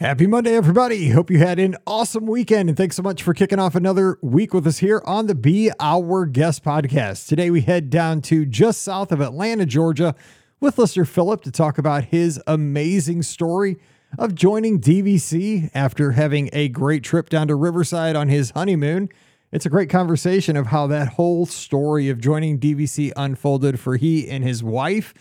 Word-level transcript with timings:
Happy 0.00 0.26
Monday, 0.26 0.54
everybody. 0.54 1.10
Hope 1.10 1.30
you 1.30 1.36
had 1.40 1.58
an 1.58 1.76
awesome 1.86 2.24
weekend. 2.24 2.70
And 2.70 2.78
thanks 2.78 2.96
so 2.96 3.02
much 3.02 3.22
for 3.22 3.34
kicking 3.34 3.58
off 3.58 3.74
another 3.74 4.18
week 4.22 4.54
with 4.54 4.66
us 4.66 4.78
here 4.78 5.02
on 5.04 5.26
the 5.26 5.34
Be 5.34 5.70
Our 5.78 6.24
Guest 6.24 6.64
podcast. 6.64 7.26
Today, 7.26 7.50
we 7.50 7.60
head 7.60 7.90
down 7.90 8.22
to 8.22 8.46
just 8.46 8.80
south 8.80 9.12
of 9.12 9.20
Atlanta, 9.20 9.66
Georgia, 9.66 10.14
with 10.58 10.78
listener 10.78 11.04
Philip 11.04 11.42
to 11.42 11.52
talk 11.52 11.76
about 11.76 12.04
his 12.04 12.40
amazing 12.46 13.20
story 13.20 13.78
of 14.18 14.34
joining 14.34 14.80
DVC 14.80 15.70
after 15.74 16.12
having 16.12 16.48
a 16.54 16.68
great 16.68 17.04
trip 17.04 17.28
down 17.28 17.48
to 17.48 17.54
Riverside 17.54 18.16
on 18.16 18.30
his 18.30 18.52
honeymoon. 18.52 19.10
It's 19.52 19.66
a 19.66 19.70
great 19.70 19.90
conversation 19.90 20.56
of 20.56 20.68
how 20.68 20.86
that 20.86 21.08
whole 21.08 21.44
story 21.44 22.08
of 22.08 22.22
joining 22.22 22.58
DVC 22.58 23.12
unfolded 23.16 23.78
for 23.78 23.98
he 23.98 24.30
and 24.30 24.44
his 24.44 24.64
wife 24.64 25.12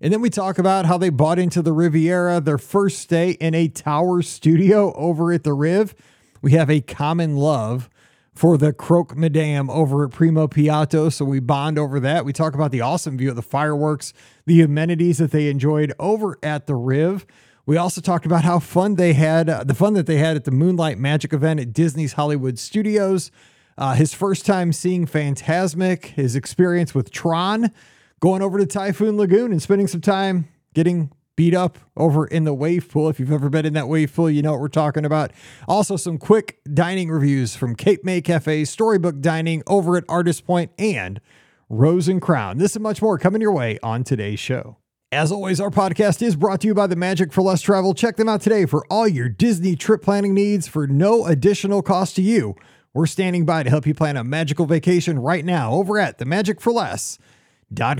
and 0.00 0.12
then 0.12 0.20
we 0.20 0.30
talk 0.30 0.58
about 0.58 0.86
how 0.86 0.96
they 0.96 1.10
bought 1.10 1.38
into 1.38 1.60
the 1.60 1.72
Riviera, 1.72 2.40
their 2.40 2.58
first 2.58 3.00
stay 3.00 3.32
in 3.32 3.54
a 3.54 3.66
tower 3.66 4.22
studio 4.22 4.92
over 4.94 5.32
at 5.32 5.42
the 5.42 5.52
Riv. 5.52 5.94
We 6.40 6.52
have 6.52 6.70
a 6.70 6.80
common 6.80 7.36
love 7.36 7.90
for 8.32 8.56
the 8.56 8.72
Croque 8.72 9.16
Madame 9.16 9.68
over 9.68 10.04
at 10.04 10.12
Primo 10.12 10.46
Piatto. 10.46 11.12
So 11.12 11.24
we 11.24 11.40
bond 11.40 11.76
over 11.76 11.98
that. 11.98 12.24
We 12.24 12.32
talk 12.32 12.54
about 12.54 12.70
the 12.70 12.80
awesome 12.80 13.18
view 13.18 13.30
of 13.30 13.36
the 13.36 13.42
fireworks, 13.42 14.12
the 14.46 14.62
amenities 14.62 15.18
that 15.18 15.32
they 15.32 15.48
enjoyed 15.48 15.92
over 15.98 16.38
at 16.44 16.68
the 16.68 16.76
Riv. 16.76 17.26
We 17.66 17.76
also 17.76 18.00
talked 18.00 18.24
about 18.24 18.44
how 18.44 18.60
fun 18.60 18.94
they 18.94 19.14
had, 19.14 19.50
uh, 19.50 19.64
the 19.64 19.74
fun 19.74 19.94
that 19.94 20.06
they 20.06 20.18
had 20.18 20.36
at 20.36 20.44
the 20.44 20.52
Moonlight 20.52 20.98
Magic 20.98 21.32
event 21.32 21.58
at 21.58 21.72
Disney's 21.72 22.12
Hollywood 22.12 22.60
Studios. 22.60 23.32
Uh, 23.76 23.94
his 23.94 24.14
first 24.14 24.46
time 24.46 24.72
seeing 24.72 25.06
Fantasmic, 25.06 26.06
his 26.06 26.36
experience 26.36 26.94
with 26.94 27.10
Tron 27.10 27.72
going 28.20 28.42
over 28.42 28.58
to 28.58 28.66
Typhoon 28.66 29.16
Lagoon 29.16 29.52
and 29.52 29.62
spending 29.62 29.86
some 29.86 30.00
time 30.00 30.48
getting 30.74 31.10
beat 31.36 31.54
up 31.54 31.78
over 31.96 32.26
in 32.26 32.42
the 32.42 32.52
wave 32.52 32.88
pool. 32.90 33.08
If 33.08 33.20
you've 33.20 33.30
ever 33.30 33.48
been 33.48 33.64
in 33.64 33.74
that 33.74 33.86
wave 33.86 34.12
pool, 34.12 34.28
you 34.28 34.42
know 34.42 34.52
what 34.52 34.60
we're 34.60 34.68
talking 34.68 35.04
about. 35.04 35.30
Also, 35.68 35.96
some 35.96 36.18
quick 36.18 36.58
dining 36.74 37.10
reviews 37.10 37.54
from 37.54 37.76
Cape 37.76 38.04
May 38.04 38.20
Cafe, 38.20 38.64
Storybook 38.64 39.20
Dining 39.20 39.62
over 39.68 39.96
at 39.96 40.04
Artist 40.08 40.44
Point, 40.44 40.72
and 40.78 41.20
Rose 41.68 42.08
and 42.08 42.20
Crown. 42.20 42.58
This 42.58 42.74
and 42.74 42.82
much 42.82 43.00
more 43.00 43.18
coming 43.18 43.40
your 43.40 43.52
way 43.52 43.78
on 43.84 44.02
today's 44.02 44.40
show. 44.40 44.78
As 45.12 45.30
always, 45.30 45.60
our 45.60 45.70
podcast 45.70 46.20
is 46.22 46.34
brought 46.34 46.60
to 46.62 46.66
you 46.66 46.74
by 46.74 46.88
the 46.88 46.96
Magic 46.96 47.32
for 47.32 47.42
Less 47.42 47.62
Travel. 47.62 47.94
Check 47.94 48.16
them 48.16 48.28
out 48.28 48.40
today 48.40 48.66
for 48.66 48.84
all 48.90 49.06
your 49.06 49.28
Disney 49.28 49.76
trip 49.76 50.02
planning 50.02 50.34
needs 50.34 50.66
for 50.66 50.88
no 50.88 51.24
additional 51.24 51.82
cost 51.82 52.16
to 52.16 52.22
you. 52.22 52.56
We're 52.92 53.06
standing 53.06 53.46
by 53.46 53.62
to 53.62 53.70
help 53.70 53.86
you 53.86 53.94
plan 53.94 54.16
a 54.16 54.24
magical 54.24 54.66
vacation 54.66 55.20
right 55.20 55.44
now 55.44 55.72
over 55.72 55.98
at 55.98 56.18
the 56.18 56.24
Magic 56.24 56.60
for 56.60 56.72
Less 56.72 57.16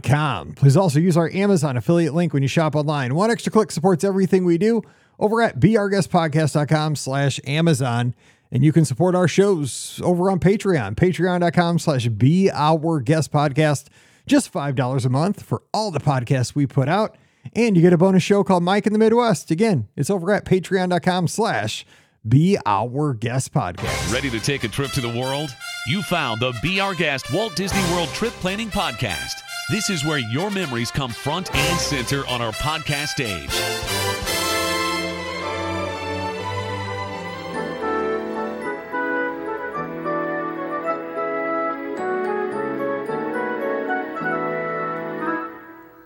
com. 0.02 0.52
Please 0.52 0.76
also 0.76 0.98
use 0.98 1.16
our 1.16 1.30
Amazon 1.30 1.76
affiliate 1.76 2.14
link 2.14 2.32
when 2.32 2.42
you 2.42 2.48
shop 2.48 2.74
online. 2.74 3.14
One 3.14 3.30
extra 3.30 3.52
click 3.52 3.70
supports 3.70 4.04
everything 4.04 4.44
we 4.44 4.58
do 4.58 4.82
over 5.18 5.42
at 5.42 5.58
beourguestpodcast.com 5.60 6.96
slash 6.96 7.40
Amazon. 7.46 8.14
And 8.50 8.64
you 8.64 8.72
can 8.72 8.84
support 8.84 9.14
our 9.14 9.28
shows 9.28 10.00
over 10.02 10.30
on 10.30 10.40
Patreon, 10.40 10.94
patreon.com 10.94 11.78
slash 11.78 12.06
be 12.08 12.50
our 12.50 13.00
guest 13.00 13.30
podcast. 13.30 13.88
Just 14.26 14.52
$5 14.52 15.04
a 15.04 15.08
month 15.08 15.42
for 15.42 15.62
all 15.72 15.90
the 15.90 16.00
podcasts 16.00 16.54
we 16.54 16.66
put 16.66 16.88
out. 16.88 17.16
And 17.54 17.76
you 17.76 17.82
get 17.82 17.92
a 17.92 17.98
bonus 17.98 18.22
show 18.22 18.44
called 18.44 18.62
Mike 18.62 18.86
in 18.86 18.92
the 18.92 18.98
Midwest. 18.98 19.50
Again, 19.50 19.88
it's 19.96 20.10
over 20.10 20.32
at 20.32 20.44
patreon.com 20.44 21.28
slash 21.28 21.84
be 22.26 22.58
our 22.66 23.14
guest 23.14 23.52
podcast. 23.52 24.12
Ready 24.12 24.28
to 24.30 24.40
take 24.40 24.64
a 24.64 24.68
trip 24.68 24.90
to 24.92 25.00
the 25.00 25.08
world? 25.08 25.50
You 25.86 26.02
found 26.02 26.40
the 26.40 26.52
Be 26.62 26.80
Our 26.80 26.94
Guest 26.94 27.32
Walt 27.32 27.56
Disney 27.56 27.80
World 27.94 28.08
Trip 28.10 28.32
Planning 28.34 28.68
Podcast. 28.68 29.34
This 29.70 29.90
is 29.90 30.02
where 30.02 30.16
your 30.16 30.50
memories 30.50 30.90
come 30.90 31.10
front 31.10 31.54
and 31.54 31.78
center 31.78 32.26
on 32.26 32.40
our 32.40 32.52
podcast 32.52 33.08
stage. 33.08 33.50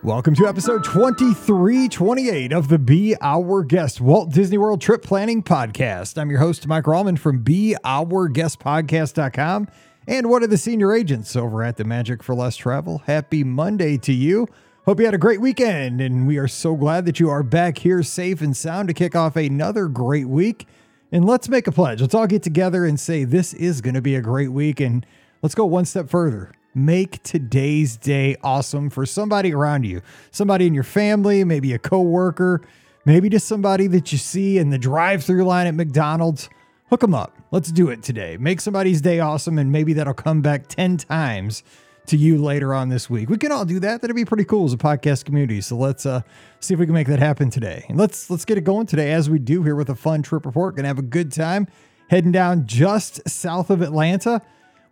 Welcome 0.03 0.35
to 0.35 0.45
episode 0.45 0.83
2328 0.83 2.51
of 2.51 2.67
the 2.67 2.77
Be 2.77 3.15
Our 3.21 3.63
Guest 3.63 4.01
Walt 4.01 4.33
Disney 4.33 4.57
World 4.57 4.81
Trip 4.81 5.01
Planning 5.01 5.41
Podcast. 5.41 6.17
I'm 6.17 6.29
your 6.29 6.41
host, 6.41 6.67
Mike 6.67 6.83
Rallman 6.83 7.17
from 7.17 7.45
BeOurGuestPodcast.com 7.45 9.69
and 10.07 10.29
one 10.29 10.43
of 10.43 10.49
the 10.49 10.57
senior 10.57 10.93
agents 10.93 11.35
over 11.35 11.63
at 11.63 11.77
the 11.77 11.83
Magic 11.83 12.21
for 12.21 12.35
Less 12.35 12.57
Travel. 12.57 12.99
Happy 13.05 13.43
Monday 13.43 13.97
to 13.99 14.13
you. 14.13 14.47
Hope 14.85 14.99
you 14.99 15.05
had 15.05 15.13
a 15.13 15.19
great 15.19 15.39
weekend, 15.39 16.01
and 16.01 16.27
we 16.27 16.37
are 16.37 16.47
so 16.47 16.75
glad 16.75 17.05
that 17.05 17.19
you 17.19 17.29
are 17.29 17.41
back 17.41 17.77
here 17.77 18.03
safe 18.03 18.41
and 18.41 18.55
sound 18.55 18.89
to 18.89 18.93
kick 18.93 19.15
off 19.15 19.37
another 19.37 19.87
great 19.87 20.27
week. 20.27 20.67
And 21.11 21.25
let's 21.25 21.47
make 21.47 21.67
a 21.67 21.71
pledge. 21.71 22.01
Let's 22.01 22.13
all 22.13 22.27
get 22.27 22.43
together 22.43 22.85
and 22.85 22.99
say 22.99 23.23
this 23.23 23.53
is 23.53 23.79
going 23.79 23.93
to 23.93 24.01
be 24.01 24.15
a 24.15 24.21
great 24.21 24.51
week. 24.51 24.81
And 24.81 25.05
let's 25.41 25.55
go 25.55 25.65
one 25.65 25.85
step 25.85 26.09
further. 26.09 26.51
Make 26.75 27.21
today's 27.23 27.95
day 27.97 28.35
awesome 28.43 28.89
for 28.89 29.05
somebody 29.05 29.53
around 29.53 29.85
you, 29.85 30.01
somebody 30.31 30.65
in 30.65 30.73
your 30.73 30.83
family, 30.83 31.43
maybe 31.43 31.71
a 31.71 31.79
coworker, 31.79 32.61
maybe 33.05 33.29
just 33.29 33.47
somebody 33.47 33.87
that 33.87 34.11
you 34.11 34.17
see 34.17 34.57
in 34.57 34.71
the 34.71 34.79
drive-through 34.79 35.45
line 35.45 35.67
at 35.67 35.75
McDonald's 35.75 36.49
hook 36.89 37.01
them 37.01 37.13
up. 37.13 37.37
Let's 37.51 37.71
do 37.71 37.89
it 37.89 38.03
today. 38.03 38.37
Make 38.37 38.61
somebody's 38.61 39.01
day 39.01 39.19
awesome, 39.19 39.57
and 39.57 39.71
maybe 39.71 39.93
that'll 39.93 40.13
come 40.13 40.41
back 40.41 40.67
10 40.67 40.97
times 40.97 41.63
to 42.07 42.17
you 42.17 42.37
later 42.37 42.73
on 42.73 42.89
this 42.89 43.09
week. 43.09 43.29
We 43.29 43.37
can 43.37 43.51
all 43.51 43.65
do 43.65 43.79
that. 43.79 44.01
That'd 44.01 44.15
be 44.15 44.25
pretty 44.25 44.43
cool 44.43 44.65
as 44.65 44.73
a 44.73 44.77
podcast 44.77 45.25
community. 45.25 45.61
So 45.61 45.75
let's 45.75 46.05
uh, 46.05 46.21
see 46.59 46.73
if 46.73 46.79
we 46.79 46.85
can 46.85 46.93
make 46.93 47.07
that 47.07 47.19
happen 47.19 47.49
today. 47.49 47.85
And 47.87 47.97
let's 47.97 48.29
let's 48.29 48.45
get 48.45 48.57
it 48.57 48.63
going 48.63 48.87
today 48.87 49.13
as 49.13 49.29
we 49.29 49.39
do 49.39 49.63
here 49.63 49.75
with 49.75 49.89
a 49.89 49.95
fun 49.95 50.21
trip 50.21 50.45
report. 50.45 50.75
Gonna 50.75 50.87
have 50.87 50.99
a 50.99 51.03
good 51.03 51.31
time 51.31 51.67
heading 52.09 52.31
down 52.31 52.67
just 52.67 53.27
south 53.27 53.69
of 53.69 53.81
Atlanta, 53.81 54.41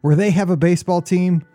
where 0.01 0.15
they 0.15 0.31
have 0.31 0.49
a 0.49 0.57
baseball 0.57 1.01
team 1.01 1.45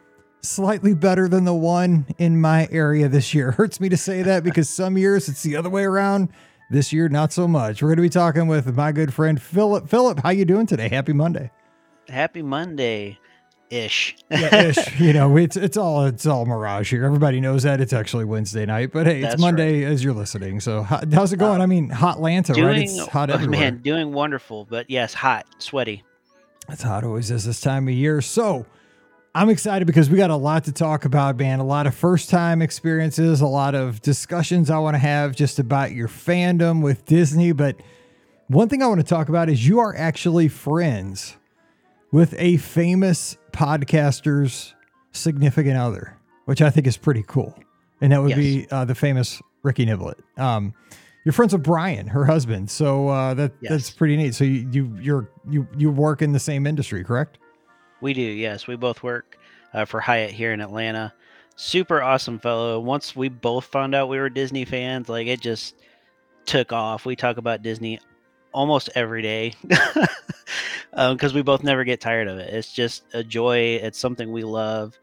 slightly 0.43 0.95
better 0.95 1.29
than 1.29 1.45
the 1.45 1.55
one 1.55 2.07
in 2.19 2.41
my 2.41 2.69
area 2.71 3.09
this 3.09 3.35
year. 3.35 3.51
Hurts 3.57 3.81
me 3.81 3.89
to 3.89 3.97
say 3.97 4.23
that 4.23 4.45
because 4.45 4.69
some 4.69 4.97
years 4.99 5.29
it's 5.29 5.43
the 5.43 5.57
other 5.57 5.71
way 5.71 5.85
around. 5.85 6.29
This 6.69 6.93
year, 6.93 7.09
not 7.09 7.33
so 7.33 7.47
much. 7.47 7.81
We're 7.81 7.91
going 7.91 7.99
to 7.99 8.03
be 8.03 8.09
talking 8.09 8.49
with 8.49 8.75
my 8.75 8.91
good 8.91 9.15
friend 9.15 9.41
Philip. 9.41 9.89
Philip, 9.89 10.21
how 10.21 10.31
you 10.31 10.45
doing 10.45 10.67
today? 10.67 10.89
Happy 10.89 11.13
Monday. 11.13 11.53
Happy 12.09 12.43
Monday. 12.43 13.19
Ish. 13.71 14.17
yeah, 14.31 14.63
ish. 14.63 15.01
You 15.01 15.13
know, 15.13 15.37
it's 15.37 15.57
it's 15.57 15.77
all 15.77 16.07
it's 16.07 16.27
all 16.27 16.45
mirage 16.45 16.91
here. 16.91 17.05
Everybody 17.05 17.41
knows 17.41 17.65
that 17.65 17.81
it's 17.81 17.93
actually 17.93 18.25
Wednesday 18.25 18.65
night, 18.65 18.93
but 18.93 19.07
hey, 19.07 19.23
it's 19.23 19.41
Monday 19.41 19.85
right. 19.85 19.93
as 19.93 20.05
you're 20.05 20.15
listening. 20.15 20.61
So 20.61 20.83
how, 20.83 21.01
how's 21.13 21.33
it 21.33 21.39
going? 21.39 21.61
Uh, 21.61 21.65
I 21.65 21.67
mean, 21.67 21.89
hot 21.89 22.17
Atlanta, 22.17 22.53
doing, 22.53 22.67
right? 22.67 22.83
It's 22.83 23.07
hot 23.09 23.31
everywhere. 23.31 23.61
Man, 23.61 23.79
doing 23.79 24.13
wonderful, 24.13 24.67
but 24.69 24.89
yes, 24.89 25.15
hot, 25.15 25.47
sweaty. 25.59 26.05
That's 26.69 26.83
how 26.83 26.99
it 26.99 27.05
always 27.05 27.31
is 27.31 27.45
this 27.45 27.61
time 27.61 27.89
of 27.89 27.95
year. 27.95 28.21
So 28.21 28.67
I'm 29.37 29.51
excited 29.51 29.85
because 29.85 30.09
we 30.09 30.17
got 30.17 30.31
a 30.31 30.37
lot 30.37 30.65
to 30.65 30.73
talk 30.73 31.05
about, 31.05 31.37
man. 31.37 31.59
A 31.59 31.65
lot 31.65 31.87
of 31.87 31.95
first 31.95 32.31
time 32.31 32.63
experiences, 32.63 33.43
a 33.43 33.47
lot 33.47 33.75
of 33.75 34.01
discussions 34.01 34.71
I 34.71 34.79
want 34.79 34.95
to 34.95 34.99
have 34.99 35.37
just 35.37 35.59
about 35.59 35.93
your 35.93 36.09
fandom 36.09 36.83
with 36.83 37.05
Disney. 37.05 37.53
But 37.53 37.77
one 38.47 38.71
thing 38.71 38.83
I 38.83 38.87
want 38.87 39.01
to 39.01 39.07
talk 39.07 39.29
about 39.29 39.51
is 39.51 39.69
you 39.69 39.79
are 39.79 39.95
actually 39.95 40.49
friends 40.49 41.37
with 42.13 42.35
a 42.39 42.57
famous 42.57 43.37
podcaster's 43.53 44.75
significant 45.13 45.77
other, 45.77 46.17
which 46.47 46.63
I 46.63 46.71
think 46.71 46.87
is 46.87 46.97
pretty 46.97 47.23
cool. 47.23 47.63
And 48.01 48.13
that 48.13 48.23
would 48.23 48.31
yes. 48.31 48.39
be 48.39 48.67
uh, 48.71 48.87
the 48.87 48.95
famous 48.95 49.43
Ricky 49.63 49.85
Niblett. 49.85 50.19
Um, 50.39 50.73
you're 51.27 51.35
friends 51.35 51.53
with 51.53 51.63
Brian, 51.63 52.07
her 52.07 52.25
husband, 52.25 52.71
so 52.71 53.09
uh, 53.09 53.35
that 53.35 53.53
yes. 53.61 53.71
that's 53.71 53.91
pretty 53.91 54.17
neat. 54.17 54.35
So 54.35 54.45
you 54.45 54.67
you 54.73 54.99
you're 54.99 55.31
you 55.51 55.69
you 55.77 55.91
work 55.91 56.23
in 56.23 56.33
the 56.33 56.41
same 56.41 56.67
industry, 56.67 57.05
correct? 57.05 57.37
We 58.01 58.13
do, 58.13 58.23
yes. 58.23 58.67
We 58.67 58.77
both 58.77 59.03
work 59.03 59.39
uh, 59.73 59.85
for 59.85 60.01
Hyatt 60.01 60.31
here 60.31 60.53
in 60.53 60.61
Atlanta. 60.61 61.13
Super 61.57 62.03
awesome 62.03 62.39
fellow. 62.39 62.81
Once 62.81 63.17
we 63.17 63.29
both 63.29 63.65
found 63.67 63.95
out 63.95 64.09
we 64.09 64.19
were 64.19 64.29
Disney 64.29 64.65
fans, 64.65 65.09
like 65.09 65.27
it 65.27 65.41
just 65.41 65.77
took 66.45 66.73
off. 66.73 67.07
We 67.07 67.17
talk 67.17 67.39
about 67.39 67.63
Disney 67.63 67.99
almost 68.53 68.91
every 68.95 69.23
day 69.23 69.55
because 69.63 70.09
um, 70.93 71.35
we 71.35 71.43
both 71.43 71.63
never 71.63 71.85
get 71.85 72.01
tired 72.01 72.29
of 72.29 72.39
it. 72.39 72.53
It's 72.53 72.73
just 72.73 73.05
a 73.15 73.25
joy. 73.25 73.79
It's 73.83 73.99
something 73.99 74.33
we 74.33 74.45
love. 74.45 74.99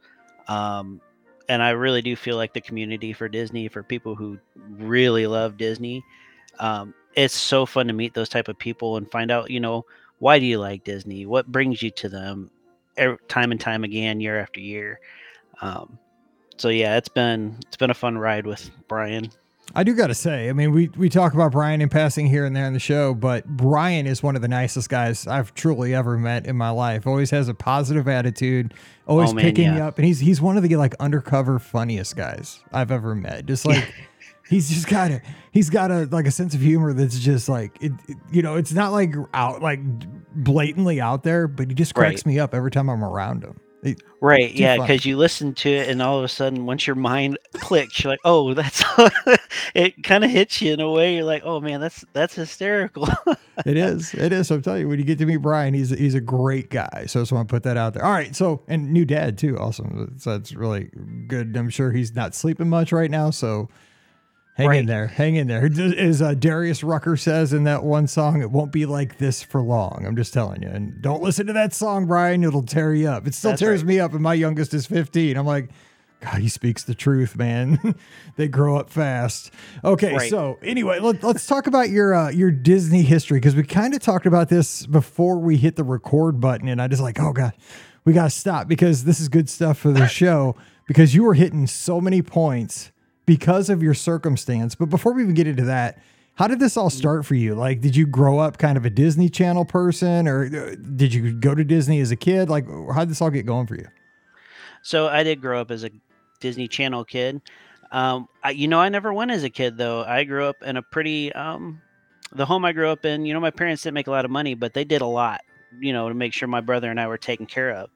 Um, 0.48 1.02
and 1.50 1.62
I 1.62 1.72
really 1.72 2.02
do 2.02 2.16
feel 2.16 2.38
like 2.38 2.54
the 2.54 2.62
community 2.62 3.14
for 3.14 3.28
Disney, 3.28 3.68
for 3.68 3.84
people 3.84 4.16
who 4.16 4.40
really 4.70 5.28
love 5.28 5.58
Disney, 5.58 6.04
um, 6.60 6.94
it's 7.16 7.36
so 7.36 7.66
fun 7.66 7.88
to 7.88 7.94
meet 7.94 8.14
those 8.14 8.30
type 8.30 8.48
of 8.48 8.58
people 8.58 8.98
and 8.98 9.10
find 9.12 9.32
out, 9.32 9.52
you 9.52 9.60
know, 9.60 9.86
why 10.20 10.40
do 10.40 10.46
you 10.46 10.60
like 10.60 10.84
Disney? 10.84 11.26
What 11.26 11.52
brings 11.52 11.82
you 11.82 11.92
to 11.92 12.10
them? 12.10 12.50
Time 13.28 13.52
and 13.52 13.60
time 13.60 13.84
again, 13.84 14.20
year 14.20 14.40
after 14.40 14.60
year. 14.60 15.00
Um, 15.62 15.98
so 16.58 16.70
yeah, 16.70 16.98
it's 16.98 17.10
been 17.10 17.58
it's 17.68 17.78
been 17.78 17.90
a 17.90 17.96
fun 17.96 18.18
ride 18.18 18.46
with 18.46 18.70
Brian. 18.88 19.32
I 19.76 19.84
do 19.84 19.96
got 19.96 20.08
to 20.08 20.14
say, 20.14 20.50
I 20.50 20.54
mean, 20.54 20.72
we 20.72 20.90
we 20.90 21.10
talk 21.10 21.34
about 21.34 21.52
Brian 21.52 21.82
in 21.82 21.90
passing 21.90 22.28
here 22.28 22.46
and 22.46 22.56
there 22.56 22.66
in 22.66 22.74
the 22.74 22.80
show, 22.80 23.14
but 23.14 23.48
Brian 23.48 24.06
is 24.06 24.22
one 24.22 24.36
of 24.36 24.42
the 24.42 24.48
nicest 24.48 24.90
guys 24.90 25.26
I've 25.26 25.54
truly 25.56 25.96
ever 25.96 26.18
met 26.18 26.46
in 26.46 26.56
my 26.56 26.70
life. 26.70 27.08
Always 27.08 27.32
has 27.32 27.48
a 27.48 27.54
positive 27.54 28.08
attitude, 28.08 28.74
always 29.08 29.32
oh, 29.32 29.34
man, 29.34 29.46
picking 29.46 29.66
yeah. 29.66 29.78
you 29.78 29.84
up, 29.84 29.98
and 29.98 30.06
he's 30.06 30.20
he's 30.20 30.42
one 30.42 30.58
of 30.58 30.64
the 30.64 30.76
like 30.76 30.96
undercover 31.00 31.60
funniest 31.60 32.16
guys 32.16 32.60
I've 32.72 32.92
ever 32.92 33.16
met. 33.16 33.46
Just 33.46 33.66
like 33.66 33.92
he's 34.50 34.70
just 34.70 34.88
got 34.88 35.12
a 35.12 35.22
he's 35.52 35.70
got 35.70 35.92
a 35.92 36.06
like 36.12 36.28
a 36.28 36.32
sense 36.32 36.54
of 36.54 36.62
humor 36.62 36.94
that's 36.94 37.18
just 37.20 37.48
like 37.50 37.78
it, 37.82 37.92
it- 38.08 38.18
you 38.32 38.42
know 38.42 38.56
it's 38.56 38.74
not 38.74 38.92
like 38.92 39.14
out 39.34 39.62
like 39.62 39.80
blatantly 40.36 41.00
out 41.02 41.24
there 41.24 41.48
but 41.48 41.68
he 41.70 41.74
just 41.76 41.94
cracks 41.96 42.26
Right. 42.26 42.34
me 42.34 42.40
up 42.40 42.54
every 42.54 42.72
time 42.72 42.90
i'm 42.90 43.04
around 43.04 43.44
him 43.44 43.60
It- 43.84 44.02
Right, 44.22 44.54
yeah, 44.56 44.78
because 44.78 45.06
you 45.06 45.18
listen 45.18 45.54
to 45.56 45.70
it, 45.70 45.90
and 45.90 46.02
all 46.02 46.18
of 46.18 46.24
a 46.24 46.30
sudden, 46.30 46.66
once 46.66 46.88
your 46.88 46.96
mind 46.96 47.38
clicks, 47.56 48.02
you're 48.02 48.14
like, 48.14 48.22
"Oh, 48.24 48.54
that's." 48.54 48.82
it 49.76 50.02
kind 50.02 50.24
of 50.24 50.32
hits 50.32 50.62
you 50.62 50.72
in 50.72 50.80
a 50.80 50.90
way. 50.90 51.16
You're 51.16 51.26
like, 51.26 51.42
"Oh 51.44 51.60
man, 51.60 51.82
that's 51.82 52.06
that's 52.14 52.34
hysterical." 52.34 53.06
it 53.66 53.76
is 53.76 54.14
it 54.14 54.32
is 54.32 54.48
so 54.48 54.56
i'm 54.56 54.62
telling 54.62 54.80
you 54.80 54.88
when 54.88 54.98
you 55.00 55.04
get 55.06 55.18
to 55.20 55.26
meet 55.26 55.36
brian 55.38 55.74
he's 55.76 55.90
he's 55.90 56.16
a 56.16 56.22
great 56.22 56.70
guy 56.72 57.04
so 57.06 57.20
i 57.20 57.22
just 57.22 57.32
want 57.34 57.48
to 57.48 57.54
put 57.54 57.62
that 57.64 57.76
out 57.78 57.94
there 57.94 58.04
all 58.04 58.12
right 58.12 58.36
so 58.36 58.64
and 58.68 58.92
new 58.92 59.06
dad 59.06 59.38
too 59.38 59.56
awesome 59.60 60.16
so 60.18 60.32
that's 60.32 60.54
really 60.56 60.90
good 61.28 61.56
i'm 61.56 61.70
sure 61.70 61.92
he's 61.92 62.16
not 62.16 62.34
sleeping 62.34 62.68
much 62.68 62.92
right 62.92 63.12
now 63.12 63.30
so 63.30 63.70
hang 64.56 64.74
in 64.74 64.86
there 64.86 65.08
hang 65.08 65.36
in 65.36 65.48
there 65.48 65.66
as 65.98 66.22
uh, 66.22 66.34
darius 66.34 66.84
rucker 66.84 67.18
says 67.18 67.54
in 67.54 67.64
that 67.64 67.84
one 67.84 68.08
song 68.08 68.42
it 68.42 68.52
won't 68.52 68.72
be 68.72 68.86
like 68.86 69.18
this 69.18 69.42
for 69.42 69.62
long 69.62 70.04
i'm 70.06 70.16
just 70.16 70.34
telling 70.34 70.62
you 70.62 70.70
and 70.70 71.02
don't 71.02 71.24
listen 71.24 71.48
to 71.48 71.54
that 71.54 71.74
song 71.74 72.06
brian 72.06 72.44
it'll 72.44 72.64
tear 72.64 72.94
you 72.94 73.08
up 73.08 73.26
it 73.28 73.34
still 73.34 73.52
That's 73.52 73.62
tears 73.62 73.82
right. 73.82 73.88
me 73.88 74.00
up 74.00 74.14
and 74.14 74.22
my 74.22 74.34
youngest 74.34 74.74
is 74.74 74.86
15 74.86 75.38
i'm 75.38 75.46
like 75.46 75.70
God, 76.22 76.40
he 76.40 76.48
speaks 76.48 76.84
the 76.86 76.96
truth, 76.96 77.36
man. 77.36 77.96
they 78.38 78.48
grow 78.48 78.78
up 78.78 78.90
fast. 78.90 79.52
Okay, 79.84 80.14
Right. 80.14 80.30
so 80.30 80.58
anyway, 80.64 81.00
let, 81.00 81.22
let's 81.22 81.46
talk 81.46 81.68
about 81.68 81.90
your 81.90 82.14
uh, 82.16 82.30
your 82.30 82.50
Disney 82.50 83.02
history 83.02 83.40
because 83.42 83.58
we 83.58 83.64
kind 83.64 83.94
of 83.94 84.00
talked 84.00 84.26
about 84.26 84.48
this 84.48 84.86
before 84.86 85.38
we 85.38 85.58
hit 85.58 85.76
the 85.76 85.84
record 85.84 86.40
button, 86.40 86.70
and 86.70 86.82
I 86.82 86.88
just 86.88 87.02
like, 87.02 87.20
oh 87.20 87.34
god, 87.34 87.52
we 88.06 88.14
gotta 88.14 88.30
stop 88.30 88.70
because 88.70 89.04
this 89.04 89.20
is 89.20 89.28
good 89.28 89.50
stuff 89.50 89.78
for 89.78 89.92
the 89.92 90.08
show 90.08 90.56
because 90.88 91.14
you 91.14 91.24
were 91.24 91.34
hitting 91.34 91.68
so 91.68 92.00
many 92.00 92.22
points 92.22 92.93
because 93.26 93.70
of 93.70 93.82
your 93.82 93.94
circumstance. 93.94 94.76
But 94.76 94.90
before 94.90 95.14
we 95.14 95.24
even 95.24 95.36
get 95.36 95.48
into 95.48 95.66
that. 95.66 96.00
How 96.36 96.48
did 96.48 96.60
this 96.60 96.78
all 96.78 96.90
start 96.90 97.28
for 97.28 97.36
you? 97.36 97.54
Like, 97.54 97.80
did 97.80 97.96
you 97.96 98.08
grow 98.08 98.40
up 98.40 98.58
kind 98.58 98.76
of 98.76 98.86
a 98.86 98.90
Disney 98.90 99.30
Channel 99.30 99.66
person, 99.66 100.28
or 100.28 100.46
uh, 100.46 100.76
did 100.96 101.14
you 101.14 101.32
go 101.32 101.54
to 101.54 101.64
Disney 101.64 102.00
as 102.00 102.10
a 102.10 102.16
kid? 102.16 102.50
Like, 102.50 102.68
how 102.68 103.02
did 103.02 103.10
this 103.10 103.22
all 103.22 103.30
get 103.30 103.46
going 103.46 103.68
for 103.68 103.76
you? 103.76 103.88
so 104.84 105.08
I 105.08 105.24
did 105.24 105.42
grow 105.42 105.60
up 105.60 105.72
as 105.72 105.84
a 105.84 105.90
Disney 106.40 106.68
Channel 106.68 107.06
kid. 107.06 107.42
Um, 107.92 108.28
I, 108.44 108.52
you 108.52 108.68
know, 108.68 108.80
I 108.80 108.90
never 108.90 109.14
went 109.14 109.32
as 109.32 109.44
a 109.44 109.50
kid 109.50 109.78
though. 109.78 110.04
I 110.04 110.26
grew 110.26 110.46
up 110.46 110.62
in 110.62 110.78
a 110.78 110.82
pretty 110.82 111.32
um, 111.34 111.82
the 112.34 112.46
home 112.46 112.66
I 112.66 112.74
grew 112.74 112.90
up 112.90 113.06
in. 113.06 113.26
You 113.26 113.34
know, 113.34 113.40
my 113.40 113.52
parents 113.52 113.84
didn't 113.84 113.96
make 113.96 114.08
a 114.08 114.12
lot 114.12 114.26
of 114.26 114.32
money, 114.32 114.54
but 114.54 114.74
they 114.74 114.84
did 114.84 115.02
a 115.02 115.08
lot. 115.08 115.42
You 115.80 115.94
know, 115.94 116.08
to 116.10 116.14
make 116.14 116.34
sure 116.34 116.48
my 116.48 116.62
brother 116.62 116.92
and 116.92 117.00
I 117.00 117.08
were 117.08 117.18
taken 117.18 117.46
care 117.46 117.72
of. 117.72 117.90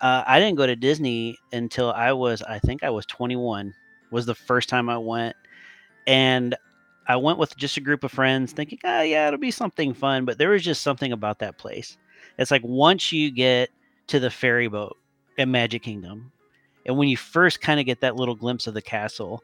Uh, 0.00 0.24
I 0.26 0.40
didn't 0.40 0.56
go 0.56 0.66
to 0.66 0.74
Disney 0.74 1.38
until 1.52 1.92
I 1.92 2.12
was, 2.12 2.42
I 2.42 2.58
think 2.58 2.82
I 2.82 2.90
was 2.90 3.06
21. 3.06 3.72
Was 4.14 4.26
the 4.26 4.34
first 4.34 4.68
time 4.68 4.88
I 4.88 4.96
went, 4.96 5.34
and 6.06 6.54
I 7.06 7.16
went 7.16 7.38
with 7.38 7.56
just 7.56 7.76
a 7.76 7.80
group 7.80 8.04
of 8.04 8.12
friends, 8.12 8.52
thinking, 8.52 8.78
oh 8.84 9.02
yeah, 9.02 9.26
it'll 9.26 9.40
be 9.40 9.50
something 9.50 9.92
fun. 9.92 10.24
But 10.24 10.38
there 10.38 10.50
was 10.50 10.62
just 10.62 10.82
something 10.82 11.12
about 11.12 11.40
that 11.40 11.58
place. 11.58 11.96
It's 12.38 12.50
like 12.50 12.62
once 12.64 13.12
you 13.12 13.30
get 13.30 13.70
to 14.06 14.20
the 14.20 14.30
ferry 14.30 14.68
boat 14.68 14.96
at 15.38 15.48
Magic 15.48 15.82
Kingdom, 15.82 16.30
and 16.86 16.96
when 16.96 17.08
you 17.08 17.16
first 17.16 17.60
kind 17.60 17.80
of 17.80 17.86
get 17.86 18.00
that 18.00 18.16
little 18.16 18.34
glimpse 18.34 18.66
of 18.66 18.74
the 18.74 18.82
castle, 18.82 19.42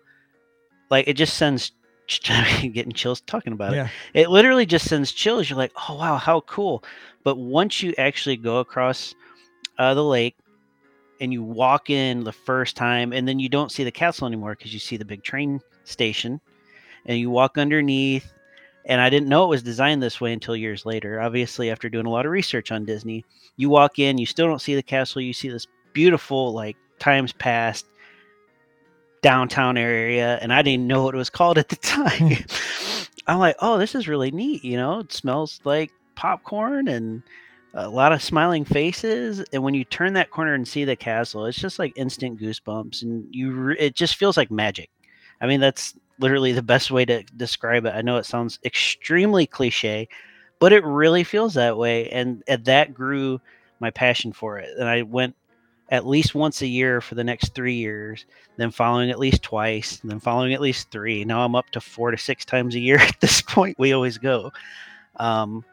like 0.90 1.08
it 1.08 1.14
just 1.14 1.36
sends 1.36 1.72
getting 2.22 2.92
chills 2.92 3.20
talking 3.22 3.52
about 3.52 3.72
it 3.72 3.76
it 4.14 4.30
literally 4.30 4.66
just 4.66 4.88
sends 4.88 5.12
chills. 5.12 5.50
You're 5.50 5.58
like, 5.58 5.72
oh 5.88 5.96
wow, 5.96 6.16
how 6.16 6.42
cool! 6.42 6.84
But 7.24 7.36
once 7.36 7.82
you 7.82 7.92
actually 7.98 8.36
go 8.36 8.58
across 8.58 9.14
uh, 9.78 9.94
the 9.94 10.04
lake 10.04 10.36
and 11.20 11.32
you 11.32 11.42
walk 11.42 11.90
in 11.90 12.24
the 12.24 12.32
first 12.32 12.76
time, 12.76 13.12
and 13.12 13.28
then 13.28 13.38
you 13.38 13.48
don't 13.48 13.70
see 13.70 13.84
the 13.84 13.90
castle 13.90 14.26
anymore 14.26 14.54
because 14.56 14.72
you 14.72 14.80
see 14.80 14.96
the 14.96 15.04
big 15.04 15.22
train 15.22 15.60
station, 15.84 16.40
and 17.06 17.18
you 17.18 17.30
walk 17.30 17.58
underneath. 17.58 18.32
And 18.86 19.00
I 19.00 19.10
didn't 19.10 19.28
know 19.28 19.44
it 19.44 19.48
was 19.48 19.62
designed 19.62 20.02
this 20.02 20.20
way 20.20 20.32
until 20.32 20.56
years 20.56 20.86
later. 20.86 21.20
Obviously, 21.20 21.70
after 21.70 21.88
doing 21.88 22.06
a 22.06 22.10
lot 22.10 22.24
of 22.24 22.32
research 22.32 22.72
on 22.72 22.86
Disney, 22.86 23.24
you 23.56 23.68
walk 23.68 23.98
in, 23.98 24.16
you 24.16 24.26
still 24.26 24.46
don't 24.46 24.60
see 24.60 24.74
the 24.74 24.82
castle. 24.82 25.20
You 25.20 25.34
see 25.34 25.50
this 25.50 25.66
beautiful, 25.92 26.52
like 26.52 26.76
times 26.98 27.32
past 27.32 27.86
downtown 29.22 29.76
area, 29.76 30.38
and 30.40 30.52
I 30.52 30.62
didn't 30.62 30.86
know 30.86 31.04
what 31.04 31.14
it 31.14 31.18
was 31.18 31.30
called 31.30 31.58
at 31.58 31.68
the 31.68 31.76
time. 31.76 32.32
I'm 33.26 33.38
like, 33.38 33.56
oh, 33.60 33.78
this 33.78 33.94
is 33.94 34.08
really 34.08 34.30
neat. 34.30 34.64
You 34.64 34.76
know, 34.76 35.00
it 35.00 35.12
smells 35.12 35.60
like 35.64 35.92
popcorn 36.14 36.88
and 36.88 37.22
a 37.74 37.88
lot 37.88 38.12
of 38.12 38.22
smiling 38.22 38.64
faces. 38.64 39.44
And 39.52 39.62
when 39.62 39.74
you 39.74 39.84
turn 39.84 40.12
that 40.14 40.30
corner 40.30 40.54
and 40.54 40.66
see 40.66 40.84
the 40.84 40.96
castle, 40.96 41.46
it's 41.46 41.58
just 41.58 41.78
like 41.78 41.92
instant 41.96 42.40
goosebumps, 42.40 43.02
and 43.02 43.26
you 43.30 43.52
re- 43.52 43.78
it 43.78 43.94
just 43.94 44.16
feels 44.16 44.36
like 44.36 44.50
magic. 44.50 44.90
I 45.40 45.46
mean, 45.46 45.60
that's 45.60 45.94
literally 46.18 46.52
the 46.52 46.62
best 46.62 46.90
way 46.90 47.04
to 47.06 47.22
describe 47.36 47.86
it. 47.86 47.94
I 47.94 48.02
know 48.02 48.16
it 48.16 48.26
sounds 48.26 48.58
extremely 48.64 49.46
cliche, 49.46 50.08
but 50.58 50.72
it 50.72 50.84
really 50.84 51.24
feels 51.24 51.54
that 51.54 51.76
way, 51.76 52.08
and, 52.10 52.42
and 52.46 52.64
that 52.66 52.92
grew 52.92 53.40
my 53.78 53.90
passion 53.90 54.32
for 54.32 54.58
it. 54.58 54.68
And 54.78 54.88
I 54.88 55.02
went 55.02 55.34
at 55.90 56.06
least 56.06 56.34
once 56.34 56.62
a 56.62 56.66
year 56.66 57.00
for 57.00 57.14
the 57.14 57.24
next 57.24 57.54
three 57.54 57.74
years, 57.74 58.26
then 58.56 58.70
following 58.70 59.10
at 59.10 59.18
least 59.18 59.42
twice, 59.42 60.00
then 60.04 60.20
following 60.20 60.54
at 60.54 60.60
least 60.60 60.90
three. 60.90 61.24
Now 61.24 61.44
I'm 61.44 61.56
up 61.56 61.70
to 61.70 61.80
four 61.80 62.10
to 62.10 62.18
six 62.18 62.44
times 62.44 62.74
a 62.74 62.80
year 62.80 62.98
at 63.00 63.20
this 63.20 63.42
point. 63.42 63.78
We 63.78 63.92
always 63.92 64.18
go. 64.18 64.52
Um, 65.16 65.64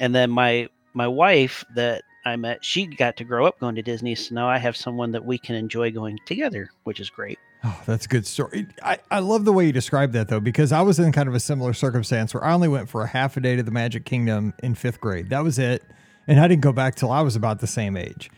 and 0.00 0.14
then 0.14 0.30
my 0.30 0.68
my 0.94 1.06
wife 1.06 1.64
that 1.74 2.02
I 2.24 2.36
met, 2.36 2.64
she 2.64 2.86
got 2.86 3.16
to 3.16 3.24
grow 3.24 3.46
up 3.46 3.58
going 3.58 3.74
to 3.74 3.82
Disney, 3.82 4.14
so 4.14 4.34
now 4.34 4.48
I 4.48 4.58
have 4.58 4.76
someone 4.76 5.12
that 5.12 5.24
we 5.24 5.38
can 5.38 5.54
enjoy 5.54 5.90
going 5.90 6.18
together, 6.26 6.70
which 6.84 7.00
is 7.00 7.10
great. 7.10 7.38
Oh, 7.64 7.80
that's 7.86 8.06
a 8.06 8.08
good 8.08 8.26
story. 8.26 8.66
I, 8.82 8.98
I 9.10 9.20
love 9.20 9.44
the 9.44 9.52
way 9.52 9.66
you 9.66 9.72
described 9.72 10.12
that 10.14 10.28
though, 10.28 10.40
because 10.40 10.72
I 10.72 10.82
was 10.82 10.98
in 10.98 11.12
kind 11.12 11.28
of 11.28 11.34
a 11.34 11.40
similar 11.40 11.72
circumstance 11.72 12.34
where 12.34 12.44
I 12.44 12.52
only 12.52 12.68
went 12.68 12.88
for 12.88 13.02
a 13.02 13.06
half 13.06 13.36
a 13.36 13.40
day 13.40 13.54
to 13.56 13.62
the 13.62 13.70
Magic 13.70 14.04
Kingdom 14.04 14.52
in 14.62 14.74
fifth 14.74 15.00
grade. 15.00 15.30
That 15.30 15.44
was 15.44 15.58
it. 15.58 15.82
And 16.26 16.40
I 16.40 16.48
didn't 16.48 16.62
go 16.62 16.72
back 16.72 16.94
till 16.94 17.10
I 17.10 17.20
was 17.20 17.36
about 17.36 17.60
the 17.60 17.66
same 17.66 17.96
age. 17.96 18.30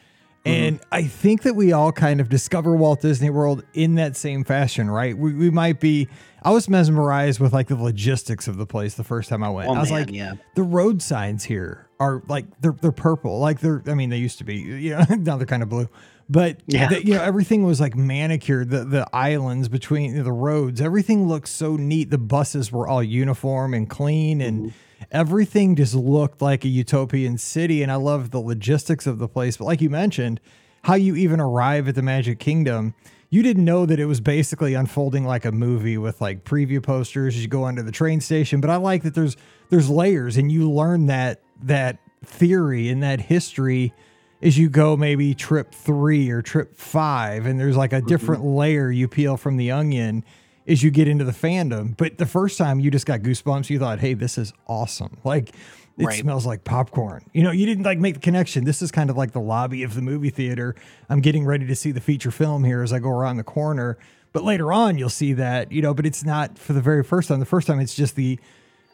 Mm-hmm. 0.45 0.63
And 0.65 0.81
I 0.93 1.05
think 1.05 1.43
that 1.43 1.57
we 1.57 1.73
all 1.73 1.91
kind 1.93 2.21
of 2.21 2.29
discover 2.29 2.77
Walt 2.77 3.01
Disney 3.01 3.31
World 3.31 3.65
in 3.73 3.95
that 3.95 4.17
same 4.17 4.45
fashion, 4.45 4.91
right? 4.91 5.17
We, 5.17 5.33
we 5.33 5.51
might 5.51 5.81
be, 5.81 6.09
I 6.43 6.51
was 6.51 6.69
mesmerized 6.69 7.41
with 7.41 7.53
like 7.55 7.69
the 7.69 7.77
logistics 7.77 8.47
of 8.47 8.59
the 8.59 8.67
place 8.67 8.95
the 8.95 9.05
first 9.05 9.31
time 9.31 9.43
I 9.43 9.49
went. 9.49 9.71
Oh, 9.71 9.75
I 9.75 9.81
was 9.81 9.91
man, 9.91 10.01
like, 10.01 10.11
yeah. 10.13 10.35
the 10.55 10.63
road 10.63 11.01
signs 11.01 11.45
here 11.45 11.89
are 12.01 12.23
like 12.29 12.45
they're 12.61 12.75
they're 12.81 12.91
purple 12.91 13.39
like 13.39 13.61
they're 13.61 13.81
i 13.87 13.95
mean 13.95 14.11
they 14.11 14.19
used 14.19 14.39
to 14.39 14.45
be 14.45 14.57
you 14.57 14.91
know 14.91 15.05
now 15.19 15.37
they're 15.37 15.47
kind 15.47 15.63
of 15.63 15.69
blue 15.69 15.89
but 16.29 16.59
Yeah. 16.67 16.89
the- 16.89 17.07
you 17.07 17.15
know 17.15 17.23
everything 17.23 17.63
was 17.65 17.81
like 17.81 17.95
manicured 17.95 18.69
the 18.71 18.85
the 18.85 19.07
islands 19.15 19.69
between 19.69 20.23
the 20.25 20.33
roads 20.33 20.81
everything 20.81 21.29
looked 21.29 21.49
so 21.49 21.77
neat 21.77 22.11
the 22.11 22.19
buses 22.19 22.73
were 22.73 22.89
all 22.89 23.03
uniform 23.03 23.75
and 23.75 23.89
clean 23.89 24.41
and 24.41 24.59
mm-hmm. 24.59 24.69
Everything 25.11 25.77
just 25.77 25.95
looked 25.95 26.41
like 26.43 26.65
a 26.65 26.69
utopian 26.69 27.39
city 27.39 27.83
and 27.83 27.91
i 27.91 27.95
love 27.95 28.31
the 28.31 28.41
logistics 28.41 29.07
of 29.07 29.19
the 29.19 29.29
place. 29.29 29.57
But 29.57 29.65
like 29.65 29.81
you 29.81 29.91
mentioned 29.91 30.41
how 30.83 30.95
you 30.95 31.17
even 31.17 31.41
arrive 31.41 31.89
at 31.89 31.95
the 31.95 32.03
magic 32.03 32.39
kingdom 32.39 32.95
you 33.31 33.43
didn't 33.43 33.65
know 33.65 33.85
that 33.85 33.99
it 33.99 34.05
was 34.05 34.21
basically 34.21 34.75
unfolding 34.75 35.25
like 35.25 35.45
a 35.45 35.51
movie 35.51 35.99
with 35.99 36.21
like 36.21 36.45
preview 36.45 36.81
posters 36.81 37.35
as 37.35 37.43
you 37.43 37.49
go 37.49 37.65
onto 37.65 37.83
the 37.83 37.91
train 37.91 38.21
station. 38.21 38.61
But 38.61 38.71
i 38.71 38.77
like 38.77 39.03
that 39.03 39.15
there's 39.15 39.37
there's 39.71 39.91
layers 39.91 40.37
and 40.37 40.53
you 40.53 40.71
learn 40.71 41.07
that 41.07 41.41
that 41.63 41.99
theory 42.25 42.89
and 42.89 43.03
that 43.03 43.21
history 43.21 43.93
as 44.41 44.59
you 44.59 44.69
go 44.69 44.97
maybe 44.97 45.35
trip 45.35 45.73
three 45.73 46.31
or 46.31 46.43
trip 46.43 46.77
five 46.77 47.47
and 47.47 47.59
there's 47.59 47.77
like 47.77 47.93
a 47.93 47.97
mm-hmm. 47.97 48.07
different 48.07 48.45
layer 48.45 48.91
you 48.91 49.09
peel 49.09 49.37
from 49.37 49.57
the 49.57 49.71
onion 49.71 50.25
as 50.67 50.83
you 50.83 50.91
get 50.91 51.07
into 51.09 51.25
the 51.25 51.33
fandom 51.33 51.97
but 51.97 52.19
the 52.19 52.27
first 52.27 52.57
time 52.59 52.81
you 52.81 52.91
just 52.91 53.07
got 53.07 53.21
goosebumps 53.21 53.69
you 53.71 53.79
thought 53.79 53.99
hey 54.01 54.15
this 54.15 54.39
is 54.39 54.53
awesome 54.67 55.17
like 55.25 55.51
it 55.97 56.07
Right. 56.07 56.19
smells 56.19 56.45
like 56.45 56.65
popcorn 56.65 57.25
you 57.33 57.43
know 57.43 57.53
you 57.53 57.67
didn't 57.67 57.85
like 57.85 57.99
make 57.99 58.15
the 58.15 58.21
connection 58.21 58.65
this 58.65 58.83
is 58.83 58.91
kind 58.91 59.11
of 59.11 59.17
like 59.17 59.31
the 59.33 59.41
lobby 59.41 59.83
of 59.85 59.95
the 59.95 60.03
movie 60.03 60.31
theater 60.31 60.75
i'm 61.09 61.21
getting 61.21 61.45
ready 61.45 61.67
to 61.67 61.75
see 61.77 61.93
the 61.93 62.01
feature 62.01 62.31
film 62.33 62.65
here 62.65 62.83
as 62.83 62.93
i 62.93 62.99
go 62.99 63.11
around 63.11 63.37
the 63.37 63.45
corner 63.45 63.97
but 64.33 64.43
later 64.43 64.73
on 64.73 64.99
you'll 64.99 65.09
see 65.09 65.33
that 65.35 65.71
you 65.71 65.81
know 65.81 65.95
but 65.95 66.05
it's 66.07 66.25
not 66.25 66.59
for 66.59 66.73
the 66.73 66.81
very 66.81 67.05
first 67.05 67.29
time 67.29 67.39
the 67.41 67.47
first 67.47 67.67
time 67.67 67.79
it's 67.79 67.95
just 67.95 68.17
the 68.17 68.39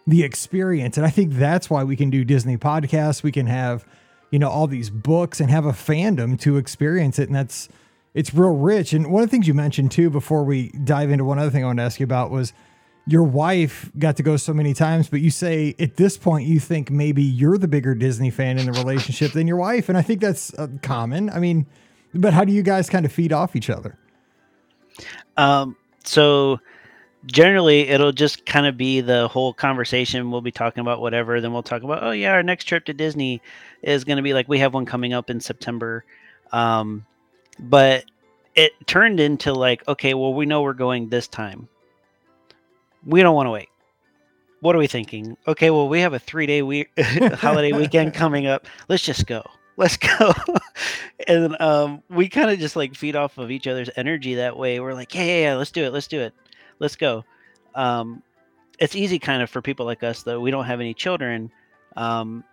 the 0.07 0.25
experience. 0.25 0.97
And 0.97 1.07
I 1.07 1.11
think 1.11 1.35
that's 1.35 1.69
why 1.71 1.85
we 1.85 1.95
can 1.95 2.09
do 2.11 2.25
Disney 2.25 2.57
podcasts. 2.57 3.23
We 3.23 3.31
can 3.31 3.47
have, 3.47 3.85
you 4.31 4.39
know, 4.39 4.49
all 4.49 4.67
these 4.67 4.89
books 4.91 5.41
and 5.41 5.51
have 5.51 5.67
a 5.67 5.73
fandom 5.73 6.41
to 6.41 6.57
experience 6.57 7.19
it. 7.19 7.29
And 7.29 7.37
that's, 7.37 7.69
it's 8.15 8.35
real 8.35 8.57
rich. 8.57 8.93
And 8.93 9.11
one 9.11 9.23
of 9.23 9.29
the 9.29 9.31
things 9.31 9.47
you 9.47 9.55
mentioned 9.55 9.93
too, 9.93 10.11
before 10.11 10.45
we 10.45 10.71
dive 10.85 11.11
into 11.11 11.25
one 11.25 11.39
other 11.39 11.51
thing 11.51 11.63
I 11.63 11.67
want 11.67 11.79
to 11.79 11.85
ask 11.85 12.01
you 12.01 12.05
about 12.05 12.31
was 12.31 12.53
your 13.07 13.23
wife 13.23 13.91
got 13.99 14.17
to 14.17 14.23
go 14.23 14.37
so 14.37 14.53
many 14.53 14.75
times, 14.75 15.09
but 15.09 15.21
you 15.21 15.31
say 15.31 15.75
at 15.79 15.97
this 15.97 16.17
point 16.17 16.47
you 16.47 16.61
think 16.61 16.91
maybe 16.91 17.23
you're 17.23 17.59
the 17.59 17.69
bigger 17.69 17.95
Disney 17.95 18.31
fan 18.31 18.59
in 18.59 18.67
the 18.67 18.73
relationship 18.73 19.33
than 19.33 19.47
your 19.47 19.57
wife. 19.57 19.89
And 19.89 19.97
I 19.97 20.03
think 20.03 20.21
that's 20.21 20.53
uh, 20.55 20.69
common. 20.83 21.31
I 21.31 21.39
mean, 21.39 21.67
but 22.15 22.33
how 22.33 22.45
do 22.45 22.53
you 22.53 22.63
guys 22.63 22.91
kind 22.91 23.07
of 23.07 23.13
feed 23.13 23.33
off 23.33 23.57
each 23.57 23.71
other? 23.71 23.99
Um, 25.37 25.77
so 26.05 26.61
generally 27.27 27.89
it'll 27.89 28.13
just 28.13 28.47
kind 28.47 28.67
of 28.67 28.77
be 28.77 29.01
the 29.01 29.29
whole 29.29 29.53
conversation. 29.53 30.31
We'll 30.31 30.41
be 30.41 30.53
talking 30.53 30.81
about 30.81 31.01
whatever, 31.01 31.41
then 31.41 31.53
we'll 31.53 31.63
talk 31.63 31.83
about, 31.83 32.03
oh 32.03 32.11
yeah, 32.11 32.33
our 32.33 32.43
next 32.43 32.65
trip 32.65 32.85
to 32.87 32.93
Disney 32.93 33.41
is 33.83 34.05
going 34.05 34.17
to 34.17 34.23
be 34.23 34.35
like 34.35 34.49
we 34.49 34.59
have 34.59 34.75
one 34.75 34.87
coming 34.87 35.13
up 35.13 35.31
in 35.31 35.41
September. 35.41 36.05
Um, 36.53 37.07
but 37.61 38.05
it 38.55 38.73
turned 38.87 39.21
into 39.21 39.53
like, 39.53 39.87
okay, 39.89 40.15
well 40.15 40.35
we 40.35 40.47
know 40.47 40.63
we're 40.63 40.73
going 40.73 41.09
this 41.09 41.29
time. 41.29 41.69
we 43.05 43.23
don't 43.23 43.35
want 43.35 43.47
to 43.47 43.51
wait. 43.51 43.69
What 44.61 44.77
are 44.77 44.79
we 44.79 44.87
thinking? 44.87 45.37
Okay, 45.49 45.71
well, 45.71 45.89
we 45.89 46.01
have 46.01 46.13
a 46.13 46.19
three 46.19 46.47
day 46.47 46.63
week 46.63 46.91
holiday 47.35 47.73
weekend 47.73 48.13
coming 48.15 48.47
up. 48.47 48.67
Let's 48.89 49.03
just 49.03 49.27
go. 49.27 49.43
Let's 49.77 49.97
go. 49.97 50.35
and 51.27 51.59
um, 51.61 52.03
we 52.11 52.29
kind 52.29 52.51
of 52.51 52.59
just 52.59 52.77
like 52.77 52.95
feed 52.95 53.17
off 53.17 53.39
of 53.39 53.51
each 53.51 53.67
other's 53.67 53.89
energy 53.97 54.35
that 54.35 54.57
way. 54.57 54.79
We're 54.81 54.93
like, 54.93 55.15
yeah, 55.15 55.25
yeah, 55.25 55.41
yeah, 55.41 55.55
let's 55.55 55.71
do 55.71 55.85
it. 55.85 55.93
Let's 55.93 56.09
do 56.09 56.21
it. 56.21 56.35
Let's 56.79 56.97
go. 56.97 57.25
Um, 57.75 58.23
it's 58.79 58.95
easy 58.95 59.19
kind 59.19 59.43
of 59.43 59.49
for 59.49 59.63
people 59.63 59.87
like 59.87 60.03
us, 60.03 60.23
though. 60.23 60.41
We 60.41 60.51
don't 60.51 60.67
have 60.67 60.81
any 60.81 60.93
children. 60.93 61.51
Um, 61.97 62.45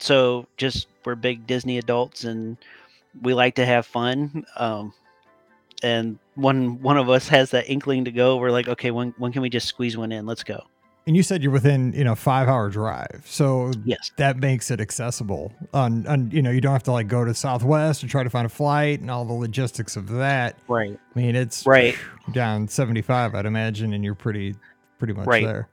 so 0.00 0.46
just 0.58 0.88
we're 1.04 1.14
big 1.14 1.46
Disney 1.46 1.78
adults 1.78 2.24
and 2.24 2.58
we 3.22 3.34
like 3.34 3.54
to 3.56 3.66
have 3.66 3.86
fun. 3.86 4.44
Um, 4.56 4.92
and 5.82 6.18
when 6.34 6.80
one 6.80 6.96
of 6.96 7.08
us 7.10 7.28
has 7.28 7.50
that 7.50 7.68
inkling 7.70 8.04
to 8.06 8.10
go, 8.12 8.36
we're 8.36 8.50
like, 8.50 8.68
okay, 8.68 8.90
when 8.90 9.14
when 9.18 9.32
can 9.32 9.42
we 9.42 9.50
just 9.50 9.66
squeeze 9.66 9.96
one 9.96 10.12
in? 10.12 10.26
Let's 10.26 10.44
go. 10.44 10.62
And 11.06 11.14
you 11.14 11.22
said 11.22 11.42
you're 11.42 11.52
within, 11.52 11.92
you 11.92 12.02
know, 12.02 12.14
five 12.14 12.48
hour 12.48 12.70
drive. 12.70 13.24
So 13.26 13.72
Yes. 13.84 14.10
that 14.16 14.38
makes 14.38 14.70
it 14.70 14.80
accessible. 14.80 15.52
On, 15.74 16.06
on 16.06 16.30
you 16.30 16.40
know, 16.40 16.50
you 16.50 16.62
don't 16.62 16.72
have 16.72 16.82
to 16.84 16.92
like 16.92 17.08
go 17.08 17.26
to 17.26 17.34
Southwest 17.34 18.00
and 18.02 18.10
try 18.10 18.22
to 18.22 18.30
find 18.30 18.46
a 18.46 18.48
flight 18.48 19.00
and 19.00 19.10
all 19.10 19.26
the 19.26 19.34
logistics 19.34 19.96
of 19.96 20.08
that. 20.12 20.56
Right. 20.66 20.98
I 21.14 21.18
mean, 21.18 21.36
it's 21.36 21.66
Right. 21.66 21.94
down 22.32 22.68
75, 22.68 23.34
I'd 23.34 23.44
imagine, 23.44 23.92
and 23.92 24.02
you're 24.02 24.14
pretty 24.14 24.54
pretty 24.98 25.12
much 25.12 25.26
Right. 25.26 25.44
there. 25.44 25.68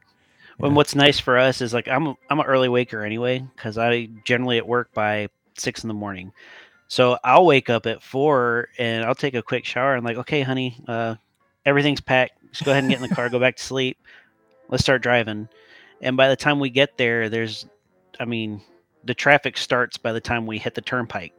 And 0.59 0.75
what's 0.75 0.95
nice 0.95 1.17
for 1.17 1.37
us 1.37 1.61
is 1.61 1.73
like 1.73 1.87
I'm 1.87 2.07
a, 2.07 2.15
I'm 2.29 2.39
an 2.41 2.45
early 2.45 2.67
waker 2.67 3.05
anyway 3.05 3.39
because 3.55 3.77
I 3.77 4.09
generally 4.25 4.57
at 4.57 4.67
work 4.67 4.93
by 4.93 5.29
six 5.57 5.83
in 5.83 5.87
the 5.87 5.93
morning. 5.93 6.33
So 6.91 7.17
I'll 7.23 7.45
wake 7.45 7.69
up 7.69 7.85
at 7.85 8.03
four 8.03 8.67
and 8.77 9.05
I'll 9.05 9.15
take 9.15 9.33
a 9.33 9.41
quick 9.41 9.63
shower 9.63 9.95
I'm 9.95 10.03
like, 10.03 10.17
okay, 10.17 10.41
honey, 10.41 10.77
uh, 10.89 11.15
everything's 11.65 12.01
packed. 12.01 12.33
Just 12.51 12.65
go 12.65 12.71
ahead 12.71 12.83
and 12.83 12.91
get 12.91 13.01
in 13.01 13.07
the 13.07 13.15
car, 13.15 13.29
go 13.29 13.39
back 13.39 13.55
to 13.55 13.63
sleep. 13.63 13.97
Let's 14.67 14.83
start 14.83 15.01
driving. 15.01 15.47
And 16.01 16.17
by 16.17 16.27
the 16.27 16.35
time 16.35 16.59
we 16.59 16.69
get 16.69 16.97
there, 16.97 17.29
there's, 17.29 17.65
I 18.19 18.25
mean, 18.25 18.59
the 19.05 19.13
traffic 19.13 19.55
starts 19.55 19.95
by 19.95 20.11
the 20.11 20.19
time 20.19 20.45
we 20.45 20.57
hit 20.57 20.75
the 20.75 20.81
turnpike. 20.81 21.31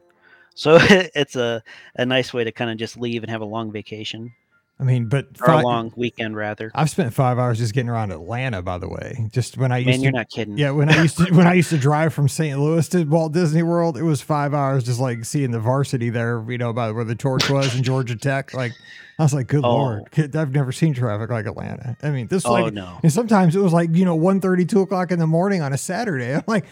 So 0.55 0.79
it's 0.81 1.35
a, 1.35 1.61
a 1.93 2.03
nice 2.03 2.33
way 2.33 2.43
to 2.43 2.51
kind 2.51 2.71
of 2.71 2.77
just 2.77 2.97
leave 2.97 3.21
and 3.21 3.29
have 3.29 3.41
a 3.41 3.45
long 3.45 3.71
vacation 3.71 4.33
I 4.79 4.85
mean, 4.85 5.05
but 5.07 5.27
or 5.39 5.45
fi- 5.47 5.61
a 5.61 5.63
long 5.63 5.93
weekend 5.95 6.35
rather. 6.35 6.71
I've 6.73 6.89
spent 6.89 7.13
five 7.13 7.37
hours 7.37 7.59
just 7.59 7.73
getting 7.73 7.89
around 7.89 8.11
Atlanta, 8.11 8.61
by 8.61 8.79
the 8.79 8.89
way. 8.89 9.29
Just 9.31 9.57
when 9.57 9.71
I 9.71 9.77
used 9.77 9.87
Man, 9.87 9.97
to 9.97 10.03
you're 10.03 10.11
not 10.11 10.29
kidding. 10.29 10.57
Yeah, 10.57 10.71
when 10.71 10.89
I 10.89 11.01
used 11.03 11.17
to 11.17 11.25
when 11.33 11.45
I 11.47 11.53
used 11.53 11.69
to 11.69 11.77
drive 11.77 12.13
from 12.13 12.27
St. 12.27 12.59
Louis 12.59 12.87
to 12.89 13.03
Walt 13.03 13.33
Disney 13.33 13.63
World, 13.63 13.97
it 13.97 14.03
was 14.03 14.21
five 14.21 14.53
hours 14.53 14.83
just 14.83 14.99
like 14.99 15.25
seeing 15.25 15.51
the 15.51 15.59
varsity 15.59 16.09
there, 16.09 16.43
you 16.49 16.57
know, 16.57 16.69
about 16.69 16.95
where 16.95 17.03
the 17.05 17.15
torch 17.15 17.49
was 17.49 17.75
in 17.75 17.83
Georgia 17.83 18.15
Tech. 18.15 18.53
Like 18.53 18.73
I 19.19 19.23
was 19.23 19.33
like, 19.33 19.47
good 19.47 19.63
Oh. 19.63 19.75
lord, 19.77 20.03
I've 20.35 20.51
never 20.51 20.71
seen 20.71 20.93
traffic 20.95 21.29
like 21.29 21.45
Atlanta. 21.45 21.95
I 22.01 22.09
mean, 22.09 22.27
this 22.27 22.43
Oh 22.45 22.53
like 22.53 22.73
no. 22.73 22.97
and 23.03 23.13
sometimes 23.13 23.55
it 23.55 23.59
was 23.59 23.73
like, 23.73 23.95
you 23.95 24.05
know, 24.05 24.15
1 24.15 24.41
2 24.41 24.81
o'clock 24.81 25.11
in 25.11 25.19
the 25.19 25.27
morning 25.27 25.61
on 25.61 25.71
a 25.71 25.77
Saturday. 25.77 26.33
I'm 26.33 26.43
like, 26.47 26.65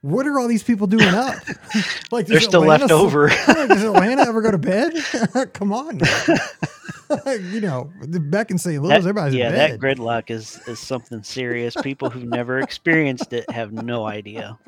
what 0.00 0.26
are 0.26 0.38
all 0.40 0.48
these 0.48 0.62
people 0.62 0.86
doing 0.86 1.06
up? 1.14 1.34
like 2.10 2.26
They're 2.26 2.40
still 2.40 2.62
Atlanta 2.62 2.84
left 2.86 2.92
over. 2.92 3.28
like, 3.48 3.68
does 3.68 3.82
Atlanta 3.84 4.22
ever 4.22 4.40
go 4.40 4.50
to 4.50 4.58
bed? 4.58 4.94
Come 5.52 5.72
on. 5.72 6.00
you 7.52 7.60
know, 7.60 7.90
back 8.06 8.50
in 8.50 8.58
St. 8.58 8.82
Louis, 8.82 8.88
That- 8.90 8.98
everybody's 8.98 9.34
yeah, 9.34 9.50
that 9.50 9.78
gridlock 9.80 10.30
is 10.30 10.60
is 10.66 10.78
something 10.78 11.22
serious. 11.22 11.74
People 11.82 12.10
who've 12.10 12.24
never 12.28 12.58
experienced 12.58 13.32
it 13.32 13.48
have 13.50 13.72
no 13.72 14.06
idea. 14.06 14.58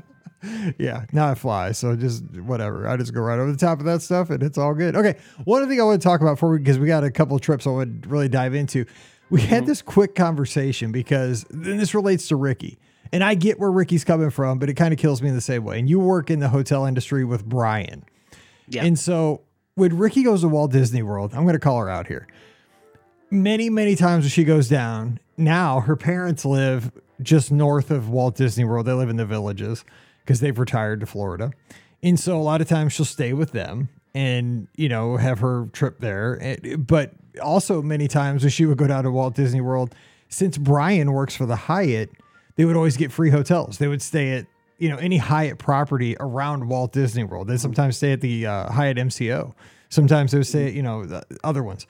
yeah, 0.79 1.05
now 1.13 1.29
I 1.31 1.35
fly. 1.35 1.73
So 1.73 1.95
just 1.97 2.25
whatever. 2.41 2.89
I 2.89 2.97
just 2.97 3.13
go 3.13 3.21
right 3.21 3.39
over 3.39 3.53
the 3.53 3.59
top 3.59 3.79
of 3.79 3.85
that 3.85 4.01
stuff 4.03 4.31
and 4.31 4.43
it's 4.43 4.57
all 4.59 4.73
good. 4.75 4.97
Okay. 4.97 5.19
One 5.45 5.63
other 5.63 5.71
thing 5.71 5.81
I 5.81 5.85
want 5.85 6.01
to 6.01 6.07
talk 6.09 6.21
about 6.23 6.39
for 6.39 6.51
we, 6.53 6.59
because 6.59 6.79
we 6.79 6.87
got 6.87 7.05
a 7.05 7.11
couple 7.11 7.37
of 7.37 7.43
trips 7.43 7.67
I 7.67 7.71
would 7.71 8.07
really 8.07 8.29
dive 8.29 8.55
into. 8.55 8.87
We 9.29 9.43
had 9.43 9.65
Mhm. 9.65 9.67
this 9.67 9.83
quick 9.83 10.15
conversation 10.15 10.93
because 10.93 11.45
then 11.51 11.77
this 11.77 11.95
relates 11.95 12.27
to 12.29 12.37
Ricky. 12.37 12.79
And 13.13 13.23
I 13.23 13.35
get 13.35 13.59
where 13.61 13.71
Ricky's 13.71 14.05
coming 14.05 14.31
from, 14.31 14.59
but 14.59 14.71
it 14.71 14.75
kind 14.75 14.93
of 14.95 14.99
kills 14.99 15.21
me 15.21 15.29
in 15.29 15.35
the 15.35 15.41
same 15.41 15.63
way. 15.65 15.79
And 15.79 15.89
you 15.91 15.99
work 16.01 16.31
in 16.31 16.39
the 16.41 16.49
hotel 16.49 16.87
industry 16.87 17.25
with 17.25 17.45
Brian. 17.45 18.05
Yeah. 18.69 18.85
And 18.85 18.99
so 18.99 19.43
when 19.81 19.97
Ricky 19.97 20.23
goes 20.23 20.43
to 20.43 20.49
Walt 20.49 20.73
Disney 20.73 21.03
World, 21.03 21.33
I'm 21.35 21.45
going 21.45 21.55
to 21.55 21.59
call 21.59 21.79
her 21.79 21.89
out 21.89 22.07
here. 22.07 22.29
Many, 23.31 23.71
many 23.71 23.97
times 23.97 24.25
when 24.25 24.31
she 24.31 24.45
goes 24.45 24.69
down, 24.69 25.19
now 25.39 25.81
her 25.81 25.97
parents 25.97 26.45
live 26.45 26.93
just 27.23 27.51
north 27.51 27.91
of 27.91 28.11
Walt 28.11 28.37
Disney 28.37 28.65
World. 28.65 28.85
They 28.87 28.93
live 28.93 29.09
in 29.09 29.17
the 29.17 29.25
villages 29.25 29.85
because 30.23 30.41
they've 30.41 30.59
retired 30.59 31.01
to 31.01 31.07
Florida. 31.07 31.53
And 32.03 32.21
so 32.21 32.37
a 32.37 32.43
lot 32.43 32.61
of 32.61 32.69
times 32.69 32.93
she'll 32.93 33.07
stay 33.07 33.33
with 33.33 33.53
them 33.53 33.89
and, 34.15 34.69
you 34.77 34.91
know, 34.91 35.17
have 35.17 35.39
her 35.39 35.69
trip 35.73 36.01
there. 36.01 36.59
But 36.77 37.13
also 37.43 37.81
many 37.81 38.07
times 38.07 38.43
when 38.43 38.51
she 38.51 38.67
would 38.67 38.77
go 38.77 38.87
down 38.87 39.05
to 39.05 39.11
Walt 39.11 39.35
Disney 39.35 39.63
World, 39.63 39.95
since 40.29 40.59
Brian 40.59 41.13
works 41.13 41.35
for 41.35 41.47
the 41.47 41.57
Hyatt, 41.57 42.11
they 42.57 42.67
would 42.67 42.77
always 42.77 42.99
get 42.99 43.13
free 43.13 43.31
hotels. 43.31 43.79
They 43.79 43.89
would 43.89 44.03
stay 44.03 44.33
at, 44.33 44.47
you 44.81 44.89
know, 44.89 44.97
any 44.97 45.19
Hyatt 45.19 45.59
property 45.59 46.17
around 46.19 46.69
Walt 46.69 46.93
Disney 46.93 47.23
World. 47.23 47.47
They 47.47 47.59
sometimes 47.59 47.97
stay 47.99 48.13
at 48.13 48.21
the 48.21 48.47
uh, 48.47 48.73
Hyatt 48.73 48.97
MCO. 48.97 49.55
Sometimes 49.91 50.33
they 50.33 50.39
would 50.39 50.47
stay 50.47 50.69
at, 50.69 50.73
you 50.73 50.83
know, 50.83 51.05
the 51.05 51.23
other 51.45 51.63
ones. 51.63 51.87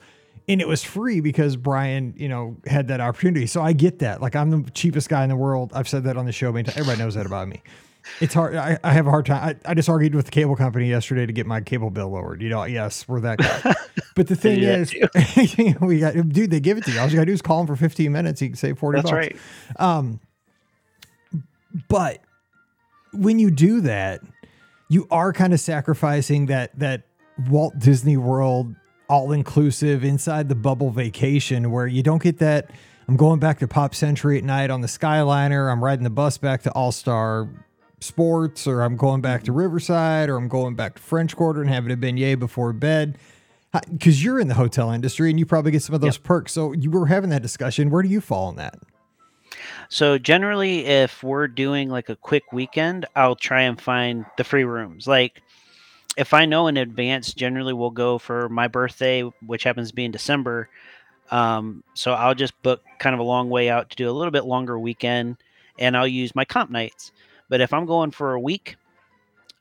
And 0.47 0.59
it 0.59 0.67
was 0.67 0.83
free 0.83 1.21
because 1.21 1.55
Brian, 1.55 2.13
you 2.17 2.27
know, 2.27 2.57
had 2.67 2.89
that 2.89 2.99
opportunity. 2.99 3.47
So 3.47 3.61
I 3.61 3.73
get 3.73 3.99
that. 3.99 4.21
Like 4.21 4.35
I'm 4.35 4.49
the 4.51 4.69
cheapest 4.71 5.07
guy 5.07 5.23
in 5.23 5.29
the 5.29 5.35
world. 5.35 5.71
I've 5.73 5.87
said 5.87 6.03
that 6.03 6.17
on 6.17 6.25
the 6.25 6.31
show 6.31 6.51
many 6.51 6.65
times. 6.65 6.77
Everybody 6.77 6.99
knows 6.99 7.15
that 7.15 7.25
about 7.25 7.47
me. 7.47 7.61
It's 8.19 8.33
hard. 8.33 8.55
I, 8.55 8.77
I 8.83 8.91
have 8.93 9.07
a 9.07 9.11
hard 9.11 9.27
time. 9.27 9.57
I, 9.65 9.71
I 9.71 9.73
just 9.73 9.87
argued 9.87 10.15
with 10.15 10.25
the 10.25 10.31
cable 10.31 10.55
company 10.55 10.89
yesterday 10.89 11.25
to 11.25 11.31
get 11.31 11.45
my 11.45 11.61
cable 11.61 11.91
bill 11.91 12.09
lowered. 12.09 12.41
You 12.41 12.49
know, 12.49 12.63
yes, 12.65 13.07
we're 13.07 13.21
that 13.21 13.37
guy. 13.37 13.73
But 14.13 14.27
the 14.27 14.35
thing 14.35 14.59
do 14.59 14.65
that 14.65 14.79
is, 14.79 15.75
we 15.81 15.99
got, 15.99 16.13
dude, 16.13 16.51
they 16.51 16.59
give 16.59 16.77
it 16.77 16.83
to 16.83 16.91
you. 16.91 16.99
All 16.99 17.07
you 17.07 17.15
got 17.15 17.21
to 17.21 17.25
do 17.27 17.31
is 17.31 17.41
call 17.41 17.59
them 17.59 17.67
for 17.67 17.77
15 17.77 18.11
minutes. 18.11 18.41
You 18.41 18.49
can 18.49 18.57
save 18.57 18.77
40 18.77 18.97
That's 18.97 19.09
bucks. 19.09 19.13
right. 19.13 19.37
Um, 19.77 20.19
but 21.87 22.19
when 23.13 23.39
you 23.39 23.51
do 23.51 23.81
that, 23.81 24.21
you 24.89 25.07
are 25.11 25.33
kind 25.33 25.53
of 25.53 25.59
sacrificing 25.59 26.47
that 26.47 26.77
that 26.79 27.03
Walt 27.49 27.77
Disney 27.79 28.17
World 28.17 28.75
all 29.07 29.31
inclusive 29.31 30.03
inside 30.03 30.47
the 30.47 30.55
bubble 30.55 30.89
vacation 30.89 31.71
where 31.71 31.87
you 31.87 32.01
don't 32.03 32.23
get 32.23 32.39
that. 32.39 32.71
I'm 33.07 33.17
going 33.17 33.39
back 33.39 33.59
to 33.59 33.67
Pop 33.67 33.93
Century 33.93 34.37
at 34.37 34.43
night 34.43 34.69
on 34.69 34.81
the 34.81 34.87
Skyliner. 34.87 35.71
I'm 35.71 35.83
riding 35.83 36.03
the 36.03 36.09
bus 36.09 36.37
back 36.37 36.61
to 36.63 36.71
All 36.71 36.93
Star 36.93 37.49
Sports, 37.99 38.67
or 38.67 38.81
I'm 38.81 38.95
going 38.95 39.21
back 39.21 39.43
to 39.43 39.51
Riverside, 39.51 40.29
or 40.29 40.37
I'm 40.37 40.47
going 40.47 40.75
back 40.75 40.95
to 40.95 41.01
French 41.01 41.35
Quarter 41.35 41.61
and 41.61 41.69
having 41.69 41.91
a 41.91 41.97
beignet 41.97 42.39
before 42.39 42.71
bed. 42.71 43.17
Because 43.89 44.23
you're 44.23 44.39
in 44.39 44.47
the 44.49 44.53
hotel 44.53 44.91
industry 44.91 45.29
and 45.29 45.39
you 45.39 45.45
probably 45.45 45.71
get 45.71 45.81
some 45.81 45.95
of 45.95 46.01
those 46.01 46.17
perks. 46.17 46.51
So 46.51 46.73
you 46.73 46.91
were 46.91 47.05
having 47.05 47.29
that 47.29 47.41
discussion. 47.41 47.89
Where 47.89 48.03
do 48.03 48.09
you 48.09 48.19
fall 48.19 48.47
on 48.47 48.57
that? 48.57 48.77
So 49.89 50.17
generally, 50.17 50.85
if 50.85 51.23
we're 51.23 51.47
doing 51.47 51.89
like 51.89 52.09
a 52.09 52.15
quick 52.15 52.53
weekend, 52.53 53.05
I'll 53.15 53.35
try 53.35 53.63
and 53.63 53.79
find 53.79 54.25
the 54.37 54.43
free 54.43 54.63
rooms. 54.63 55.07
Like 55.07 55.41
if 56.17 56.33
I 56.33 56.45
know 56.45 56.67
in 56.67 56.77
advance, 56.77 57.33
generally 57.33 57.73
we'll 57.73 57.89
go 57.89 58.17
for 58.17 58.49
my 58.49 58.67
birthday, 58.67 59.21
which 59.45 59.63
happens 59.63 59.89
to 59.89 59.95
be 59.95 60.05
in 60.05 60.11
December. 60.11 60.69
Um, 61.29 61.83
so 61.93 62.13
I'll 62.13 62.35
just 62.35 62.61
book 62.61 62.83
kind 62.99 63.13
of 63.13 63.19
a 63.19 63.23
long 63.23 63.49
way 63.49 63.69
out 63.69 63.89
to 63.89 63.95
do 63.95 64.09
a 64.09 64.11
little 64.11 64.31
bit 64.31 64.45
longer 64.45 64.77
weekend, 64.77 65.37
and 65.79 65.95
I'll 65.95 66.07
use 66.07 66.35
my 66.35 66.45
comp 66.45 66.69
nights. 66.69 67.11
But 67.49 67.61
if 67.61 67.73
I'm 67.73 67.85
going 67.85 68.11
for 68.11 68.33
a 68.33 68.39
week 68.39 68.75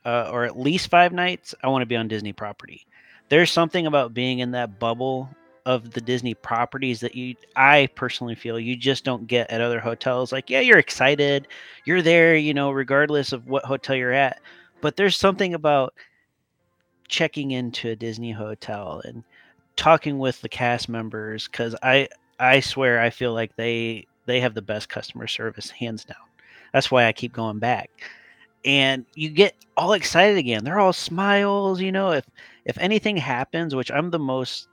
uh, 0.04 0.30
or 0.32 0.44
at 0.44 0.58
least 0.58 0.90
five 0.90 1.12
nights, 1.12 1.54
I 1.62 1.68
want 1.68 1.82
to 1.82 1.86
be 1.86 1.96
on 1.96 2.08
Disney 2.08 2.32
property. 2.32 2.86
There's 3.28 3.50
something 3.50 3.86
about 3.86 4.14
being 4.14 4.40
in 4.40 4.52
that 4.52 4.80
bubble 4.80 5.28
of 5.70 5.92
the 5.92 6.00
Disney 6.00 6.34
properties 6.34 6.98
that 7.00 7.14
you 7.14 7.36
I 7.54 7.88
personally 7.94 8.34
feel 8.34 8.58
you 8.58 8.74
just 8.74 9.04
don't 9.04 9.28
get 9.28 9.50
at 9.50 9.60
other 9.60 9.78
hotels. 9.78 10.32
Like, 10.32 10.50
yeah, 10.50 10.60
you're 10.60 10.78
excited, 10.78 11.46
you're 11.84 12.02
there, 12.02 12.36
you 12.36 12.52
know, 12.52 12.72
regardless 12.72 13.32
of 13.32 13.46
what 13.46 13.64
hotel 13.64 13.94
you're 13.94 14.12
at. 14.12 14.40
But 14.80 14.96
there's 14.96 15.16
something 15.16 15.54
about 15.54 15.94
checking 17.08 17.52
into 17.52 17.90
a 17.90 17.96
Disney 17.96 18.32
hotel 18.32 19.00
and 19.04 19.22
talking 19.76 20.18
with 20.18 20.40
the 20.40 20.48
cast 20.48 20.88
members 20.88 21.46
cuz 21.46 21.76
I 21.82 22.08
I 22.40 22.58
swear 22.60 23.00
I 23.00 23.10
feel 23.10 23.32
like 23.32 23.54
they 23.54 24.06
they 24.26 24.40
have 24.40 24.54
the 24.54 24.62
best 24.62 24.88
customer 24.88 25.28
service 25.28 25.70
hands 25.70 26.04
down. 26.04 26.16
That's 26.72 26.90
why 26.90 27.06
I 27.06 27.12
keep 27.12 27.32
going 27.32 27.60
back. 27.60 27.90
And 28.64 29.06
you 29.14 29.30
get 29.30 29.54
all 29.76 29.92
excited 29.92 30.36
again. 30.36 30.64
They're 30.64 30.80
all 30.80 30.92
smiles, 30.92 31.80
you 31.80 31.92
know, 31.92 32.10
if 32.10 32.26
if 32.64 32.76
anything 32.78 33.16
happens, 33.16 33.74
which 33.74 33.92
I'm 33.92 34.10
the 34.10 34.18
most 34.18 34.68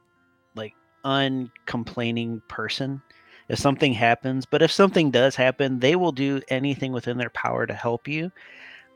uncomplaining 1.08 2.42
person. 2.48 3.02
If 3.48 3.60
something 3.60 3.94
happens 3.94 4.46
but 4.46 4.62
if 4.62 4.72
something 4.72 5.10
does 5.10 5.36
happen 5.36 5.80
they 5.80 5.96
will 5.96 6.12
do 6.12 6.42
anything 6.50 6.92
within 6.92 7.18
their 7.18 7.30
power 7.30 7.66
to 7.66 7.74
help 7.74 8.08
you. 8.08 8.32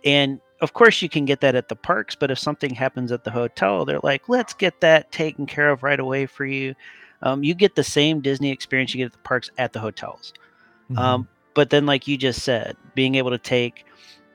And 0.03 0.41
of 0.59 0.73
course 0.73 1.01
you 1.01 1.09
can 1.09 1.25
get 1.25 1.41
that 1.41 1.55
at 1.55 1.69
the 1.69 1.75
parks 1.75 2.15
but 2.15 2.31
if 2.31 2.37
something 2.37 2.75
happens 2.75 3.11
at 3.11 3.23
the 3.23 3.31
hotel 3.31 3.85
they're 3.85 3.99
like 4.03 4.27
let's 4.27 4.53
get 4.53 4.81
that 4.81 5.11
taken 5.11 5.45
care 5.45 5.69
of 5.69 5.83
right 5.83 5.99
away 5.99 6.25
for 6.25 6.45
you. 6.45 6.75
Um, 7.23 7.43
you 7.43 7.53
get 7.53 7.75
the 7.75 7.83
same 7.83 8.19
disney 8.19 8.51
experience 8.51 8.93
you 8.93 8.97
get 8.97 9.05
at 9.05 9.13
the 9.13 9.19
parks 9.19 9.49
at 9.57 9.73
the 9.73 9.79
hotels. 9.79 10.33
Mm-hmm. 10.89 10.97
um, 10.97 11.27
but 11.53 11.69
then 11.69 11.85
like 11.85 12.07
you 12.07 12.17
just 12.17 12.43
said 12.43 12.75
being 12.93 13.15
able 13.15 13.31
to 13.31 13.37
take 13.37 13.85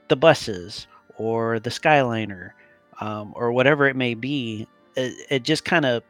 the 0.08 0.16
buses 0.16 0.86
or 1.16 1.60
the 1.60 1.70
skyliner 1.70 2.52
um, 3.00 3.32
or 3.36 3.52
whatever 3.52 3.86
it 3.86 3.96
may 3.96 4.14
be 4.14 4.66
it, 4.96 5.26
it 5.30 5.42
just 5.42 5.64
kind 5.64 5.84
of 5.84 6.02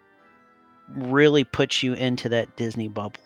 really 0.95 1.45
puts 1.45 1.83
you 1.83 1.95
into 1.95 2.29
that 2.29 2.55
disney 2.57 2.89
bubble 2.89 3.21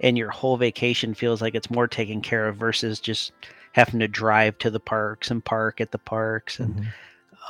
and 0.00 0.16
your 0.18 0.30
whole 0.30 0.56
vacation 0.56 1.14
feels 1.14 1.40
like 1.42 1.54
it's 1.54 1.70
more 1.70 1.86
taken 1.88 2.20
care 2.20 2.48
of 2.48 2.56
versus 2.56 3.00
just 3.00 3.32
having 3.72 4.00
to 4.00 4.08
drive 4.08 4.56
to 4.58 4.70
the 4.70 4.80
parks 4.80 5.30
and 5.30 5.44
park 5.44 5.80
at 5.80 5.90
the 5.92 5.98
parks 5.98 6.58
and 6.60 6.74
Mhm. 6.76 6.86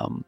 um, 0.01 0.25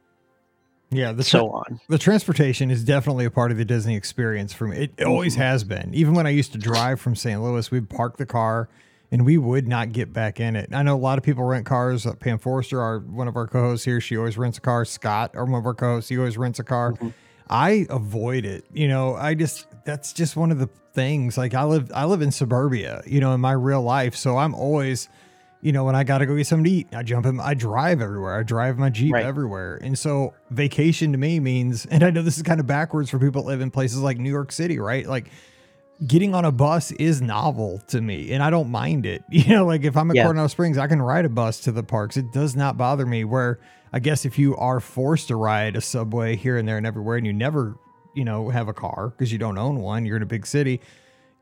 Yeah, 0.90 1.12
the 1.12 1.24
so 1.24 1.50
on. 1.50 1.80
the 1.88 1.98
transportation 1.98 2.70
is 2.70 2.84
definitely 2.84 3.24
a 3.24 3.30
part 3.30 3.50
of 3.50 3.56
the 3.58 3.64
Disney 3.64 3.96
experience 3.96 4.52
for 4.52 4.68
me. 4.68 4.90
It 4.96 5.04
always 5.04 5.34
Mhm. 5.34 5.38
has 5.38 5.64
been. 5.64 5.90
Even 5.92 6.14
when 6.14 6.26
I 6.26 6.30
used 6.30 6.52
to 6.52 6.58
drive 6.58 7.00
from 7.00 7.16
St. 7.16 7.42
Louis, 7.42 7.70
we'd 7.70 7.88
park 7.90 8.16
the 8.16 8.26
car 8.26 8.68
and 9.10 9.24
we 9.24 9.36
would 9.38 9.66
not 9.68 9.92
get 9.92 10.12
back 10.12 10.38
in 10.40 10.54
it. 10.56 10.70
I 10.72 10.82
know 10.82 10.94
a 10.94 10.98
lot 10.98 11.18
of 11.18 11.24
people 11.24 11.44
rent 11.44 11.66
cars. 11.66 12.06
Pam 12.20 12.38
Forrester, 12.38 12.80
our 12.80 13.00
one 13.00 13.26
of 13.28 13.36
our 13.36 13.46
co-hosts 13.46 13.84
here, 13.84 14.00
she 14.00 14.16
always 14.16 14.38
rents 14.38 14.58
a 14.58 14.60
car. 14.60 14.84
Scott, 14.84 15.32
our 15.34 15.44
one 15.44 15.60
of 15.60 15.66
our 15.66 15.74
co-hosts, 15.74 16.10
he 16.10 16.18
always 16.18 16.38
rents 16.38 16.58
a 16.58 16.64
car. 16.64 16.92
Mhm. 16.92 17.12
I 17.48 17.86
avoid 17.90 18.44
it. 18.44 18.64
You 18.72 18.88
know, 18.88 19.14
I 19.14 19.34
just 19.34 19.66
that's 19.84 20.12
just 20.12 20.36
one 20.36 20.50
of 20.50 20.58
the 20.58 20.68
things. 20.94 21.36
Like 21.36 21.54
I 21.54 21.64
live 21.64 21.90
I 21.94 22.04
live 22.06 22.22
in 22.22 22.30
suburbia, 22.30 23.02
you 23.06 23.20
know, 23.20 23.32
in 23.34 23.40
my 23.40 23.52
real 23.52 23.82
life. 23.82 24.14
So 24.16 24.36
I'm 24.38 24.54
always 24.54 25.08
you 25.60 25.72
know, 25.72 25.84
when 25.84 25.96
I 25.96 26.04
got 26.04 26.18
to 26.18 26.26
go 26.26 26.36
get 26.36 26.46
something 26.46 26.64
to 26.64 26.70
eat, 26.70 26.88
I 26.92 27.02
jump 27.02 27.24
in, 27.24 27.40
I 27.40 27.54
drive 27.54 28.02
everywhere. 28.02 28.38
I 28.38 28.42
drive 28.42 28.76
my 28.76 28.90
Jeep 28.90 29.14
Right. 29.14 29.24
everywhere. 29.24 29.78
And 29.82 29.98
so 29.98 30.34
vacation 30.50 31.12
to 31.12 31.16
me 31.18 31.40
means, 31.40 31.86
and 31.90 32.02
I 32.02 32.10
know 32.10 32.20
this 32.20 32.36
is 32.36 32.42
kind 32.42 32.60
of 32.60 32.66
backwards 32.66 33.08
for 33.08 33.18
people 33.18 33.42
that 33.42 33.48
live 33.48 33.60
in 33.62 33.70
places 33.70 34.00
like 34.00 34.18
New 34.18 34.28
York 34.30 34.52
City, 34.52 34.78
right? 34.78 35.06
Like 35.06 35.30
getting 36.06 36.34
on 36.34 36.44
a 36.44 36.52
bus 36.52 36.92
is 36.92 37.22
novel 37.22 37.80
to 37.86 38.00
me 38.02 38.32
and 38.32 38.42
I 38.42 38.50
don't 38.50 38.68
mind 38.70 39.06
it. 39.06 39.24
You 39.30 39.54
know, 39.54 39.64
like 39.64 39.84
if 39.84 39.96
I'm 39.96 40.10
at 40.10 40.16
Yeah. 40.16 40.24
Coronado 40.24 40.48
Springs, 40.48 40.76
I 40.76 40.86
can 40.86 41.00
ride 41.00 41.24
a 41.24 41.30
bus 41.30 41.60
to 41.60 41.72
the 41.72 41.82
parks. 41.82 42.18
It 42.18 42.30
does 42.30 42.54
not 42.54 42.76
bother 42.76 43.06
me. 43.06 43.24
Where 43.24 43.58
I 43.94 44.00
guess 44.00 44.24
if 44.24 44.40
you 44.40 44.56
are 44.56 44.80
forced 44.80 45.28
to 45.28 45.36
ride 45.36 45.76
a 45.76 45.80
subway 45.80 46.34
here 46.34 46.56
and 46.56 46.66
there 46.66 46.76
and 46.76 46.84
everywhere 46.84 47.16
and 47.16 47.24
you 47.24 47.32
never, 47.32 47.78
you 48.12 48.24
know, 48.24 48.48
have 48.48 48.66
a 48.66 48.72
car 48.72 49.10
because 49.10 49.30
you 49.30 49.38
don't 49.38 49.56
own 49.56 49.76
one, 49.78 50.04
you're 50.04 50.16
in 50.16 50.22
a 50.24 50.26
big 50.26 50.48
city, 50.48 50.80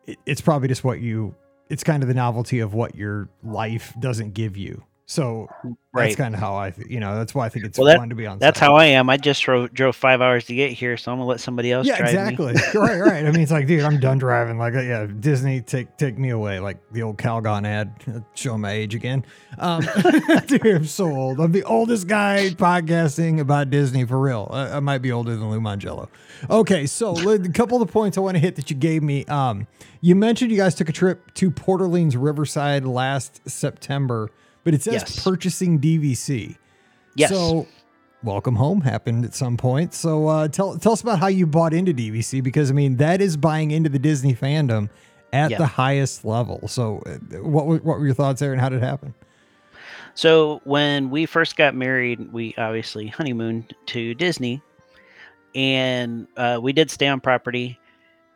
it, 0.06 0.18
it's 0.26 0.42
probably 0.42 0.68
just 0.68 0.84
what 0.84 1.00
you, 1.00 1.34
it's 1.70 1.82
kind 1.82 2.02
of 2.02 2.08
the 2.08 2.14
novelty 2.14 2.60
of 2.60 2.74
what 2.74 2.94
your 2.94 3.30
life 3.42 3.94
doesn't 4.00 4.34
give 4.34 4.58
you. 4.58 4.84
So 5.06 5.48
that's 5.92 6.16
kind 6.16 6.32
of 6.32 6.40
how 6.40 6.54
I, 6.54 6.72
you 6.88 6.98
know, 7.00 7.16
that's 7.16 7.34
why 7.34 7.44
I 7.44 7.48
think 7.50 7.66
it's 7.66 7.76
Well, 7.76 7.86
that- 7.88 7.98
fun 7.98 8.08
to 8.08 8.14
be 8.14 8.26
on. 8.26 8.38
That's 8.38 8.58
how 8.58 8.76
I 8.76 8.86
am. 8.86 9.10
I 9.10 9.16
just 9.18 9.42
drove, 9.42 9.74
drove 9.74 9.94
five 9.94 10.22
hours 10.22 10.46
to 10.46 10.54
get 10.54 10.72
here, 10.72 10.96
so 10.96 11.12
I'm 11.12 11.18
gonna 11.18 11.28
let 11.28 11.40
somebody 11.40 11.70
else 11.70 11.86
Yeah, 11.86 11.98
drive 11.98 12.08
exactly. 12.10 12.54
right, 12.80 12.98
right. 13.00 13.26
I 13.26 13.30
mean, 13.30 13.40
it's 13.42 13.50
like, 13.50 13.66
dude, 13.66 13.82
I'm 13.82 14.00
done 14.00 14.16
driving. 14.18 14.56
Like, 14.58 14.72
yeah, 14.74 15.06
Disney, 15.06 15.60
take 15.60 15.96
take 15.98 16.16
me 16.16 16.30
away. 16.30 16.60
Like 16.60 16.78
the 16.92 17.02
old 17.02 17.18
Calgon 17.18 17.66
ad, 17.66 17.92
uh, 18.08 18.20
showing 18.34 18.60
my 18.62 18.70
age 18.72 18.94
again. 18.94 19.24
Um, 19.58 19.82
dude, 20.46 20.64
I'm 20.66 20.84
so 20.86 21.10
old. 21.14 21.40
I'm 21.40 21.52
the 21.52 21.64
oldest 21.64 22.06
guy 22.06 22.50
podcasting 22.50 23.38
about 23.40 23.68
Disney 23.68 24.04
for 24.06 24.18
real. 24.18 24.48
I, 24.50 24.76
I 24.76 24.80
might 24.80 24.98
be 24.98 25.12
older 25.12 25.36
than 25.36 25.50
Lou 25.50 25.60
Mongello. 25.60 26.08
Okay, 26.48 26.86
so 26.86 27.14
a 27.30 27.38
couple 27.50 27.82
of 27.82 27.86
the 27.86 27.92
points 27.92 28.16
I 28.16 28.20
want 28.22 28.36
to 28.36 28.40
hit 28.40 28.56
that 28.56 28.70
you 28.70 28.76
gave 28.76 29.02
me. 29.02 29.24
Um, 29.26 29.66
you 30.00 30.14
mentioned 30.14 30.50
you 30.50 30.56
guys 30.56 30.74
took 30.74 30.88
a 30.88 30.92
trip 30.92 31.34
to 31.34 31.50
Port 31.50 31.80
Orleans 31.82 32.16
Riverside 32.16 32.84
last 32.84 33.40
September, 33.48 34.30
but 34.64 34.74
it 34.74 34.82
says 34.82 34.94
Yes. 34.94 35.22
purchasing 35.24 35.78
DVC. 35.78 36.56
Yes. 37.16 37.30
So, 37.30 37.66
welcome 38.22 38.56
home 38.56 38.80
happened 38.80 39.24
at 39.24 39.34
some 39.34 39.56
point. 39.56 39.92
So, 39.94 40.28
uh, 40.28 40.48
tell 40.48 40.78
tell 40.78 40.92
us 40.92 41.00
about 41.02 41.18
how 41.18 41.26
you 41.28 41.46
bought 41.46 41.74
into 41.74 41.92
DVC 41.92 42.42
because 42.42 42.70
I 42.70 42.74
mean 42.74 42.96
that 42.96 43.20
is 43.20 43.36
buying 43.36 43.70
into 43.70 43.88
the 43.90 43.98
Disney 43.98 44.34
fandom 44.34 44.88
at 45.32 45.50
Yeah. 45.50 45.58
the 45.58 45.66
highest 45.66 46.24
level. 46.24 46.68
So, 46.68 47.02
uh, 47.06 47.38
what 47.42 47.66
were- 47.66 47.78
what 47.78 47.98
were 47.98 48.04
your 48.06 48.14
thoughts 48.14 48.40
there, 48.40 48.52
and 48.52 48.60
how 48.60 48.68
did 48.68 48.82
it 48.82 48.86
happen? 48.86 49.14
So 50.14 50.60
when 50.64 51.08
we 51.10 51.24
first 51.24 51.56
got 51.56 51.74
married, 51.74 52.32
we 52.32 52.54
obviously 52.58 53.06
honeymooned 53.06 53.74
to 53.86 54.14
Disney, 54.14 54.60
and 55.54 56.26
uh, 56.36 56.58
we 56.62 56.72
did 56.72 56.90
stay 56.90 57.08
on 57.08 57.20
property, 57.20 57.78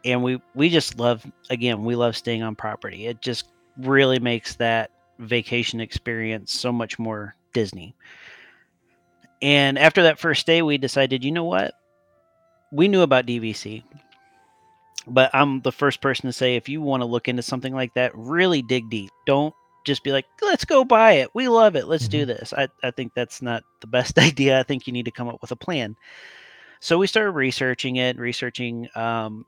and 0.05 0.23
we 0.23 0.41
we 0.55 0.69
just 0.71 0.99
love 0.99 1.25
again 1.51 1.85
we 1.85 1.95
love 1.95 2.17
staying 2.17 2.43
on 2.43 2.55
property. 2.55 3.07
It 3.07 3.21
just 3.21 3.47
really 3.79 4.19
makes 4.19 4.55
that 4.57 4.91
vacation 5.19 5.81
experience 5.81 6.53
so 6.53 6.73
much 6.73 6.99
more 6.99 7.35
Disney. 7.53 7.95
And 9.43 9.79
after 9.79 10.03
that 10.05 10.19
first 10.19 10.47
day, 10.47 10.63
we 10.63 10.79
decided, 10.79 11.25
you 11.25 11.33
know 11.33 11.45
what? 11.45 11.75
We 12.73 12.89
knew 12.89 13.03
about 13.03 13.27
DVC, 13.27 13.85
but 15.07 15.31
I'm 15.35 15.61
the 15.61 15.73
first 15.73 16.01
person 16.01 16.27
to 16.27 16.33
say 16.33 16.57
if 16.57 16.69
you 16.69 16.81
want 16.81 17.03
to 17.03 17.07
look 17.07 17.29
into 17.29 17.43
something 17.43 17.75
like 17.75 17.95
that, 17.95 18.13
really 18.15 18.63
dig 18.63 18.91
deep. 18.91 19.11
Don't 19.27 19.55
just 19.85 20.03
be 20.03 20.11
like, 20.11 20.27
let's 20.43 20.65
go 20.65 20.85
buy 20.85 21.13
it. 21.13 21.31
We 21.33 21.49
love 21.49 21.77
it. 21.77 21.87
Let's 21.87 22.09
do 22.09 22.27
this. 22.27 22.53
I, 22.53 22.69
I 22.83 22.91
think 22.91 23.15
that's 23.15 23.41
not 23.41 23.63
the 23.81 23.87
best 23.87 24.19
idea. 24.19 24.59
I 24.59 24.65
think 24.65 24.87
you 24.87 24.93
need 24.93 25.05
to 25.05 25.11
come 25.11 25.29
up 25.29 25.41
with 25.41 25.53
a 25.53 25.57
plan. 25.57 25.97
So 26.81 26.99
we 26.99 27.07
started 27.07 27.31
researching 27.31 27.97
it, 27.97 28.19
researching 28.19 28.89
um, 28.95 29.47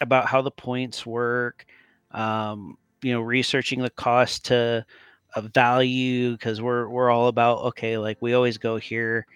about 0.00 0.26
how 0.26 0.42
the 0.42 0.50
points 0.50 1.06
work, 1.06 1.64
um, 2.10 2.76
you 3.04 3.12
know, 3.12 3.20
researching 3.20 3.82
the 3.82 3.90
cost 3.90 4.46
to 4.46 4.84
a 5.36 5.42
value 5.42 6.32
because 6.32 6.62
we're 6.62 6.88
we're 6.88 7.10
all 7.10 7.28
about 7.28 7.58
okay, 7.58 7.98
like 7.98 8.16
we 8.20 8.34
always 8.34 8.58
go 8.58 8.76
here 8.76 9.26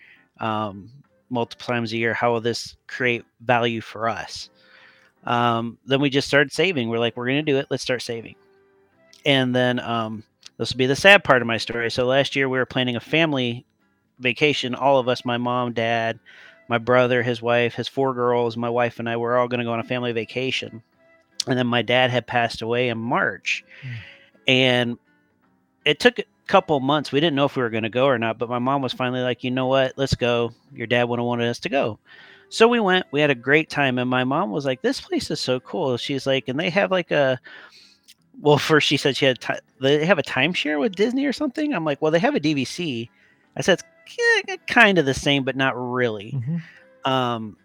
um, 0.40 0.90
multiple 1.30 1.66
times 1.66 1.92
a 1.92 1.96
year. 1.96 2.14
How 2.14 2.32
will 2.32 2.40
this 2.40 2.76
create 2.86 3.24
value 3.40 3.80
for 3.80 4.08
us? 4.08 4.50
Um, 5.24 5.78
then 5.84 6.00
we 6.00 6.10
just 6.10 6.28
started 6.28 6.52
saving. 6.52 6.88
We're 6.88 6.98
like, 6.98 7.16
we're 7.16 7.26
gonna 7.26 7.42
do 7.42 7.58
it. 7.58 7.66
Let's 7.70 7.82
start 7.82 8.02
saving. 8.02 8.36
And 9.26 9.54
then 9.54 9.80
um, 9.80 10.24
this 10.56 10.72
will 10.72 10.78
be 10.78 10.86
the 10.86 10.96
sad 10.96 11.24
part 11.24 11.42
of 11.42 11.48
my 11.48 11.58
story. 11.58 11.90
So 11.90 12.06
last 12.06 12.34
year 12.34 12.48
we 12.48 12.58
were 12.58 12.66
planning 12.66 12.96
a 12.96 13.00
family 13.00 13.66
vacation. 14.18 14.74
All 14.74 14.98
of 14.98 15.08
us, 15.08 15.24
my 15.24 15.36
mom, 15.36 15.72
dad, 15.72 16.18
my 16.68 16.78
brother, 16.78 17.22
his 17.22 17.42
wife, 17.42 17.74
his 17.74 17.88
four 17.88 18.14
girls, 18.14 18.56
my 18.56 18.70
wife, 18.70 18.98
and 18.98 19.08
I 19.08 19.16
were 19.16 19.36
all 19.36 19.48
to 19.48 19.64
go 19.64 19.72
on 19.72 19.80
a 19.80 19.84
family 19.84 20.12
vacation. 20.12 20.82
And 21.46 21.58
then 21.58 21.66
my 21.66 21.82
dad 21.82 22.10
had 22.10 22.26
passed 22.26 22.62
away 22.62 22.88
in 22.88 22.98
March. 22.98 23.64
Mm. 23.82 23.94
And 24.48 24.98
it 25.84 26.00
took 26.00 26.18
a 26.18 26.24
couple 26.46 26.78
months. 26.80 27.12
We 27.12 27.20
didn't 27.20 27.36
know 27.36 27.44
if 27.46 27.56
we 27.56 27.62
were 27.62 27.70
going 27.70 27.84
to 27.84 27.88
go 27.88 28.06
or 28.06 28.18
not, 28.18 28.38
but 28.38 28.48
my 28.48 28.58
mom 28.58 28.82
was 28.82 28.92
finally 28.92 29.20
like, 29.20 29.44
you 29.44 29.50
know 29.50 29.66
what? 29.66 29.94
Let's 29.96 30.14
go. 30.14 30.52
Your 30.74 30.86
dad 30.86 31.04
would 31.08 31.18
have 31.18 31.26
wanted 31.26 31.48
us 31.48 31.58
to 31.60 31.68
go. 31.68 31.98
So 32.50 32.66
we 32.66 32.80
went, 32.80 33.06
we 33.10 33.20
had 33.20 33.30
a 33.30 33.34
great 33.34 33.70
time. 33.70 33.98
And 33.98 34.08
my 34.10 34.24
mom 34.24 34.50
was 34.50 34.64
like, 34.64 34.82
this 34.82 35.00
place 35.00 35.30
is 35.30 35.40
so 35.40 35.60
cool. 35.60 35.96
She's 35.96 36.26
like, 36.26 36.48
and 36.48 36.58
they 36.58 36.70
have 36.70 36.90
like 36.90 37.10
a, 37.10 37.38
well, 38.40 38.58
first 38.58 38.86
she 38.88 38.96
said 38.96 39.16
she 39.16 39.26
had, 39.26 39.40
ti 39.40 39.54
they 39.80 40.04
have 40.04 40.18
a 40.18 40.22
timeshare 40.22 40.78
with 40.80 40.94
Disney 40.96 41.26
or 41.26 41.32
something. 41.32 41.72
I'm 41.74 41.84
like, 41.84 42.00
well, 42.02 42.10
they 42.10 42.18
have 42.18 42.34
a 42.34 42.40
DVC. 42.40 43.08
I 43.56 43.60
said, 43.62 43.80
it's 44.06 44.62
kind 44.66 44.98
of 44.98 45.04
the 45.06 45.14
same, 45.14 45.44
but 45.44 45.56
not 45.56 45.74
really 45.76 46.32
Mhm. 46.32 47.10
um, 47.10 47.56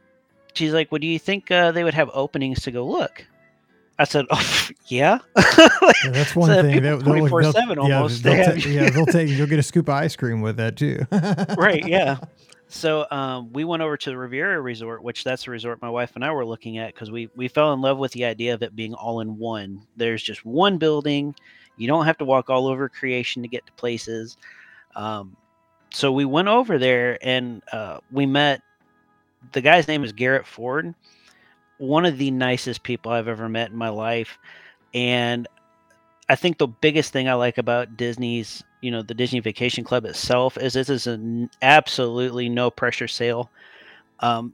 she's 0.54 0.74
like, 0.74 0.92
"What 0.92 1.00
do 1.00 1.08
you 1.08 1.18
think 1.18 1.50
uh, 1.50 1.72
they 1.72 1.84
would 1.86 1.94
have 1.94 2.10
openings 2.14 2.62
to 2.64 2.72
go 2.72 2.86
look?" 2.86 3.26
I 4.04 4.06
said, 4.06 4.26
"Oh, 4.30 4.68
yeah." 4.88 5.20
Yeah, 6.06 6.12
that's 6.12 6.36
one 6.36 6.50
So 6.50 6.62
thing. 6.62 6.82
They'll- 6.82 7.00
they'll- 7.00 7.14
24/7 7.28 7.54
they'll- 7.54 7.88
yeah, 7.88 7.96
almost, 7.98 8.24
They'll 8.24 8.54
they 8.54 8.62
ta- 8.62 8.70
yeah, 8.70 8.90
they'll 8.90 9.06
take. 9.06 9.30
You'll 9.30 9.48
get 9.48 9.60
a 9.60 9.64
scoop 9.64 9.88
of 9.88 9.96
ice 9.96 10.16
cream 10.16 10.42
with 10.42 10.58
that 10.58 10.76
too. 10.76 11.00
right, 11.58 11.86
yeah. 11.88 12.18
So 12.68 13.06
um, 13.12 13.54
we 13.54 13.64
went 13.66 13.84
over 13.84 13.96
to 13.98 14.10
the 14.10 14.18
Riviera 14.18 14.60
Resort, 14.60 15.04
which 15.04 15.24
that's 15.24 15.46
the 15.46 15.52
resort 15.52 15.82
my 15.82 15.90
wife 15.90 16.14
and 16.16 16.26
I 16.26 16.32
were 16.32 16.46
looking 16.46 16.78
at 16.80 16.94
because 16.94 17.12
we 17.12 17.30
we 17.36 17.48
fell 17.48 17.72
in 17.74 17.82
love 17.82 17.98
with 18.00 18.12
the 18.14 18.26
idea 18.26 18.54
of 18.54 18.64
it 18.64 18.76
being 18.76 18.94
all 18.96 19.22
in 19.22 19.38
one. 19.38 19.82
There's 19.96 20.24
just 20.24 20.44
one 20.46 20.78
building. 20.78 21.36
You 21.78 21.88
don't 21.88 22.06
have 22.06 22.18
to 22.18 22.26
walk 22.26 22.50
all 22.50 22.68
over 22.68 22.90
creation 22.90 23.42
to 23.44 23.48
get 23.48 23.66
to 23.68 23.72
places. 23.74 24.38
Um, 24.96 25.36
so 25.92 26.12
we 26.12 26.26
went 26.26 26.48
over 26.48 26.78
there 26.80 27.18
and 27.22 27.62
uh, 27.72 28.00
we 28.12 28.26
met. 28.26 28.62
The 29.52 29.62
guy's 29.62 29.88
name 29.88 30.04
is 30.04 30.12
Garrett 30.12 30.48
Ford, 30.48 30.94
one 31.84 32.06
of 32.06 32.18
the 32.18 32.32
nicest 32.32 32.82
people 32.84 33.12
I've 33.12 33.28
ever 33.28 33.50
met 33.50 33.72
in 33.72 33.76
my 33.78 33.90
life, 33.90 34.40
and 34.94 35.48
I 36.30 36.36
think 36.36 36.58
the 36.58 36.68
biggest 36.68 37.12
thing 37.12 37.28
I 37.28 37.34
like 37.34 37.58
about 37.58 37.98
Disney's, 37.98 38.64
you 38.82 38.90
know, 38.90 39.02
the 39.02 39.14
Disney 39.14 39.42
Vacation 39.42 39.84
Club 39.84 40.06
itself 40.06 40.58
is 40.58 40.74
this 40.74 40.90
is 40.90 41.08
an 41.08 41.50
absolutely 41.62 42.48
no 42.48 42.72
pressure 42.72 43.10
sale. 43.10 43.52
Um, 44.22 44.54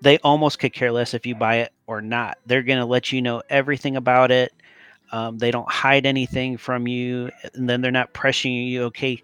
they 0.00 0.18
almost 0.18 0.58
could 0.58 0.72
care 0.72 0.90
less 0.90 1.14
if 1.14 1.24
you 1.24 1.36
buy 1.36 1.56
it 1.58 1.72
or 1.86 2.02
not. 2.02 2.38
They're 2.46 2.64
going 2.64 2.80
to 2.80 2.84
let 2.84 3.12
you 3.12 3.22
know 3.22 3.42
everything 3.48 3.96
about 3.96 4.32
it. 4.32 4.52
Um, 5.12 5.38
they 5.38 5.52
don't 5.52 5.70
hide 5.70 6.04
anything 6.04 6.56
from 6.56 6.88
you, 6.88 7.30
and 7.54 7.68
then 7.68 7.80
they're 7.80 7.92
not 7.92 8.12
pressuring 8.12 8.68
you. 8.68 8.82
Okay, 8.84 9.22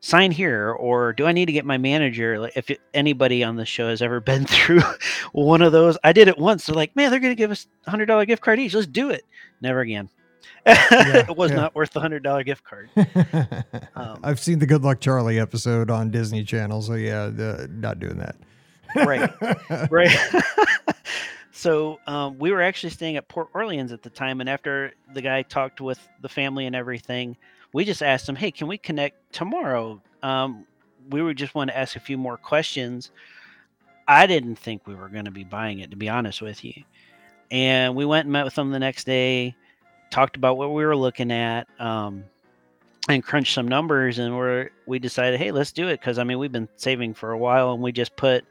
sign 0.00 0.32
here, 0.32 0.72
or 0.72 1.12
do 1.12 1.26
I 1.26 1.32
need 1.32 1.46
to 1.46 1.52
get 1.52 1.64
my 1.64 1.78
manager? 1.78 2.38
Like, 2.38 2.56
if 2.56 2.70
anybody 2.92 3.44
on 3.44 3.56
the 3.56 3.66
show 3.66 3.88
has 3.88 4.02
ever 4.02 4.20
been 4.20 4.46
through 4.46 4.82
one 5.32 5.62
of 5.62 5.72
those, 5.72 5.96
I 6.02 6.12
did 6.12 6.28
it 6.28 6.38
once. 6.38 6.66
They're 6.66 6.74
like, 6.74 6.96
"Man, 6.96 7.10
they're 7.10 7.20
going 7.20 7.32
to 7.32 7.36
give 7.36 7.50
us 7.50 7.66
a 7.86 7.90
hundred 7.90 8.06
dollar 8.06 8.24
gift 8.24 8.42
card 8.42 8.58
each. 8.58 8.74
Let's 8.74 8.86
do 8.86 9.10
it." 9.10 9.24
Never 9.60 9.80
again. 9.80 10.08
it 10.66 11.36
was 11.36 11.50
yeah. 11.50 11.56
not 11.56 11.74
worth 11.74 11.92
the 11.92 12.00
hundred 12.00 12.22
dollar 12.22 12.42
gift 12.42 12.64
card. 12.64 12.90
Um, 13.94 14.20
I've 14.22 14.40
seen 14.40 14.58
the 14.58 14.66
Good 14.66 14.82
Luck 14.82 15.00
Charlie 15.00 15.38
episode 15.38 15.90
on 15.90 16.10
Disney 16.10 16.42
Channel, 16.42 16.80
so 16.80 16.94
yeah, 16.94 17.26
the, 17.26 17.68
not 17.70 17.98
doing 17.98 18.16
that. 18.16 18.36
Right. 18.96 19.30
right. 19.90 20.42
so 21.52 21.98
um, 22.06 22.38
we 22.38 22.50
were 22.50 22.62
actually 22.62 22.90
staying 22.90 23.16
at 23.16 23.28
Port 23.28 23.48
Orleans 23.52 23.92
at 23.92 24.02
the 24.02 24.08
time, 24.08 24.40
and 24.40 24.48
after 24.48 24.94
the 25.12 25.20
guy 25.20 25.42
talked 25.42 25.82
with 25.82 26.00
the 26.22 26.30
family 26.30 26.64
and 26.66 26.74
everything, 26.74 27.36
we 27.72 27.84
just 27.84 28.02
asked 28.02 28.26
them, 28.26 28.36
"Hey, 28.36 28.50
can 28.50 28.66
we 28.66 28.78
connect 28.78 29.32
tomorrow?" 29.32 30.02
Um, 30.22 30.66
we 31.10 31.22
were 31.22 31.34
just 31.34 31.54
want 31.54 31.70
to 31.70 31.76
ask 31.76 31.96
a 31.96 32.00
few 32.00 32.18
more 32.18 32.36
questions. 32.36 33.10
I 34.06 34.26
didn't 34.26 34.56
think 34.56 34.86
we 34.86 34.94
were 34.94 35.08
going 35.08 35.26
to 35.26 35.30
be 35.30 35.44
buying 35.44 35.78
it, 35.80 35.90
to 35.90 35.96
be 35.96 36.08
honest 36.08 36.42
with 36.42 36.64
you. 36.64 36.82
And 37.50 37.94
we 37.94 38.04
went 38.04 38.26
and 38.26 38.32
met 38.32 38.44
with 38.44 38.54
them 38.54 38.70
the 38.70 38.78
next 38.78 39.04
day. 39.04 39.54
talked 40.10 40.36
about 40.36 40.56
what 40.56 40.72
we 40.72 40.84
were 40.84 40.96
looking 40.96 41.30
at 41.30 41.68
um, 41.78 42.24
and 43.08 43.22
crunched 43.22 43.54
some 43.54 43.68
numbers, 43.68 44.18
and 44.18 44.36
we're 44.36 44.70
we 44.86 44.98
decided, 44.98 45.38
hey, 45.38 45.52
let's 45.52 45.72
do 45.72 45.88
it 45.88 46.00
because 46.00 46.18
I 46.18 46.24
mean 46.24 46.38
we've 46.38 46.52
been 46.52 46.68
saving 46.76 47.14
for 47.14 47.32
a 47.32 47.38
while, 47.38 47.72
and 47.72 47.82
we 47.82 47.92
just 47.92 48.16
put 48.16 48.44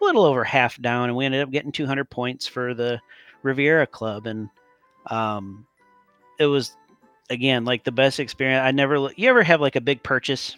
a 0.00 0.04
little 0.04 0.24
over 0.24 0.44
half 0.44 0.80
down, 0.80 1.08
and 1.08 1.16
we 1.16 1.24
ended 1.24 1.42
up 1.42 1.50
getting 1.50 1.72
200 1.72 2.08
points 2.10 2.46
for 2.46 2.74
the 2.74 3.00
Riviera 3.42 3.86
Club, 3.86 4.26
and 4.26 4.48
um, 5.06 5.66
it 6.38 6.46
was 6.46 6.76
again 7.30 7.64
like 7.64 7.84
the 7.84 7.92
best 7.92 8.20
experience. 8.20 8.62
I 8.64 8.70
never 8.72 9.10
you 9.16 9.28
ever 9.28 9.42
have 9.42 9.60
like 9.60 9.76
a 9.76 9.80
big 9.80 10.02
purchase, 10.02 10.56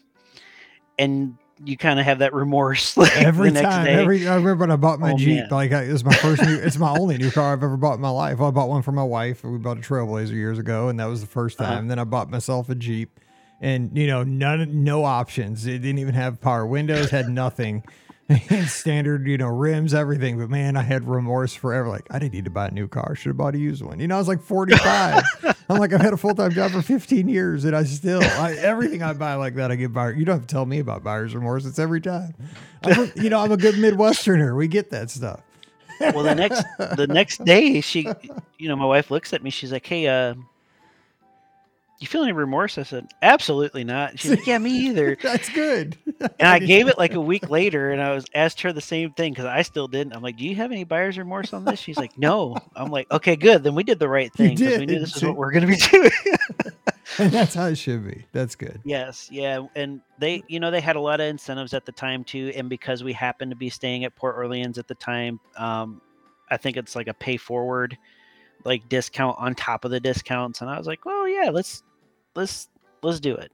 and 0.98 1.36
you 1.64 1.76
kind 1.76 1.98
of 1.98 2.04
have 2.04 2.20
that 2.20 2.32
remorse 2.32 2.96
like, 2.96 3.16
every 3.16 3.50
time. 3.50 3.84
day. 3.86 3.94
Every 3.94 4.28
I 4.28 4.36
remember 4.36 4.62
when 4.62 4.70
I 4.70 4.76
bought 4.76 5.00
my 5.00 5.12
Oh, 5.12 5.18
Jeep. 5.18 5.40
man. 5.40 5.48
Like 5.50 5.72
I, 5.72 5.82
it 5.84 5.92
was 5.92 6.04
my 6.04 6.14
first 6.14 6.42
new. 6.42 6.54
It's 6.54 6.76
my 6.78 6.90
only 6.90 7.18
new 7.18 7.30
car 7.30 7.52
I've 7.52 7.62
ever 7.64 7.76
bought 7.76 7.94
in 7.94 8.00
my 8.00 8.10
life. 8.10 8.40
I 8.40 8.50
bought 8.50 8.68
one 8.68 8.82
for 8.82 8.92
my 8.92 9.02
wife. 9.02 9.42
We 9.42 9.58
bought 9.58 9.78
a 9.78 9.80
Trailblazer 9.80 10.32
years 10.32 10.58
ago, 10.58 10.88
and 10.88 11.00
that 11.00 11.06
was 11.06 11.20
the 11.20 11.26
1st 11.26 11.60
Uh-huh. 11.60 11.74
time. 11.74 11.88
Then 11.88 11.98
I 11.98 12.04
bought 12.04 12.30
myself 12.30 12.68
a 12.68 12.74
Jeep, 12.76 13.18
and 13.60 13.96
you 13.98 14.06
know, 14.06 14.22
none, 14.22 14.84
no 14.84 15.04
options. 15.04 15.66
It 15.66 15.78
didn't 15.78 15.98
even 15.98 16.14
have 16.14 16.40
power 16.40 16.64
windows. 16.66 17.10
Had 17.10 17.28
nothing. 17.28 17.82
And 18.28 18.68
standard, 18.68 19.26
you 19.26 19.38
know, 19.38 19.48
rims, 19.48 19.94
everything. 19.94 20.38
But 20.38 20.50
man, 20.50 20.76
I 20.76 20.82
had 20.82 21.08
remorse 21.08 21.54
forever. 21.54 21.88
Like, 21.88 22.06
I 22.10 22.18
didn't 22.18 22.34
need 22.34 22.44
to 22.44 22.50
buy 22.50 22.68
a 22.68 22.70
new 22.70 22.88
car. 22.88 23.14
Should 23.14 23.30
have 23.30 23.36
bought 23.38 23.54
a 23.54 23.58
used 23.58 23.82
one. 23.82 24.00
You 24.00 24.08
know, 24.08 24.16
I 24.16 24.18
was 24.18 24.28
like 24.28 24.42
45. 24.42 25.22
I'm 25.70 25.78
like, 25.78 25.92
I've 25.92 26.00
had 26.00 26.12
a 26.12 26.16
full 26.18 26.34
time 26.34 26.50
job 26.52 26.70
for 26.72 26.82
15 26.82 27.28
years, 27.28 27.64
and 27.64 27.74
I 27.76 27.84
still, 27.84 28.22
I, 28.22 28.54
everything 28.60 29.02
I 29.02 29.12
buy 29.14 29.34
like 29.34 29.54
that, 29.56 29.70
I 29.70 29.76
get 29.76 29.92
buyer. 29.92 30.12
You 30.12 30.24
don't 30.24 30.36
have 30.36 30.46
to 30.46 30.52
tell 30.52 30.66
me 30.66 30.78
about 30.78 31.02
buyer's 31.04 31.34
remorse. 31.34 31.64
It's 31.66 31.78
every 31.78 32.00
time. 32.00 32.34
I'm 32.84 32.98
a, 33.04 33.22
you 33.22 33.30
know, 33.30 33.40
I'm 33.40 33.52
a 33.52 33.56
good 33.56 33.74
Midwesterner. 33.76 34.56
We 34.56 34.68
get 34.68 34.90
that 34.90 35.10
stuff. 35.10 35.40
well 36.00 36.22
the 36.22 36.34
next 36.34 36.64
the 36.96 37.06
next 37.08 37.44
day 37.44 37.80
she 37.80 38.06
you 38.56 38.68
know 38.68 38.76
my 38.76 38.84
wife 38.84 39.10
looks 39.10 39.32
at 39.32 39.42
me 39.42 39.50
she's 39.50 39.72
like 39.72 39.84
hey 39.84 40.06
uh 40.06 40.32
you 41.98 42.06
feel 42.06 42.22
any 42.22 42.32
remorse? 42.32 42.78
I 42.78 42.82
said 42.84 43.08
absolutely 43.22 43.84
not. 43.84 44.18
She's 44.18 44.30
like 44.30 44.46
yeah 44.46 44.58
me 44.58 44.70
either. 44.88 45.16
That's 45.20 45.48
good. 45.48 45.96
and 46.20 46.48
i 46.48 46.58
gave 46.58 46.88
it 46.88 46.98
like 46.98 47.14
a 47.14 47.20
week 47.32 47.48
later 47.50 47.90
and 47.90 48.02
i 48.02 48.12
was 48.12 48.26
asked 48.34 48.60
her 48.62 48.72
the 48.72 48.80
same 48.80 49.12
thing 49.12 49.32
because 49.32 49.46
i 49.46 49.62
still 49.62 49.88
didn't. 49.88 50.14
I'm 50.14 50.22
like 50.22 50.36
do 50.36 50.44
you 50.44 50.54
have 50.56 50.72
any 50.72 50.84
buyer's 50.84 51.18
remorse 51.18 51.52
on 51.52 51.64
this? 51.64 51.78
She's 51.78 51.96
like 51.96 52.16
no. 52.18 52.56
I'm 52.74 52.90
like 52.90 53.10
okay 53.10 53.36
good. 53.36 53.62
Then 53.62 53.74
we 53.74 53.84
did 53.84 53.98
the 53.98 54.08
right 54.08 54.32
thing 54.32 54.56
because 54.56 54.78
we 54.78 54.86
knew 54.86 54.98
this 54.98 55.16
is 55.16 55.22
what 55.22 55.36
we're 55.36 55.52
going 55.52 55.66
to 55.66 55.68
be 55.68 55.76
doing. 55.90 56.10
And 57.18 57.32
that's 57.32 57.54
how 57.54 57.66
it 57.66 57.76
should 57.76 58.06
be. 58.06 58.26
That's 58.32 58.54
good. 58.54 58.80
Yes, 58.84 59.28
yeah, 59.32 59.66
and 59.74 60.00
they, 60.18 60.42
you 60.46 60.60
know, 60.60 60.70
they 60.70 60.80
had 60.80 60.94
a 60.96 61.00
lot 61.00 61.20
of 61.20 61.26
incentives 61.26 61.74
at 61.74 61.84
the 61.86 61.92
time 61.92 62.22
too, 62.22 62.52
and 62.54 62.68
because 62.68 63.02
we 63.02 63.12
happened 63.12 63.50
to 63.50 63.56
be 63.56 63.70
staying 63.70 64.04
at 64.04 64.14
Port 64.14 64.36
Orleans 64.36 64.78
at 64.78 64.86
the 64.86 64.94
time, 64.94 65.40
um, 65.56 66.00
I 66.50 66.58
think 66.58 66.76
it's 66.76 66.94
like 66.94 67.08
a 67.08 67.14
pay 67.14 67.36
forward, 67.36 67.96
like 68.64 68.88
discount 68.88 69.36
on 69.38 69.54
top 69.54 69.84
of 69.84 69.90
the 69.90 70.00
discounts, 70.00 70.60
and 70.60 70.70
I 70.70 70.78
was 70.78 70.86
like, 70.86 71.04
well, 71.04 71.26
yeah, 71.26 71.50
let's, 71.50 71.82
let's, 72.38 72.68
let's 73.02 73.20
do 73.20 73.34
it. 73.34 73.52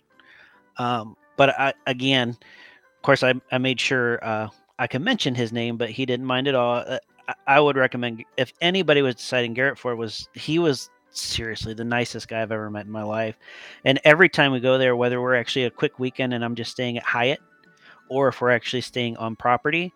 Um, 0.76 1.16
but 1.36 1.58
I, 1.58 1.72
again, 1.86 2.30
of 2.30 3.02
course, 3.02 3.22
I, 3.22 3.34
I 3.50 3.58
made 3.58 3.80
sure 3.80 4.24
uh, 4.24 4.48
I 4.78 4.86
can 4.86 5.02
mention 5.02 5.34
his 5.34 5.52
name, 5.52 5.76
but 5.76 5.90
he 5.90 6.06
didn't 6.06 6.26
mind 6.26 6.48
at 6.48 6.54
all. 6.54 6.76
Uh, 6.86 6.98
I, 7.28 7.34
I 7.46 7.60
would 7.60 7.76
recommend 7.76 8.24
if 8.36 8.52
anybody 8.60 9.02
was 9.02 9.16
deciding 9.16 9.54
Garrett 9.54 9.78
Ford 9.78 9.98
was 9.98 10.28
he 10.34 10.58
was 10.58 10.90
seriously 11.10 11.74
the 11.74 11.84
nicest 11.84 12.28
guy 12.28 12.42
I've 12.42 12.52
ever 12.52 12.70
met 12.70 12.86
in 12.86 12.92
my 12.92 13.02
life. 13.02 13.36
And 13.84 14.00
every 14.04 14.28
time 14.28 14.52
we 14.52 14.60
go 14.60 14.78
there, 14.78 14.96
whether 14.96 15.20
we're 15.20 15.36
actually 15.36 15.64
a 15.64 15.70
quick 15.70 15.98
weekend 15.98 16.34
and 16.34 16.44
I'm 16.44 16.54
just 16.54 16.72
staying 16.72 16.98
at 16.98 17.04
Hyatt, 17.04 17.40
or 18.08 18.28
if 18.28 18.40
we're 18.40 18.50
actually 18.50 18.82
staying 18.82 19.16
on 19.16 19.36
property, 19.36 19.92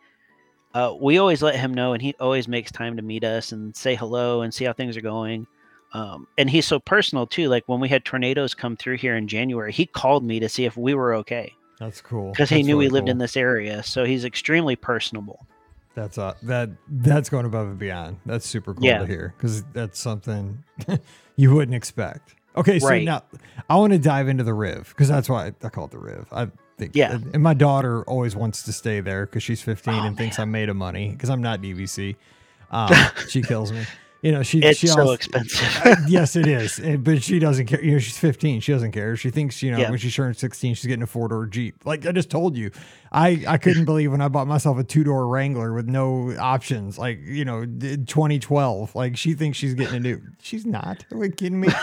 uh, 0.75 0.95
we 1.01 1.19
always 1.19 1.43
let 1.43 1.57
him 1.57 1.75
know, 1.75 1.93
and 1.93 2.03
he 2.03 2.15
always 2.21 2.47
makes 2.47 2.71
time 2.71 2.97
to 2.97 3.03
meet 3.03 3.25
us 3.25 3.53
and 3.53 3.75
say 3.75 3.95
hello 3.95 4.43
and 4.43 4.53
see 4.53 4.65
how 4.65 4.73
things 4.73 4.97
are 4.97 5.03
going. 5.03 5.47
Um, 5.93 6.27
and 6.37 6.51
he's 6.51 6.67
so 6.67 6.79
personal 6.79 7.27
too. 7.27 7.49
Like 7.49 7.65
when 7.67 7.81
we 7.81 7.89
had 7.89 8.05
tornadoes 8.05 8.55
come 8.55 8.77
through 8.77 8.99
here 8.99 9.17
in 9.17 9.27
January, 9.29 9.73
he 9.73 9.87
called 9.87 10.25
me 10.25 10.39
to 10.41 10.49
see 10.49 10.65
if 10.67 10.77
we 10.77 10.93
were 10.95 11.15
okay 11.15 11.55
That's 11.79 12.01
cool. 12.03 12.31
because 12.33 12.51
he 12.51 12.63
knew 12.63 12.75
really 12.77 12.89
we 12.89 12.93
lived 12.93 13.07
cool. 13.07 13.13
in 13.13 13.19
this 13.19 13.37
area. 13.37 13.83
So 13.83 14.05
he's 14.05 14.25
extremely 14.25 14.77
personable. 14.77 15.47
That's 15.95 16.19
uh, 16.19 16.35
that 16.43 16.71
that's 16.89 17.29
going 17.31 17.47
above 17.47 17.69
and 17.69 17.79
beyond. 17.79 18.19
That's 18.27 18.47
super 18.47 18.75
cool 18.75 18.85
Yeah. 18.85 18.99
to 18.99 19.07
hear 19.07 19.35
because 19.37 19.65
that's 19.73 19.99
something 19.99 20.63
you 21.37 21.55
wouldn't 21.55 21.75
expect. 21.75 22.35
Okay, 22.57 22.79
so 22.79 22.89
Right. 22.89 23.05
now 23.05 23.23
I 23.71 23.77
want 23.77 23.93
to 23.95 23.99
dive 23.99 24.29
into 24.29 24.45
the 24.45 24.55
Riv 24.55 24.89
because 24.91 25.09
that's 25.09 25.29
why 25.29 25.53
I 25.63 25.69
call 25.71 25.87
it 25.87 25.91
the 25.91 25.99
Riv. 25.99 26.27
I 26.33 26.49
think, 26.77 26.95
Yeah. 26.95 27.13
and, 27.33 27.43
my 27.43 27.55
daughter 27.55 28.03
always 28.05 28.37
wants 28.37 28.63
to 28.65 28.73
stay 28.73 29.01
there 29.01 29.27
because 29.27 29.43
she's 29.43 29.63
15 29.63 29.95
Oh, 29.95 30.03
and 30.05 30.17
thinks 30.17 30.39
I'm 30.39 30.51
made 30.51 30.69
of 30.69 30.77
money 30.77 31.11
because 31.11 31.31
I'm 31.31 31.43
not 31.43 31.63
DVC. 31.63 32.17
Um, 32.71 32.93
she 33.31 33.41
kills 33.41 33.73
me. 33.73 33.83
You 34.21 34.33
know, 34.33 34.43
she 34.43 34.59
It's 34.61 34.81
she 34.81 34.89
so 34.89 35.01
also- 35.01 35.13
expensive. 35.13 35.81
Uh, 35.87 35.95
yes, 36.09 36.35
it 36.35 36.47
is. 36.49 36.81
Uh, 36.81 36.97
But 36.97 37.23
she 37.23 37.39
doesn't 37.39 37.67
care. 37.67 37.81
You 37.85 37.93
know, 37.93 37.99
she's 38.01 38.19
15. 38.19 38.61
She 38.61 38.73
doesn't 38.73 38.91
care. 38.91 39.17
She 39.17 39.31
thinks, 39.31 39.63
you 39.63 39.71
know, 39.71 39.79
Yeah. 39.79 39.91
when 39.91 39.99
she 40.01 40.11
turns 40.11 40.39
16, 40.39 40.75
she's 40.75 40.87
getting 40.87 41.05
a 41.05 41.07
four 41.07 41.29
door 41.29 41.47
Jeep. 41.47 41.87
Like 41.87 42.05
I 42.05 42.11
just 42.11 42.29
told 42.29 42.57
you, 42.57 42.73
I, 43.13 43.45
I 43.47 43.59
couldn't 43.59 43.85
believe 43.85 44.11
when 44.11 44.21
I 44.21 44.27
bought 44.29 44.49
myself 44.49 44.77
a 44.79 44.83
two 44.85 45.05
door 45.05 45.29
Wrangler 45.29 45.73
with 45.73 45.87
no 45.87 46.35
options. 46.39 46.99
Like, 46.99 47.21
you 47.25 47.45
know, 47.45 47.65
2012. 47.65 48.95
Like 48.97 49.17
she 49.17 49.35
thinks 49.35 49.57
she's 49.57 49.75
getting 49.75 49.95
a 49.97 50.01
new. 50.01 50.21
She's 50.43 50.67
not. 50.67 51.05
Are 51.13 51.25
you 51.25 51.31
kidding 51.31 51.61
me? 51.61 51.69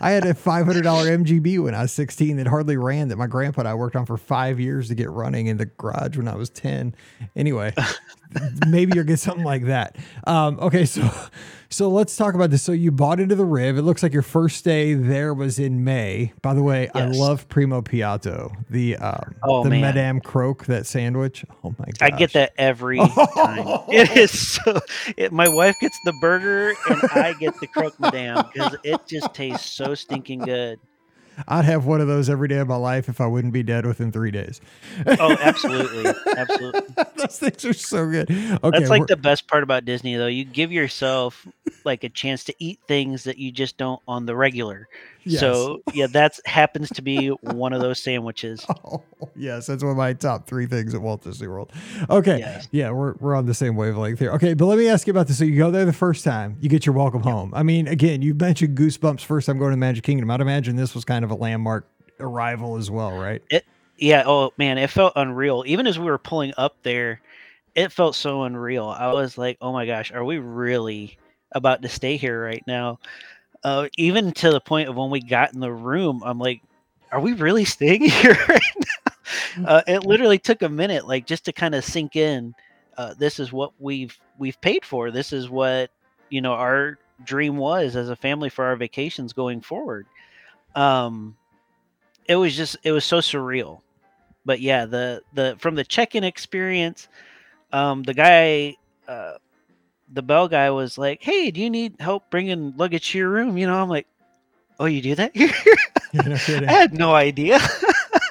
I 0.00 0.10
had 0.10 0.24
a 0.26 0.34
$500 0.34 0.82
MGB 0.82 1.62
when 1.62 1.74
I 1.74 1.82
was 1.82 1.92
16 1.92 2.36
that 2.36 2.46
hardly 2.48 2.76
ran 2.76 3.08
that 3.08 3.16
my 3.16 3.28
grandpa 3.28 3.60
and 3.62 3.68
I 3.68 3.74
worked 3.74 3.94
on 3.96 4.06
for 4.06 4.16
five 4.16 4.58
years 4.60 4.88
to 4.88 4.94
get 4.94 5.08
running 5.10 5.46
in 5.46 5.56
the 5.56 5.66
garage 5.66 6.16
when 6.16 6.26
I 6.28 6.34
was 6.34 6.50
10. 6.50 6.94
Anyway, 7.36 7.72
maybe 8.68 8.92
you'll 8.94 9.04
get 9.04 9.18
something 9.18 9.44
like 9.44 9.64
that. 9.64 9.96
Um, 10.26 10.58
okay, 10.60 10.84
so 10.84 11.08
so 11.68 11.88
let's 11.88 12.16
talk 12.16 12.34
about 12.34 12.50
this. 12.50 12.62
So 12.62 12.72
you 12.72 12.90
bought 12.90 13.20
into 13.20 13.34
the 13.34 13.44
Riv. 13.44 13.76
It 13.78 13.82
looks 13.82 14.02
like 14.02 14.12
your 14.12 14.22
first 14.22 14.64
day 14.64 14.94
there 14.94 15.34
was 15.34 15.58
in 15.58 15.84
May. 15.84 16.32
By 16.42 16.54
the 16.54 16.62
way, 16.62 16.88
I 16.94 17.06
love 17.06 17.48
Primo 17.48 17.82
Piatto, 17.82 18.54
the 18.70 18.96
um, 18.96 19.34
Oh, 19.42 19.64
the 19.64 19.70
man. 19.70 19.80
Madame 19.80 20.20
Croque 20.20 20.66
that 20.66 20.86
sandwich. 20.86 21.44
Oh 21.64 21.74
my 21.78 21.86
god, 21.86 21.96
I 22.00 22.10
get 22.10 22.32
that 22.32 22.52
every 22.58 22.98
time. 23.34 23.66
It 23.88 24.16
is 24.16 24.54
so. 24.54 24.80
It, 25.16 25.32
my 25.32 25.48
wife 25.48 25.76
gets 25.80 25.98
the 26.04 26.12
burger 26.20 26.74
and 26.88 27.02
I 27.12 27.34
get 27.34 27.58
the 27.60 27.66
croque 27.66 27.98
madame 28.00 28.44
because 28.52 28.76
it 28.84 29.06
just 29.06 29.32
tastes 29.34 29.70
so 29.70 29.94
stinking 29.94 30.40
good. 30.40 30.78
I'd 31.48 31.64
have 31.64 31.86
one 31.86 32.00
of 32.00 32.08
those 32.08 32.28
every 32.30 32.48
day 32.48 32.58
of 32.58 32.68
my 32.68 32.76
life 32.76 33.08
if 33.08 33.20
I 33.20 33.26
wouldn't 33.26 33.52
be 33.52 33.62
dead 33.62 33.86
within 33.86 34.12
three 34.12 34.30
days. 34.30 34.60
Oh, 35.06 35.36
absolutely, 35.40 36.12
absolutely. 36.36 36.94
Those 37.16 37.38
things 37.38 37.64
are 37.64 37.72
so 37.72 38.08
good. 38.10 38.30
Okay, 38.30 38.78
That's 38.78 38.90
like 38.90 39.06
the 39.06 39.16
best 39.16 39.48
part 39.48 39.62
about 39.62 39.84
Disney, 39.84 40.16
though. 40.16 40.26
You 40.26 40.44
give 40.44 40.72
yourself 40.72 41.46
like 41.84 42.04
a 42.04 42.08
chance 42.08 42.44
to 42.44 42.54
eat 42.58 42.78
things 42.86 43.24
that 43.24 43.38
you 43.38 43.52
just 43.52 43.76
don't 43.76 44.00
on 44.06 44.26
the 44.26 44.36
regular. 44.36 44.88
Yes. 45.24 45.40
So 45.40 45.82
yeah, 45.92 46.06
that's 46.06 46.40
happens 46.46 46.90
to 46.90 47.02
be 47.02 47.28
one 47.28 47.72
of 47.72 47.80
those 47.80 48.02
sandwiches. 48.02 48.64
Oh, 48.86 49.02
yes, 49.34 49.66
that's 49.66 49.82
one 49.82 49.92
of 49.92 49.96
my 49.96 50.12
top 50.12 50.46
three 50.46 50.66
things 50.66 50.94
at 50.94 51.00
Walt 51.00 51.22
Disney 51.22 51.48
World. 51.48 51.72
Okay. 52.10 52.38
Yes. 52.38 52.68
Yeah, 52.70 52.90
we're, 52.90 53.14
we're 53.14 53.34
on 53.34 53.46
the 53.46 53.54
same 53.54 53.76
wavelength 53.76 54.18
here. 54.18 54.30
Okay, 54.32 54.52
but 54.52 54.66
let 54.66 54.78
me 54.78 54.88
ask 54.88 55.06
you 55.06 55.12
about 55.12 55.26
this. 55.26 55.38
So 55.38 55.44
you 55.44 55.56
go 55.56 55.70
there 55.70 55.84
the 55.86 55.92
first 55.92 56.22
time, 56.24 56.56
you 56.60 56.68
get 56.68 56.84
your 56.84 56.94
welcome 56.94 57.22
home. 57.22 57.52
I 57.54 57.62
mean, 57.62 57.88
again, 57.88 58.20
you 58.20 58.34
mentioned 58.34 58.76
Goosebumps 58.76 59.22
first 59.24 59.46
time 59.46 59.58
going 59.58 59.70
to 59.70 59.76
Magic 59.78 60.04
Kingdom. 60.04 60.30
I'd 60.30 60.40
imagine 60.42 60.76
this 60.76 60.94
was 60.94 61.04
kind 61.04 61.24
of 61.24 61.30
a 61.30 61.34
landmark 61.34 61.86
arrival 62.20 62.76
as 62.76 62.90
well, 62.90 63.12
right? 63.12 63.42
It, 63.50 63.64
Yeah. 63.96 64.24
Oh 64.26 64.52
man, 64.58 64.76
it 64.78 64.90
felt 64.90 65.14
unreal. 65.16 65.64
Even 65.66 65.86
as 65.86 65.98
we 65.98 66.04
were 66.04 66.18
pulling 66.18 66.52
up 66.58 66.76
there, 66.82 67.20
it 67.74 67.90
felt 67.90 68.14
so 68.14 68.42
unreal. 68.42 68.88
I 68.88 69.12
was 69.12 69.38
like, 69.38 69.56
oh 69.60 69.72
my 69.72 69.86
gosh, 69.86 70.12
are 70.12 70.24
we 70.24 70.38
really 70.38 71.16
about 71.52 71.82
to 71.82 71.88
stay 71.88 72.16
here 72.16 72.42
right 72.44 72.62
now? 72.66 72.98
Uh, 73.64 73.88
even 73.96 74.32
to 74.32 74.50
the 74.50 74.60
point 74.60 74.88
of 74.90 74.96
when 74.96 75.10
we 75.10 75.20
got 75.22 75.54
in 75.54 75.60
the 75.60 75.72
room, 75.72 76.22
I'm 76.24 76.38
like, 76.38 76.62
are 77.12 77.20
we 77.20 77.32
really 77.34 77.64
staying 77.64 78.04
here 78.10 78.36
right? 78.48 78.62
Uh, 79.64 79.82
it 79.86 80.04
literally 80.04 80.38
took 80.38 80.62
a 80.62 80.68
minute, 80.68 81.06
like 81.06 81.26
just 81.26 81.46
to 81.46 81.52
kind 81.52 81.74
of 81.74 81.84
sink 81.84 82.16
in. 82.16 82.54
Uh, 82.98 83.14
this 83.14 83.40
is 83.40 83.52
what 83.52 83.72
we've 83.78 84.18
we've 84.38 84.60
paid 84.60 84.84
for. 84.84 85.10
This 85.10 85.32
is 85.32 85.48
what 85.50 85.90
you 86.30 86.40
know 86.42 86.52
our 86.54 86.98
dream 87.24 87.56
was 87.56 87.96
as 87.96 88.10
a 88.10 88.16
family 88.16 88.50
for 88.50 88.64
our 88.66 88.76
vacations 88.76 89.32
going 89.32 89.60
forward. 89.62 90.06
Um, 90.74 91.36
it 92.28 92.36
was 92.36 92.56
just 92.56 92.76
it 92.84 92.92
was 92.92 93.04
so 93.04 93.18
surreal 93.18 93.80
but 94.44 94.60
yeah 94.60 94.86
the 94.86 95.22
the 95.34 95.56
from 95.58 95.74
the 95.74 95.84
check-in 95.84 96.24
experience 96.24 97.08
um 97.72 98.02
the 98.04 98.14
guy 98.14 98.74
uh 99.08 99.34
the 100.12 100.22
bell 100.22 100.48
guy 100.48 100.70
was 100.70 100.98
like 100.98 101.22
hey 101.22 101.50
do 101.50 101.60
you 101.60 101.70
need 101.70 101.94
help 102.00 102.30
bringing 102.30 102.74
luggage 102.76 103.10
to 103.10 103.18
your 103.18 103.30
room? 103.30 103.56
You 103.56 103.66
know 103.66 103.80
i'm 103.80 103.88
like 103.88 104.06
oh 104.78 104.86
you 104.86 105.00
do 105.02 105.14
that 105.14 105.34
here? 105.36 105.50
No 106.14 106.32
i 106.32 106.36
had 106.72 106.94
no 106.94 107.12
idea. 107.14 107.58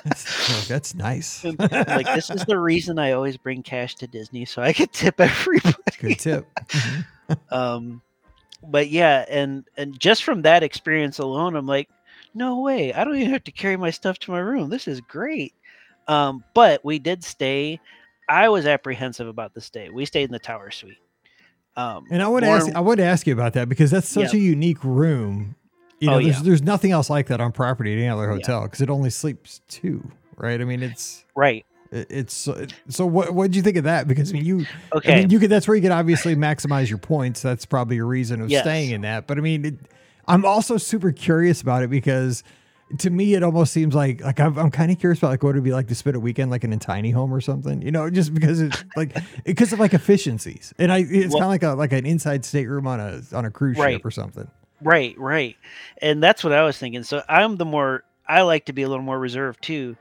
That's, 0.06 0.50
oh, 0.50 0.66
that's 0.68 0.96
nice. 0.96 1.46
And, 1.46 1.58
like 1.60 2.06
this 2.14 2.30
is 2.30 2.44
the 2.46 2.60
reason 2.60 3.00
i 3.00 3.12
always 3.14 3.38
bring 3.38 3.64
cash 3.64 3.96
to 3.96 4.08
disney 4.08 4.44
so 4.46 4.62
i 4.62 4.74
could 4.74 4.92
tip 4.92 5.20
everybody. 5.20 5.76
Good 6.00 6.20
tip. 6.20 6.48
Mhm. 6.70 7.06
um 7.52 8.02
but 8.68 8.90
yeah 8.90 9.26
and 9.30 9.66
and 9.78 9.98
just 10.00 10.24
from 10.24 10.42
that 10.44 10.62
experience 10.64 11.20
alone 11.20 11.56
i'm 11.56 11.66
like 11.68 11.90
no 12.36 12.60
way. 12.62 12.92
I 12.94 13.04
don't 13.04 13.16
even 13.16 13.32
have 13.32 13.44
to 13.46 13.52
carry 13.52 13.78
my 13.78 13.92
stuff 13.92 14.18
to 14.20 14.32
my 14.32 14.40
room. 14.40 14.70
This 14.70 14.88
is 14.88 15.00
great. 15.02 15.54
Um 16.08 16.44
but 16.54 16.84
we 16.84 17.00
did 17.00 17.24
stay 17.24 17.80
i 18.30 18.48
was 18.50 18.66
apprehensive 18.66 19.28
about 19.28 19.54
the 19.54 19.62
stay. 19.62 19.90
We 19.90 20.06
stayed 20.06 20.24
in 20.26 20.32
the 20.32 20.40
tower 20.40 20.72
suite 20.72 20.98
um 21.76 22.06
And 22.12 22.22
I 22.22 22.28
would 22.28 22.44
more- 22.44 22.56
ask 22.58 22.76
I 22.76 22.80
would 22.80 23.00
ask 23.00 23.26
you 23.28 23.34
about 23.34 23.54
that 23.54 23.68
because 23.70 23.92
that's 23.92 24.08
such 24.08 24.34
Yeah. 24.34 24.40
a 24.40 24.44
unique 24.44 24.84
room. 24.84 25.56
You 26.00 26.10
know, 26.10 26.16
Oh, 26.16 26.22
there's 26.22 26.38
yeah. 26.38 26.44
there's 26.44 26.62
nothing 26.62 26.92
else 26.92 27.10
like 27.10 27.28
that 27.28 27.40
on 27.42 27.52
property 27.52 27.94
at 27.94 27.98
any 28.00 28.08
other 28.10 28.30
hotel 28.30 28.64
because 28.64 28.82
it 28.82 28.90
only 28.90 29.10
sleeps 29.10 29.62
two, 29.70 30.04
right? 30.38 30.60
I 30.60 30.66
mean, 30.66 30.84
it's 30.84 31.24
Right. 31.36 31.66
it- 31.92 32.08
it's 32.10 32.34
so, 32.34 32.66
so 32.90 33.06
what 33.06 33.34
what 33.34 33.46
did 33.48 33.56
you 33.56 33.62
think 33.62 33.78
of 33.78 33.86
that? 33.86 34.08
Because 34.08 34.32
I 34.32 34.34
mean, 34.34 34.46
you 34.46 34.66
Okay. 34.94 35.14
I 35.14 35.16
mean, 35.20 35.30
you 35.30 35.40
could 35.40 35.50
that's 35.50 35.68
where 35.68 35.76
you 35.76 35.82
could 35.82 35.92
obviously 35.92 36.36
maximize 36.36 36.90
your 36.90 36.98
points. 36.98 37.42
That's 37.42 37.66
probably 37.66 37.98
a 38.00 38.04
reason 38.04 38.42
of 38.42 38.50
Yes. 38.50 38.64
staying 38.64 38.92
in 38.92 39.02
that. 39.02 39.28
But 39.28 39.38
I 39.38 39.42
mean, 39.42 39.66
it, 39.66 39.76
I'm 40.28 40.46
also 40.46 40.78
super 40.78 41.12
curious 41.12 41.62
about 41.62 41.84
it 41.84 41.90
because 41.90 42.44
to 43.00 43.10
me, 43.10 43.34
it 43.34 43.44
almost 43.44 43.74
seems 43.74 43.96
like 43.96 44.22
like 44.24 44.40
I'm, 44.40 44.58
I'm 44.58 44.72
kind 44.72 44.92
of 44.92 45.00
curious 45.00 45.20
about 45.20 45.30
like 45.30 45.44
what 45.44 45.52
it'd 45.52 45.64
be 45.64 45.72
like 45.72 45.88
to 45.88 45.96
spend 45.96 46.16
a 46.16 46.20
weekend 46.20 46.52
like 46.52 46.64
in 46.64 46.72
a 46.74 46.78
tiny 46.78 47.12
home 47.12 47.34
or 47.34 47.42
something. 47.42 47.82
You 47.82 47.92
know, 47.92 48.10
just 48.10 48.34
because 48.34 48.62
it's 48.62 48.84
like 48.96 49.16
because 49.46 49.74
of 49.74 49.80
like 49.80 49.94
efficiencies, 49.94 50.74
and 50.78 50.92
I 50.92 51.00
it's 51.00 51.34
Well- 51.34 51.42
kind 51.42 51.44
of 51.44 51.50
like 51.50 51.64
a 51.64 51.74
like 51.76 51.92
an 51.94 52.06
inside 52.06 52.46
stateroom 52.46 52.88
on 52.88 53.00
a 53.00 53.22
on 53.34 53.46
a 53.46 53.52
cruise 53.52 53.78
Right. 53.78 53.96
ship 53.96 54.06
or 54.06 54.12
something. 54.12 54.48
Right, 54.82 55.18
right. 55.18 55.56
And 56.02 56.22
that's 56.22 56.44
what 56.44 56.52
I 56.52 56.64
was 56.64 56.78
thinking. 56.78 57.04
So 57.04 57.24
I'm 57.30 57.56
the 57.58 57.66
more 57.66 58.04
I 58.28 58.42
like 58.42 58.66
to 58.66 58.74
be 58.74 58.82
a 58.82 58.90
little 58.90 59.04
more 59.04 59.18
reserved 59.20 59.64
too. 59.64 59.96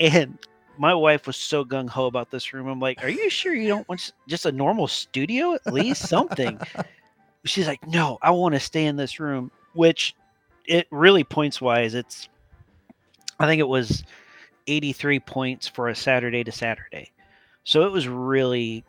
And 0.00 0.38
my 0.78 0.94
wife 0.94 1.26
was 1.26 1.36
so 1.36 1.64
gung 1.64 1.88
ho 1.88 2.06
about 2.06 2.30
this 2.30 2.52
room. 2.54 2.68
I'm 2.68 2.80
like, 2.80 3.02
"Are 3.04 3.08
you 3.08 3.28
sure 3.30 3.54
you 3.54 3.68
don't 3.68 3.88
want 3.88 4.12
just 4.28 4.46
a 4.46 4.52
normal 4.52 4.86
studio 4.88 5.54
at 5.54 5.72
least 5.72 6.08
something?" 6.08 6.58
She's 7.44 7.66
like, 7.66 7.86
"No, 7.86 8.18
I 8.22 8.30
want 8.30 8.54
to 8.54 8.60
stay 8.60 8.86
in 8.86 8.96
this 8.96 9.20
room." 9.20 9.50
Which 9.74 10.14
it 10.68 10.86
really 10.90 11.24
points 11.24 11.60
wise, 11.60 11.94
it's 11.94 12.28
I 13.40 13.46
think 13.46 13.58
it 13.58 13.68
was 13.68 14.04
83 14.66 15.20
points 15.20 15.66
for 15.66 15.88
a 15.88 15.96
Saturday 15.96 16.44
to 16.44 16.52
Saturday. 16.52 17.10
So 17.64 17.86
it 17.86 17.92
was 17.92 18.06
really 18.06 18.84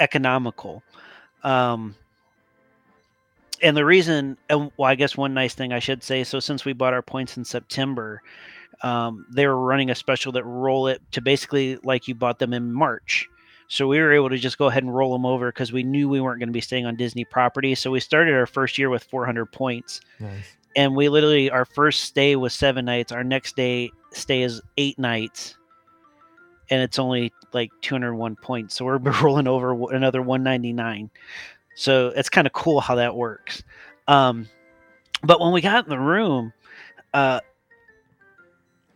economical. 0.00 0.82
Um 1.42 1.94
and 3.62 3.76
the 3.76 3.84
reason, 3.84 4.36
and 4.50 4.70
well, 4.76 4.88
I 4.90 4.94
guess 4.94 5.16
one 5.16 5.32
nice 5.34 5.54
thing 5.54 5.72
I 5.72 5.78
should 5.78 6.02
say. 6.02 6.24
So 6.24 6.40
since 6.40 6.64
we 6.64 6.72
bought 6.72 6.92
our 6.92 7.02
points 7.02 7.36
in 7.38 7.44
September, 7.44 8.22
um, 8.82 9.26
they 9.30 9.46
were 9.46 9.58
running 9.58 9.90
a 9.90 9.94
special 9.94 10.32
that 10.32 10.44
roll 10.44 10.88
it 10.88 11.00
to 11.12 11.22
basically 11.22 11.76
like 11.82 12.06
you 12.06 12.14
bought 12.14 12.38
them 12.38 12.52
in 12.52 12.72
March. 12.72 13.28
So 13.68 13.88
we 13.88 13.98
were 13.98 14.12
able 14.12 14.28
to 14.28 14.36
just 14.36 14.58
go 14.58 14.66
ahead 14.66 14.82
and 14.82 14.94
roll 14.94 15.12
them 15.12 15.26
over 15.26 15.50
because 15.50 15.72
we 15.72 15.82
knew 15.82 16.08
we 16.08 16.20
weren't 16.20 16.38
going 16.38 16.50
to 16.50 16.52
be 16.52 16.60
staying 16.60 16.86
on 16.86 16.96
Disney 16.96 17.24
property. 17.24 17.74
So 17.74 17.90
we 17.90 17.98
started 17.98 18.34
our 18.34 18.46
first 18.46 18.78
year 18.78 18.90
with 18.90 19.04
400 19.04 19.46
points, 19.46 20.00
Nice. 20.20 20.56
And 20.76 20.94
we 20.94 21.08
literally 21.08 21.50
our 21.50 21.64
first 21.64 22.02
stay 22.02 22.36
was 22.36 22.52
seven 22.54 22.84
nights. 22.84 23.10
Our 23.10 23.24
next 23.24 23.56
day 23.56 23.90
stay 24.12 24.42
is 24.42 24.60
eight 24.76 24.98
nights, 24.98 25.56
and 26.70 26.82
it's 26.82 26.98
only 26.98 27.32
like 27.52 27.70
201 27.80 28.36
points. 28.36 28.76
So 28.76 28.84
we're 28.84 28.98
rolling 29.22 29.48
over 29.48 29.72
another 29.94 30.22
199. 30.22 31.10
So 31.74 32.12
it's 32.14 32.28
kind 32.28 32.46
of 32.46 32.52
cool 32.52 32.80
how 32.80 32.94
that 32.94 33.16
works. 33.16 33.62
Um, 34.06 34.48
but 35.22 35.40
when 35.40 35.52
we 35.52 35.60
got 35.60 35.84
in 35.84 35.90
the 35.90 35.98
room, 35.98 36.52
uh, 37.14 37.40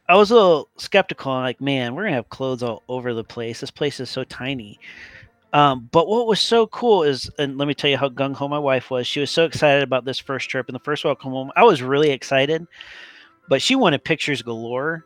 I 0.08 0.16
was 0.16 0.30
a 0.30 0.34
little 0.34 0.68
skeptical. 0.76 1.32
I'm 1.32 1.42
like, 1.42 1.60
man, 1.60 1.94
we're 1.94 2.04
gonna 2.04 2.16
have 2.16 2.28
clothes 2.28 2.62
all 2.62 2.82
over 2.88 3.14
the 3.14 3.24
place. 3.24 3.60
This 3.60 3.70
place 3.70 4.00
is 4.00 4.10
so 4.10 4.24
tiny. 4.24 4.78
Um, 5.52 5.88
but 5.90 6.06
what 6.06 6.26
was 6.26 6.40
so 6.40 6.66
cool 6.68 7.02
is, 7.02 7.30
and 7.38 7.58
let 7.58 7.66
me 7.66 7.74
tell 7.74 7.90
you 7.90 7.96
how 7.96 8.08
gung 8.08 8.34
ho 8.34 8.46
my 8.46 8.58
wife 8.58 8.90
was. 8.90 9.06
She 9.06 9.20
was 9.20 9.30
so 9.30 9.44
excited 9.44 9.82
about 9.82 10.04
this 10.04 10.18
first 10.18 10.48
trip 10.48 10.68
and 10.68 10.74
the 10.74 10.80
first 10.80 11.04
welcome 11.04 11.32
home. 11.32 11.50
I 11.56 11.64
was 11.64 11.82
really 11.82 12.10
excited, 12.10 12.66
but 13.48 13.60
she 13.60 13.74
wanted 13.74 14.04
pictures 14.04 14.42
galore. 14.42 15.04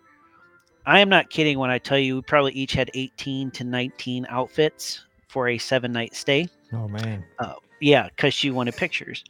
I 0.87 1.01
am 1.01 1.09
not 1.09 1.31
kidding 1.31 1.59
when 1.59 1.71
I 1.71 1.79
tell 1.79 1.99
you 1.99 2.17
we 2.17 2.23
probably 2.23 2.53
each 2.53 2.75
had 2.75 2.91
18 2.93 3.53
to 3.53 3.65
19 3.65 4.27
outfits 4.29 5.05
for 5.29 5.49
a 5.49 5.57
seven 5.57 5.93
night 5.93 6.15
stay. 6.15 6.49
Oh 6.75 6.89
man. 6.89 7.25
Yeah, 7.81 8.09
because 8.09 8.35
she 8.35 8.51
wanted 8.51 8.77
pictures. 8.77 9.25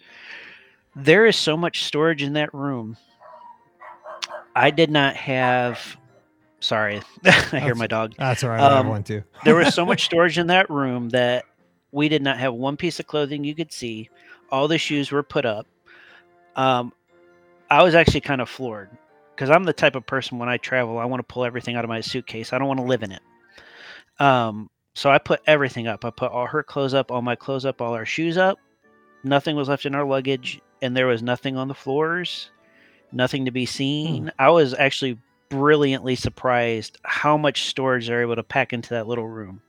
There 0.96 1.27
is 1.27 1.37
so 1.37 1.57
much 1.57 1.85
storage 1.85 2.22
in 2.22 2.33
that 2.35 2.53
room. 2.53 2.96
I 4.57 4.70
did 4.70 4.90
not 4.90 5.16
have. 5.16 5.96
Sorry, 6.64 7.03
I 7.24 7.31
hear 7.31 7.42
That's- 7.61 7.77
my 7.77 7.87
dog. 7.87 8.14
That's 8.16 8.42
all 8.42 8.50
right. 8.50 8.61
I 8.61 8.64
have 8.77 8.87
Um, 8.87 8.88
one 8.88 9.03
too. 9.05 9.22
There 9.44 9.55
was 9.55 9.74
so 9.74 9.85
much 9.85 10.05
storage 10.11 10.38
in 10.38 10.46
that 10.48 10.70
room 10.70 11.11
that 11.11 11.44
we 11.92 12.09
did 12.09 12.22
not 12.22 12.38
have 12.38 12.55
one 12.55 12.77
piece 12.77 12.98
of 12.98 13.07
clothing 13.07 13.44
you 13.44 13.55
could 13.55 13.72
see. 13.72 14.09
All 14.50 14.66
the 14.68 14.79
shoes 14.79 15.11
were 15.12 15.22
put 15.22 15.44
up. 15.44 15.66
Um, 16.57 16.92
I 17.70 17.83
was 17.83 17.94
actually 17.94 18.20
kind 18.22 18.40
of 18.40 18.48
floored 18.48 18.90
because 19.35 19.50
I'm 19.50 19.64
the 19.64 19.72
type 19.72 19.94
of 19.96 20.07
person 20.07 20.38
when 20.38 20.48
I 20.48 20.57
travel, 20.57 20.98
I 20.98 21.05
want 21.05 21.20
to 21.27 21.33
pull 21.33 21.44
everything 21.44 21.77
out 21.77 21.85
of 21.85 21.88
my 21.88 22.00
suitcase. 22.00 22.53
I 22.53 22.59
don't 22.59 22.68
want 22.68 22.79
to 22.81 22.87
live 22.87 23.03
in 23.03 23.12
it. 23.12 23.22
Um, 24.18 24.70
so 24.94 25.11
I 25.11 25.18
put 25.18 25.40
everything 25.46 25.87
up. 25.88 26.05
I 26.05 26.11
put 26.11 26.31
all 26.31 26.46
her 26.46 26.62
clothes 26.62 26.94
up, 26.94 27.11
all 27.11 27.20
my 27.22 27.35
clothes 27.35 27.64
up, 27.66 27.81
all 27.83 27.94
our 27.94 28.07
shoes 28.07 28.37
up. 28.38 28.59
Nothing 29.24 29.57
was 29.57 29.68
left 29.68 29.87
in 29.87 29.94
our 29.94 30.05
luggage, 30.05 30.61
and 30.83 30.96
there 30.96 31.07
was 31.09 31.22
nothing 31.22 31.57
on 31.57 31.66
the 31.68 31.74
floors, 31.74 32.50
nothing 33.11 33.44
to 33.46 33.50
be 33.50 33.66
seen. 33.66 34.31
I 34.38 34.50
was 34.50 34.72
actually 34.74 35.18
brilliantly 35.55 36.17
surprised 36.17 36.99
how 37.05 37.37
much 37.37 37.64
storage 37.67 38.07
they're 38.09 38.23
able 38.23 38.37
to 38.37 38.43
pack 38.43 38.73
into 38.73 38.90
that 38.90 39.07
little 39.07 39.29
room. 39.29 39.61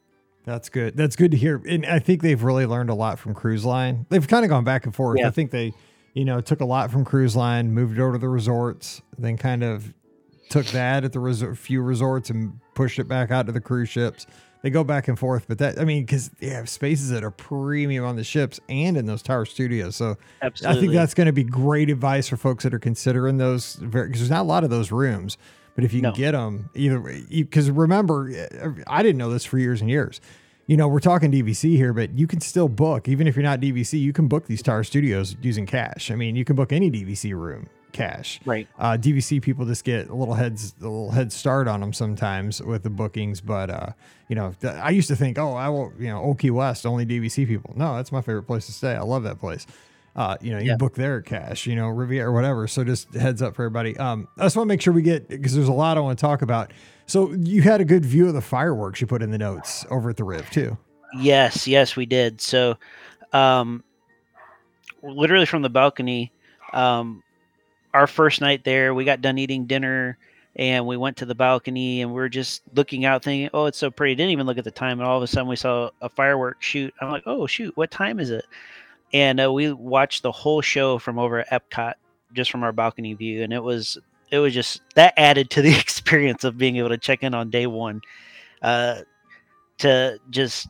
That's 0.45 0.69
good. 0.69 0.95
That's 0.95 1.15
good 1.15 1.31
to 1.31 1.37
hear. 1.37 1.61
And 1.67 1.85
I 1.85 1.99
think 1.99 2.21
they've 2.21 2.41
really 2.41 2.65
learned 2.65 2.89
a 2.89 2.93
lot 2.93 3.17
from 3.17 3.33
Cruise 3.33 3.65
Line. 3.65 4.05
They've 4.09 4.27
kind 4.27 4.45
of 4.45 4.49
gone 4.49 4.63
back 4.63 4.85
and 4.85 4.93
forth. 4.93 5.19
Yeah. 5.19 5.27
I 5.27 5.31
think 5.31 5.51
they, 5.51 5.73
you 6.13 6.25
know, 6.25 6.39
took 6.41 6.61
a 6.61 6.65
lot 6.65 6.91
from 6.91 7.03
Cruise 7.03 7.35
Line, 7.35 7.73
moved 7.73 7.97
it 7.97 8.01
over 8.01 8.13
to 8.13 8.17
the 8.19 8.29
resorts, 8.29 9.01
then 9.17 9.37
kind 9.37 9.63
of 9.63 9.93
took 10.49 10.65
that 10.67 11.03
at 11.03 11.13
the 11.13 11.19
resort, 11.19 11.57
few 11.57 11.81
resorts 11.81 12.29
and 12.29 12.59
pushed 12.75 12.99
it 12.99 13.07
back 13.07 13.31
out 13.31 13.47
to 13.47 13.51
the 13.51 13.61
cruise 13.61 13.89
ships. 13.89 14.27
They 14.61 14.69
go 14.71 14.83
back 14.83 15.07
and 15.07 15.17
forth, 15.17 15.45
but 15.47 15.59
that 15.59 15.79
I 15.79 15.85
mean, 15.85 16.05
because 16.05 16.29
they 16.39 16.47
have 16.47 16.69
spaces 16.69 17.09
that 17.11 17.23
are 17.23 17.29
premium 17.29 18.03
on 18.03 18.15
the 18.15 18.23
ships 18.23 18.59
and 18.67 18.97
in 18.97 19.05
those 19.05 19.21
tower 19.21 19.45
studios. 19.45 19.95
So 19.95 20.15
Absolutely. 20.41 20.77
I 20.77 20.81
think 20.81 20.93
that's 20.93 21.13
going 21.13 21.27
to 21.27 21.33
be 21.33 21.43
great 21.43 21.89
advice 21.89 22.27
for 22.27 22.37
folks 22.37 22.63
that 22.63 22.73
are 22.73 22.79
considering 22.79 23.37
those 23.37 23.75
because 23.75 24.19
there's 24.19 24.29
not 24.31 24.41
a 24.41 24.47
lot 24.47 24.63
of 24.63 24.71
those 24.71 24.91
rooms. 24.91 25.37
But 25.75 25.83
if 25.83 25.93
you 25.93 26.01
can 26.01 26.13
get 26.13 26.31
them, 26.31 26.69
either 26.73 26.99
because 26.99 27.69
remember, 27.69 28.31
I 28.87 29.03
didn't 29.03 29.17
know 29.17 29.29
this 29.29 29.45
for 29.45 29.57
years 29.57 29.81
and 29.81 29.89
years. 29.89 30.21
You 30.67 30.77
know, 30.77 30.87
we're 30.87 30.99
talking 30.99 31.31
DVC 31.31 31.75
here, 31.75 31.93
but 31.93 32.17
you 32.17 32.25
can 32.25 32.41
still 32.41 32.67
book 32.67 33.07
even 33.07 33.27
if 33.27 33.35
you're 33.35 33.43
not 33.43 33.59
DVC. 33.59 33.99
You 33.99 34.13
can 34.13 34.27
book 34.27 34.47
these 34.47 34.63
Tower 34.63 34.83
Studios 34.83 35.35
using 35.41 35.65
cash. 35.67 36.09
I 36.09 36.15
mean, 36.15 36.35
you 36.35 36.43
can 36.43 36.55
book 36.55 36.71
any 36.71 36.89
DVC 36.89 37.33
room 37.33 37.69
cash. 37.95 38.39
right. 38.45 38.67
Uh, 38.77 38.97
DVC 38.99 39.41
people 39.41 39.65
just 39.65 39.83
get 39.83 40.09
a 40.09 40.15
little 40.15 40.33
heads, 40.33 40.75
a 40.81 40.83
little 40.83 41.11
head 41.11 41.31
start 41.31 41.67
on 41.67 41.79
them 41.79 41.93
sometimes 41.93 42.61
with 42.61 42.83
the 42.83 42.89
bookings. 42.89 43.41
But 43.41 43.69
uh, 43.69 43.89
you 44.27 44.35
know, 44.35 44.53
I 44.63 44.89
used 44.89 45.07
to 45.07 45.15
think, 45.15 45.37
oh, 45.37 45.53
I 45.53 45.69
will, 45.69 45.93
you 45.97 46.07
know, 46.07 46.21
Old 46.21 46.39
Key 46.39 46.51
West 46.51 46.85
only 46.85 47.05
DVC 47.05 47.47
people. 47.47 47.73
No, 47.75 47.95
that's 47.95 48.11
my 48.11 48.21
favorite 48.21 48.43
place 48.43 48.65
to 48.67 48.71
stay. 48.71 48.95
I 48.95 49.01
love 49.01 49.23
that 49.23 49.39
place. 49.39 49.65
Uh, 50.15 50.37
you 50.41 50.51
know, 50.51 50.59
you 50.59 50.67
Yeah. 50.67 50.77
book 50.77 50.95
their 50.95 51.21
cash, 51.21 51.67
you 51.67 51.75
know, 51.75 51.89
Riviera 51.89 52.29
or 52.29 52.33
whatever. 52.33 52.67
So 52.67 52.83
just 52.85 53.13
heads 53.13 53.41
up 53.41 53.53
for 53.55 53.63
everybody. 53.63 53.97
Um, 53.97 54.27
I 54.37 54.43
just 54.43 54.55
want 54.55 54.67
to 54.67 54.69
make 54.69 54.81
sure 54.81 54.93
we 54.93 55.01
get 55.01 55.27
because 55.27 55.53
there's 55.53 55.67
a 55.67 55.73
lot 55.73 55.97
I 55.97 55.99
want 55.99 56.17
to 56.17 56.21
talk 56.21 56.41
about. 56.41 56.71
So 57.05 57.33
you 57.33 57.61
had 57.61 57.81
a 57.81 57.85
good 57.85 58.05
view 58.05 58.27
of 58.27 58.33
the 58.33 58.41
fireworks 58.41 59.01
you 59.01 59.07
put 59.07 59.21
in 59.21 59.31
the 59.31 59.37
notes 59.37 59.85
over 59.91 60.09
at 60.09 60.17
the 60.17 60.23
Riv 60.23 60.49
too. 60.51 60.77
Yes, 61.17 61.67
yes, 61.67 61.95
we 61.95 62.05
did. 62.05 62.39
So, 62.41 62.77
um, 63.33 63.83
literally 65.03 65.45
from 65.45 65.61
the 65.61 65.69
balcony, 65.69 66.31
um, 66.73 67.21
our 67.93 68.07
first 68.07 68.41
night 68.41 68.63
there, 68.63 68.93
we 68.93 69.05
got 69.05 69.21
done 69.21 69.37
eating 69.37 69.65
dinner 69.65 70.17
and 70.55 70.85
we 70.87 70.97
went 70.97 71.17
to 71.17 71.25
the 71.25 71.35
balcony 71.35 72.01
and 72.01 72.13
we 72.13 72.21
are 72.21 72.29
just 72.29 72.61
looking 72.73 73.05
out 73.05 73.23
thinking, 73.23 73.49
oh, 73.53 73.65
it's 73.65 73.77
so 73.77 73.91
pretty. 73.91 74.15
Didn't 74.15 74.31
even 74.31 74.45
look 74.45 74.57
at 74.57 74.63
the 74.63 74.71
time. 74.71 74.99
And 74.99 75.07
all 75.07 75.17
of 75.17 75.23
a 75.23 75.27
sudden 75.27 75.47
we 75.47 75.55
saw 75.55 75.89
a 76.01 76.09
fireworks 76.09 76.65
shoot. 76.65 76.93
I'm 77.01 77.11
like, 77.11 77.23
oh, 77.25 77.45
shoot, 77.47 77.75
what 77.77 77.91
time 77.91 78.19
is 78.19 78.29
it? 78.29 78.45
And 79.15 79.39
uh, 79.39 79.49
we 79.49 79.71
watched 79.71 80.23
the 80.23 80.31
whole 80.33 80.59
show 80.59 80.99
from 80.99 81.17
over 81.17 81.39
at 81.39 81.49
Epcot 81.49 81.93
just 82.33 82.51
from 82.51 82.63
our 82.63 82.73
balcony 82.73 83.13
view. 83.13 83.43
And 83.43 83.53
it 83.53 83.63
was, 83.63 83.97
it 84.29 84.39
was 84.39 84.53
just 84.53 84.81
that 84.95 85.13
added 85.15 85.49
to 85.51 85.61
the 85.61 85.73
experience 85.79 86.43
of 86.43 86.57
being 86.57 86.75
able 86.75 86.89
to 86.89 86.97
check 86.97 87.23
in 87.23 87.33
on 87.33 87.49
day 87.49 87.65
one 87.65 88.01
uh, 88.61 89.03
to 89.77 90.19
just 90.31 90.67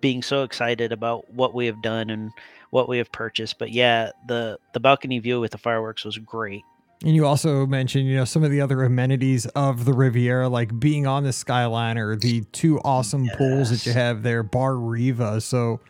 being 0.00 0.22
so 0.22 0.44
excited 0.44 0.92
about 0.92 1.28
what 1.34 1.54
we 1.54 1.66
have 1.66 1.82
done 1.82 2.08
and 2.08 2.30
what 2.70 2.88
we 2.88 2.98
have 2.98 3.10
purchased. 3.10 3.58
But 3.58 3.72
yeah, 3.72 4.12
the 4.28 4.60
the 4.72 4.78
balcony 4.78 5.18
view 5.18 5.40
with 5.40 5.50
the 5.50 5.58
fireworks 5.58 6.04
was 6.04 6.18
great. 6.18 6.62
And 7.02 7.16
you 7.16 7.26
also 7.26 7.66
mentioned, 7.66 8.06
you 8.06 8.14
know, 8.14 8.24
some 8.24 8.44
of 8.44 8.52
the 8.52 8.60
other 8.60 8.84
amenities 8.84 9.44
of 9.46 9.86
the 9.86 9.92
Riviera, 9.92 10.48
like 10.48 10.78
being 10.78 11.04
on 11.04 11.24
the 11.24 11.30
Skyliner, 11.30 12.18
the 12.20 12.42
two 12.52 12.78
awesome 12.84 13.28
pools 13.36 13.70
that 13.70 13.84
you 13.84 13.92
have 13.92 14.22
there, 14.22 14.44
Bar 14.44 14.76
Riva. 14.76 15.40
So, 15.40 15.80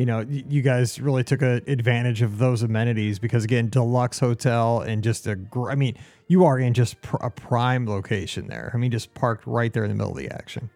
you 0.00 0.06
know, 0.06 0.24
you 0.30 0.62
guys 0.62 0.98
really 0.98 1.22
took 1.22 1.42
a 1.42 1.60
advantage 1.66 2.22
of 2.22 2.38
those 2.38 2.62
amenities 2.62 3.18
because, 3.18 3.44
again, 3.44 3.68
deluxe 3.68 4.18
hotel 4.18 4.80
and 4.80 5.04
just 5.04 5.26
a, 5.26 5.36
gr- 5.36 5.70
I 5.70 5.74
mean, 5.74 5.94
you 6.26 6.46
are 6.46 6.58
in 6.58 6.72
just 6.72 6.98
pr- 7.02 7.18
a 7.18 7.30
prime 7.30 7.86
location 7.86 8.46
there. 8.46 8.70
I 8.72 8.78
mean, 8.78 8.90
just 8.90 9.12
parked 9.12 9.46
right 9.46 9.70
there 9.70 9.84
in 9.84 9.90
the 9.90 9.94
middle 9.94 10.12
of 10.12 10.16
the 10.16 10.30
action. 10.30 10.70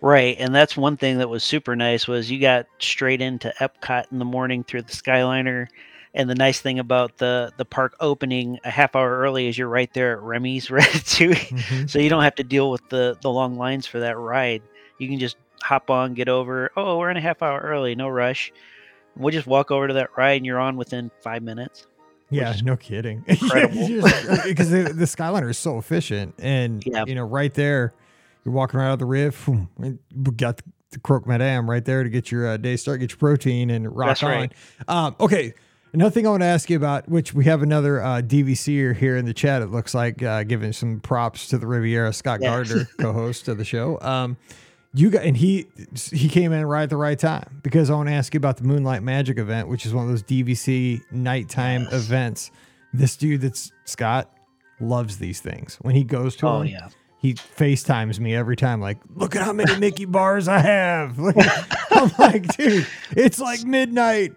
Right, 0.00 0.34
and 0.38 0.54
that's 0.54 0.78
one 0.78 0.96
thing 0.96 1.18
that 1.18 1.28
was 1.28 1.44
super 1.44 1.76
nice 1.76 2.08
was 2.08 2.30
you 2.30 2.40
got 2.40 2.64
straight 2.78 3.20
into 3.20 3.52
Epcot 3.60 4.10
in 4.10 4.18
the 4.18 4.24
morning 4.24 4.64
through 4.64 4.82
the 4.82 4.92
Skyliner. 4.92 5.66
And 6.14 6.30
the 6.30 6.34
nice 6.34 6.60
thing 6.62 6.78
about 6.78 7.18
the 7.18 7.52
the 7.58 7.66
park 7.66 7.96
opening 8.00 8.60
a 8.64 8.70
half 8.70 8.96
hour 8.96 9.18
early 9.18 9.46
is 9.46 9.58
you're 9.58 9.68
right 9.68 9.92
there 9.92 10.12
at 10.12 10.22
Remy's 10.22 10.68
Ratatouille. 10.68 11.34
Mm-hmm. 11.34 11.86
so 11.86 11.98
you 11.98 12.08
don't 12.08 12.22
have 12.22 12.36
to 12.36 12.44
deal 12.44 12.70
with 12.70 12.88
the 12.88 13.18
the 13.20 13.30
long 13.30 13.58
lines 13.58 13.86
for 13.86 14.00
that 14.00 14.16
ride. 14.16 14.62
You 14.98 15.08
can 15.08 15.18
just 15.18 15.36
hop 15.64 15.90
on, 15.90 16.14
get 16.14 16.28
over. 16.28 16.70
Oh, 16.76 16.98
we're 16.98 17.10
in 17.10 17.16
a 17.16 17.20
half 17.20 17.42
hour 17.42 17.60
early, 17.60 17.94
no 17.94 18.08
rush. 18.08 18.52
We'll 19.16 19.32
just 19.32 19.46
walk 19.46 19.70
over 19.70 19.88
to 19.88 19.94
that 19.94 20.10
ride, 20.16 20.38
and 20.38 20.46
you're 20.46 20.58
on 20.60 20.76
within 20.76 21.10
five 21.22 21.42
minutes. 21.42 21.86
Yeah, 22.30 22.54
no 22.64 22.76
kidding. 22.76 23.24
incredible. 23.28 23.86
Because 24.44 24.70
the, 24.70 24.92
the 24.94 25.04
Skyliner 25.04 25.50
is 25.50 25.58
so 25.58 25.78
efficient, 25.78 26.34
and 26.38 26.84
Yeah. 26.84 27.04
you 27.06 27.14
know, 27.14 27.24
right 27.24 27.52
there, 27.54 27.94
you're 28.44 28.54
walking 28.54 28.80
right 28.80 28.88
out 28.88 28.94
of 28.94 28.98
the 28.98 29.04
Riv. 29.06 29.48
we 29.78 29.98
got 30.36 30.60
the, 30.90 30.98
croque 31.02 31.26
madame 31.26 31.68
right 31.68 31.84
there 31.84 32.02
to 32.04 32.08
get 32.08 32.30
your 32.30 32.46
uh, 32.46 32.56
day 32.56 32.76
start, 32.76 33.00
get 33.00 33.10
your 33.10 33.18
protein, 33.18 33.70
and 33.70 33.94
rock 33.96 34.08
That's 34.10 34.22
on. 34.22 34.30
right. 34.30 34.52
Um, 34.86 35.16
okay, 35.20 35.52
another 35.92 36.10
thing 36.10 36.26
I 36.26 36.30
want 36.30 36.42
to 36.42 36.46
ask 36.46 36.68
you 36.70 36.76
about, 36.76 37.08
which 37.08 37.34
we 37.34 37.44
have 37.46 37.62
another 37.62 38.00
uh, 38.02 38.20
DVCer 38.22 38.94
here 38.96 39.16
in 39.16 39.24
the 39.24 39.34
chat. 39.34 39.60
It 39.62 39.70
looks 39.72 39.92
like 39.94 40.22
uh, 40.22 40.42
giving 40.44 40.72
some 40.72 41.00
props 41.00 41.48
to 41.48 41.58
the 41.58 41.66
Riviera, 41.66 42.12
Scott 42.12 42.40
Yeah. 42.42 42.50
Gardner, 42.50 42.84
co-host 43.00 43.48
of 43.48 43.58
the 43.58 43.64
show. 43.64 43.98
Um, 44.02 44.36
you 44.94 45.10
got 45.10 45.24
and 45.24 45.36
he 45.36 45.66
he 46.12 46.28
came 46.28 46.52
in 46.52 46.64
right 46.64 46.84
at 46.84 46.90
the 46.90 46.96
right 46.96 47.18
time 47.18 47.60
because 47.62 47.90
I 47.90 47.94
want 47.94 48.08
to 48.08 48.14
ask 48.14 48.32
you 48.32 48.38
about 48.38 48.56
the 48.58 48.64
Moonlight 48.64 49.02
Magic 49.02 49.38
event, 49.38 49.68
which 49.68 49.84
is 49.86 49.92
one 49.92 50.04
of 50.04 50.10
those 50.10 50.22
DVC 50.22 51.02
nighttime 51.10 51.82
Yes. 51.82 51.92
events. 51.92 52.50
This 52.92 53.16
dude 53.16 53.40
that's 53.40 53.72
Scott 53.84 54.30
loves 54.80 55.18
these 55.18 55.40
things. 55.40 55.76
When 55.82 55.94
he 55.96 56.04
goes 56.04 56.36
to 56.36 56.46
Oh 56.46 56.58
them, 56.60 56.68
yeah. 56.68 56.88
He 57.24 57.32
FaceTimes 57.32 58.20
me 58.20 58.34
every 58.34 58.54
time, 58.54 58.82
like, 58.82 58.98
look 59.14 59.34
at 59.34 59.40
how 59.42 59.54
many 59.54 59.74
Mickey 59.78 60.04
bars 60.04 60.46
I 60.46 60.58
have. 60.58 61.18
I'm 61.90 62.12
like, 62.18 62.54
dude, 62.54 62.86
it's 63.12 63.38
like 63.38 63.64
midnight. 63.64 64.32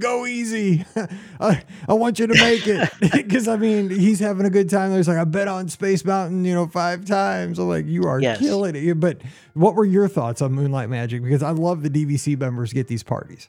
Go 0.00 0.26
easy. 0.26 0.84
I, 1.40 1.62
I 1.86 1.92
want 1.92 2.18
you 2.18 2.26
to 2.26 2.34
make 2.34 2.66
it. 2.66 2.90
Because, 3.00 3.46
I 3.46 3.56
mean, 3.56 3.88
he's 3.88 4.18
having 4.18 4.46
a 4.46 4.50
good 4.50 4.68
time. 4.68 4.90
There's 4.90 5.06
like, 5.06 5.16
I 5.16 5.22
bet 5.22 5.46
on 5.46 5.68
Space 5.68 6.04
Mountain, 6.04 6.44
you 6.44 6.54
know, 6.54 6.66
five 6.66 7.04
times. 7.04 7.60
I'm 7.60 7.68
like, 7.68 7.86
you 7.86 8.02
are 8.08 8.20
Yes. 8.20 8.40
killing 8.40 8.74
it. 8.74 8.98
But 8.98 9.20
what 9.54 9.76
were 9.76 9.84
your 9.84 10.08
thoughts 10.08 10.42
on 10.42 10.50
Moonlight 10.54 10.88
Magic? 10.88 11.22
Because 11.22 11.44
I 11.44 11.50
love 11.50 11.84
the 11.84 11.90
DVC 11.90 12.36
members 12.36 12.72
get 12.72 12.88
these 12.88 13.04
parties. 13.04 13.48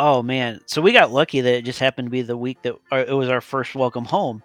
Oh 0.00 0.20
man, 0.22 0.60
so 0.66 0.82
we 0.82 0.92
got 0.92 1.12
lucky 1.12 1.40
that 1.42 1.54
it 1.54 1.64
just 1.64 1.78
happened 1.78 2.06
to 2.06 2.10
be 2.10 2.22
the 2.22 2.36
week 2.36 2.60
that 2.62 2.74
it 2.92 3.12
was 3.12 3.28
our 3.28 3.40
first 3.40 3.74
welcome 3.76 4.04
home, 4.04 4.42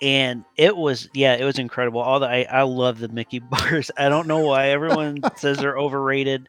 and 0.00 0.44
it 0.56 0.76
was 0.76 1.08
yeah, 1.14 1.34
it 1.34 1.44
was 1.44 1.58
incredible. 1.58 2.00
All 2.00 2.20
the 2.20 2.26
I, 2.28 2.46
I 2.50 2.62
love 2.62 2.98
the 2.98 3.08
Mickey 3.08 3.38
bars. 3.40 3.90
I 3.96 4.08
don't 4.08 4.26
know 4.28 4.40
why 4.40 4.68
everyone 4.68 5.24
says 5.36 5.60
they're 5.60 5.78
overrated. 5.78 6.48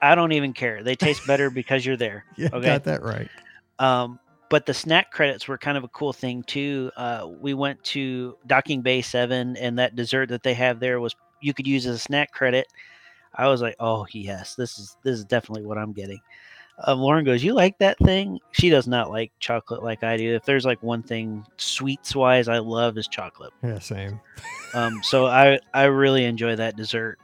I 0.00 0.14
don't 0.14 0.32
even 0.32 0.52
care. 0.52 0.82
They 0.82 0.96
taste 0.96 1.26
better 1.26 1.50
because 1.50 1.84
you're 1.84 1.96
there. 1.96 2.24
Yeah, 2.36 2.48
Okay. 2.52 2.64
got 2.64 2.84
that 2.84 3.02
right. 3.02 3.30
Um, 3.78 4.18
but 4.50 4.66
the 4.66 4.74
snack 4.74 5.10
credits 5.10 5.48
were 5.48 5.58
kind 5.58 5.76
of 5.76 5.84
a 5.84 5.88
cool 5.88 6.12
thing 6.12 6.42
too. 6.44 6.90
Uh, 6.96 7.26
we 7.40 7.54
went 7.54 7.82
to 7.84 8.36
Docking 8.46 8.82
Bay 8.82 9.02
Seven, 9.02 9.56
and 9.56 9.78
that 9.78 9.96
dessert 9.96 10.28
that 10.30 10.42
they 10.42 10.54
have 10.54 10.80
there 10.80 11.00
was 11.00 11.14
you 11.40 11.52
could 11.54 11.66
use 11.66 11.86
as 11.86 11.96
a 11.96 11.98
snack 11.98 12.32
credit. 12.32 12.66
I 13.34 13.48
was 13.48 13.62
like, 13.62 13.76
oh 13.80 14.06
yes, 14.12 14.54
this 14.54 14.78
is 14.78 14.96
this 15.02 15.18
is 15.18 15.24
definitely 15.24 15.64
what 15.64 15.78
I'm 15.78 15.92
getting. 15.92 16.20
Um, 16.78 16.98
Lauren 16.98 17.24
goes, 17.24 17.44
you 17.44 17.54
like 17.54 17.78
that 17.78 17.96
thing? 17.98 18.40
She 18.50 18.68
does 18.68 18.88
not 18.88 19.08
like 19.10 19.30
chocolate 19.38 19.82
like 19.82 20.02
I 20.02 20.16
do. 20.16 20.34
If 20.34 20.44
there's 20.44 20.64
like 20.64 20.82
one 20.82 21.02
thing 21.02 21.46
sweets 21.56 22.16
wise 22.16 22.48
I 22.48 22.58
love 22.58 22.98
is 22.98 23.06
chocolate. 23.06 23.52
Yeah, 23.62 23.78
same. 23.78 24.20
Um, 24.74 25.00
so 25.02 25.26
I 25.26 25.60
I 25.72 25.84
really 25.84 26.24
enjoy 26.24 26.56
that 26.56 26.76
dessert. 26.76 27.18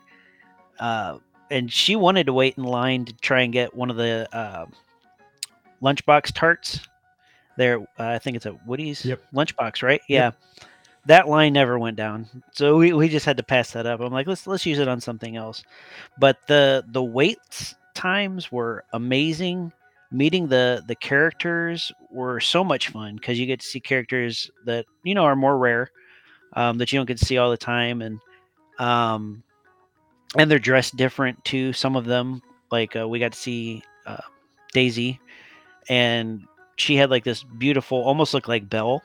Uh, 0.79 1.19
and 1.51 1.71
she 1.71 1.97
wanted 1.97 2.27
to 2.27 2.33
wait 2.33 2.57
in 2.59 2.65
line 2.65 3.05
to 3.07 3.13
try 3.15 3.41
and 3.43 3.53
get 3.53 3.75
one 3.75 3.91
of 3.91 3.97
the 3.97 4.29
uh, 4.33 4.67
lunchbox 5.83 6.33
tarts. 6.33 6.81
There, 7.57 7.81
uh, 7.81 7.85
I 7.99 8.19
think 8.19 8.37
it's 8.37 8.47
at 8.47 8.67
Woody's 8.67 9.05
Yep. 9.05 9.21
lunchbox, 9.35 9.83
right? 9.83 10.01
Yeah. 10.09 10.31
That 11.07 11.29
line 11.29 11.55
never 11.55 11.79
went 11.79 11.97
down, 11.97 12.27
so 12.53 12.77
we, 12.77 12.93
we 12.93 13.09
just 13.09 13.25
had 13.25 13.39
to 13.39 13.43
pass 13.43 13.73
that 13.73 13.87
up. 13.87 14.01
I'm 14.01 14.13
like, 14.13 14.27
let's 14.27 14.47
let's 14.47 14.67
use 14.67 14.79
it 14.79 14.87
on 14.87 15.01
something 15.01 15.35
else. 15.35 15.65
But 16.19 16.37
the 16.47 16.85
the 16.89 17.03
wait 17.03 17.75
times 18.01 18.51
were 18.51 18.85
amazing. 18.93 19.73
Meeting 20.11 20.49
the 20.49 20.83
the 20.89 20.97
characters 20.97 21.93
were 22.11 22.41
so 22.41 22.65
much 22.65 22.89
fun 22.89 23.15
because 23.15 23.39
you 23.39 23.47
get 23.47 23.61
to 23.61 23.67
see 23.67 23.79
characters 23.79 24.51
that 24.65 24.87
you 25.05 25.15
know 25.15 25.25
are 25.25 25.37
more 25.37 25.57
rare, 25.57 25.91
um, 26.55 26.79
that 26.79 26.93
you 26.93 26.99
don't 26.99 27.07
get 27.07 27.19
to 27.19 27.25
see 27.25 27.39
all 27.39 27.51
the 27.51 27.57
time, 27.57 28.03
and 28.03 28.19
um, 28.79 29.45
and 30.37 30.51
they're 30.51 30.59
dressed 30.59 30.97
different 30.97 31.45
too. 31.45 31.73
Some 31.73 31.95
of 31.95 32.07
them, 32.07 32.43
like 32.73 32.97
uh, 32.97 33.07
we 33.07 33.21
got 33.21 33.33
to 33.33 33.39
see 33.39 33.85
uh, 34.07 34.17
Daisy, 34.73 35.21
and 35.89 36.45
she 36.77 36.97
had 36.97 37.11
like 37.11 37.23
this 37.23 37.45
beautiful, 37.45 37.99
almost 37.99 38.35
looked 38.35 38.49
like 38.49 38.69
Belle, 38.69 39.03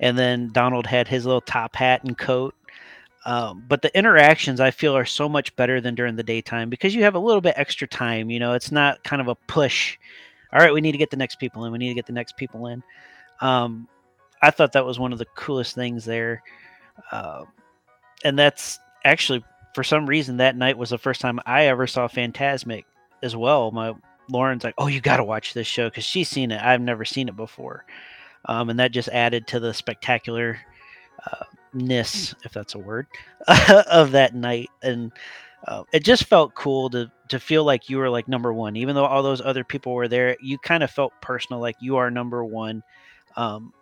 and 0.00 0.16
then 0.16 0.48
Donald 0.52 0.86
had 0.86 1.08
his 1.08 1.26
little 1.26 1.42
top 1.42 1.76
hat 1.76 2.04
and 2.04 2.16
coat. 2.16 2.54
Um, 3.24 3.64
but 3.68 3.82
the 3.82 3.96
interactions 3.96 4.58
I 4.60 4.72
feel 4.72 4.96
are 4.96 5.04
so 5.04 5.28
much 5.28 5.54
better 5.54 5.80
than 5.80 5.94
during 5.94 6.16
the 6.16 6.22
daytime 6.22 6.70
because 6.70 6.94
you 6.94 7.04
have 7.04 7.14
a 7.14 7.20
little 7.20 7.40
bit 7.40 7.54
extra 7.56 7.86
time. 7.86 8.30
You 8.30 8.40
know, 8.40 8.54
it's 8.54 8.72
not 8.72 9.02
kind 9.04 9.22
of 9.22 9.28
a 9.28 9.34
push. 9.34 9.98
All 10.52 10.58
right, 10.58 10.72
we 10.72 10.80
need 10.80 10.92
to 10.92 10.98
get 10.98 11.10
the 11.10 11.16
next 11.16 11.36
people 11.36 11.64
in. 11.64 11.72
We 11.72 11.78
need 11.78 11.88
to 11.88 11.94
get 11.94 12.06
the 12.06 12.12
next 12.12 12.36
people 12.36 12.66
in. 12.66 12.82
Um, 13.40 13.88
I 14.42 14.50
thought 14.50 14.72
that 14.72 14.84
was 14.84 14.98
one 14.98 15.12
of 15.12 15.18
the 15.18 15.26
coolest 15.36 15.74
things 15.74 16.04
there. 16.04 16.42
Uh, 17.10 17.44
and 18.24 18.38
that's 18.38 18.78
actually 19.04 19.44
for 19.74 19.84
some 19.84 20.06
reason 20.06 20.36
that 20.36 20.56
night 20.56 20.76
was 20.76 20.90
the 20.90 20.98
first 20.98 21.20
time 21.20 21.40
I 21.46 21.66
ever 21.66 21.86
saw 21.86 22.08
Fantasmic 22.08 22.84
as 23.22 23.36
well. 23.36 23.70
My 23.70 23.94
Lauren's 24.28 24.64
like, 24.64 24.74
"Oh, 24.78 24.86
you 24.86 25.00
got 25.00 25.16
to 25.18 25.24
watch 25.24 25.54
this 25.54 25.66
show 25.66 25.88
because 25.88 26.04
she's 26.04 26.28
seen 26.28 26.50
it. 26.50 26.62
I've 26.62 26.80
never 26.80 27.04
seen 27.04 27.28
it 27.28 27.36
before," 27.36 27.84
um, 28.46 28.70
and 28.70 28.78
that 28.78 28.92
just 28.92 29.08
added 29.08 29.46
to 29.48 29.60
the 29.60 29.72
spectacular 29.74 30.58
uh, 31.26 31.44
ness, 31.74 32.34
if 32.44 32.52
that's 32.52 32.74
a 32.74 32.78
word, 32.78 33.06
of 33.90 34.12
that 34.12 34.34
night. 34.34 34.70
And 34.82 35.12
uh, 35.66 35.84
it 35.92 36.04
just 36.04 36.24
felt 36.24 36.54
cool 36.54 36.90
to 36.90 37.10
to 37.28 37.38
feel 37.38 37.64
like 37.64 37.88
you 37.88 37.98
were 37.98 38.10
like 38.10 38.28
number 38.28 38.52
one, 38.52 38.76
even 38.76 38.94
though 38.94 39.04
all 39.04 39.22
those 39.22 39.40
other 39.40 39.64
people 39.64 39.94
were 39.94 40.08
there. 40.08 40.36
You 40.40 40.58
kind 40.58 40.82
of 40.82 40.90
felt 40.90 41.12
personal, 41.20 41.60
like 41.60 41.76
you 41.80 41.96
are 41.96 42.10
number 42.10 42.44
one, 42.44 42.82
um, 43.36 43.72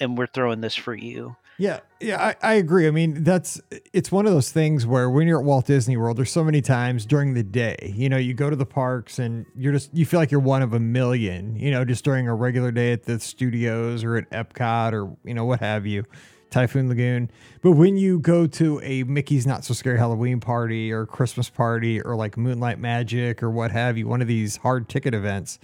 and 0.00 0.16
we're 0.16 0.26
throwing 0.26 0.60
this 0.60 0.74
for 0.74 0.94
you. 0.94 1.36
Yeah, 1.60 1.80
yeah, 2.00 2.34
I, 2.40 2.52
I 2.52 2.54
agree. 2.54 2.86
I 2.86 2.92
mean, 2.92 3.24
that's 3.24 3.60
it's 3.92 4.12
one 4.12 4.26
of 4.26 4.32
those 4.32 4.52
things 4.52 4.86
where 4.86 5.10
when 5.10 5.26
you're 5.26 5.40
at 5.40 5.44
Walt 5.44 5.66
Disney 5.66 5.96
World, 5.96 6.16
there's 6.16 6.30
so 6.30 6.44
many 6.44 6.60
times 6.60 7.04
during 7.04 7.34
the 7.34 7.42
day, 7.42 7.92
you 7.96 8.08
know, 8.08 8.16
you 8.16 8.32
go 8.32 8.48
to 8.48 8.54
the 8.54 8.64
parks 8.64 9.18
and 9.18 9.44
you're 9.56 9.72
just 9.72 9.92
you 9.92 10.06
feel 10.06 10.20
like 10.20 10.30
you're 10.30 10.40
one 10.40 10.62
of 10.62 10.72
a 10.72 10.78
million, 10.78 11.56
you 11.56 11.72
know, 11.72 11.84
just 11.84 12.04
during 12.04 12.28
a 12.28 12.34
regular 12.34 12.70
day 12.70 12.92
at 12.92 13.02
the 13.02 13.18
studios 13.18 14.04
or 14.04 14.16
at 14.16 14.30
Epcot 14.30 14.92
or 14.92 15.16
you 15.24 15.34
know 15.34 15.44
what 15.44 15.58
have 15.58 15.84
you, 15.84 16.04
Typhoon 16.50 16.88
Lagoon. 16.88 17.30
But 17.62 17.72
when 17.72 17.96
you 17.96 18.18
go 18.20 18.46
to 18.46 18.80
a 18.82 19.02
Mickey's 19.04 19.46
Not 19.46 19.64
So 19.64 19.74
Scary 19.74 19.98
Halloween 19.98 20.40
party 20.40 20.92
or 20.92 21.06
Christmas 21.06 21.50
party 21.50 22.00
or 22.00 22.16
like 22.16 22.36
Moonlight 22.36 22.78
Magic 22.78 23.42
or 23.42 23.50
what 23.50 23.70
have 23.70 23.98
you, 23.98 24.06
one 24.06 24.22
of 24.22 24.28
these 24.28 24.56
hard 24.58 24.88
ticket 24.88 25.14
events, 25.14 25.58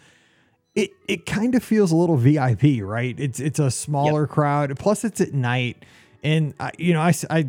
it 0.75 0.91
it 1.07 1.27
kind 1.27 1.55
of 1.55 1.63
feels 1.63 1.93
a 1.93 1.97
little 1.97 2.17
VIP, 2.17 2.83
right? 2.83 3.19
It's 3.19 3.41
it's 3.41 3.59
a 3.59 3.71
smaller 3.71 4.27
crowd. 4.27 4.77
Plus, 4.79 5.05
it's 5.05 5.21
at 5.21 5.33
night, 5.33 5.85
and 6.23 6.53
I, 6.59 6.73
you 6.79 6.93
know, 6.93 7.01
I, 7.01 7.15
I 7.31 7.47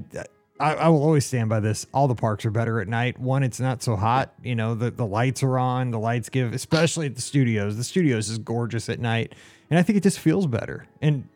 I 0.59 0.87
will 0.87 1.03
always 1.03 1.25
stand 1.25 1.49
by 1.49 1.59
this. 1.59 1.85
All 1.93 2.07
the 2.07 2.15
parks 2.15 2.45
are 2.45 2.51
better 2.51 2.79
at 2.79 2.87
night. 2.87 3.19
One, 3.19 3.43
it's 3.43 3.59
not 3.59 3.83
so 3.83 3.95
hot. 3.95 4.33
You 4.43 4.55
know, 4.55 4.73
the 4.73 4.91
the 4.91 5.05
lights 5.05 5.43
are 5.43 5.57
on. 5.57 5.91
The 5.91 5.99
lights 5.99 6.29
give, 6.29 6.53
especially 6.53 7.07
at 7.07 7.15
the 7.15 7.21
studios. 7.21 7.75
The 7.77 7.83
studios 7.83 8.29
is 8.29 8.37
gorgeous 8.37 8.87
at 8.87 8.99
night, 8.99 9.33
and 9.69 9.77
I 9.77 9.83
think 9.83 9.97
it 9.97 10.03
just 10.03 10.19
feels 10.19 10.47
better. 10.47 10.87
And 11.01 11.27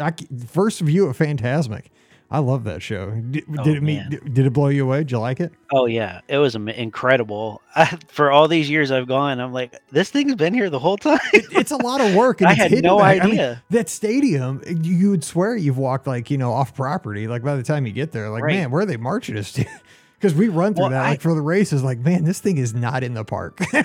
I 0.00 0.12
first 0.48 0.80
view 0.80 1.06
of 1.06 1.16
Fantasmic, 1.18 1.86
I 2.30 2.38
love 2.38 2.64
that 2.64 2.82
show. 2.82 3.10
Did, 3.10 3.44
Oh, 3.58 3.62
did 3.64 3.76
it 3.76 3.82
meet? 3.82 4.08
Did, 4.08 4.34
did 4.34 4.46
it 4.46 4.52
blow 4.52 4.68
you 4.68 4.84
away? 4.84 4.98
Did 4.98 5.12
you 5.12 5.18
like 5.20 5.40
it? 5.40 5.52
Oh 5.72 5.86
yeah, 5.86 6.20
it 6.28 6.38
was 6.38 6.54
incredible. 6.54 7.60
I, 7.76 7.86
for 8.08 8.30
all 8.32 8.48
these 8.48 8.68
years 8.68 8.90
I've 8.90 9.06
gone, 9.06 9.40
I'm 9.40 9.52
like, 9.52 9.74
this 9.90 10.10
thing's 10.10 10.34
been 10.34 10.54
here 10.54 10.70
the 10.70 10.78
whole 10.78 10.96
time. 10.96 11.18
it's 11.32 11.70
a 11.70 11.76
lot 11.76 12.00
of 12.00 12.14
work. 12.14 12.40
And 12.44 12.48
I 12.50 12.54
had 12.54 12.70
hidden 12.70 12.84
no 12.86 12.98
back- 12.98 13.20
I 13.22 13.24
mean, 13.24 13.34
idea. 13.34 13.62
that 13.70 13.88
stadium, 13.88 14.62
you, 14.66 15.10
would 15.10 15.22
swear 15.24 15.54
you've 15.56 15.78
walked 15.78 16.06
like 16.06 16.30
you 16.30 16.38
know 16.38 16.52
off 16.52 16.74
property. 16.74 17.28
Like 17.28 17.42
by 17.42 17.56
the 17.56 17.62
time 17.62 17.86
you 17.86 17.92
get 17.92 18.12
there, 18.12 18.30
like 18.30 18.42
Right. 18.42 18.54
man, 18.56 18.70
where 18.70 18.82
are 18.82 18.86
they 18.86 18.96
marching 18.96 19.36
us 19.36 19.52
to? 19.52 19.64
Because 20.16 20.38
we 20.38 20.48
run 20.48 20.72
through 20.72 20.84
Well, 20.84 20.90
that 20.92 21.02
like 21.02 21.20
for 21.20 21.34
the 21.34 21.42
races. 21.42 21.82
Like 21.82 21.98
man, 21.98 22.24
this 22.24 22.40
thing 22.40 22.56
is 22.56 22.72
not 22.72 23.02
in 23.04 23.12
the 23.12 23.24
park. 23.24 23.58
Thing 23.58 23.84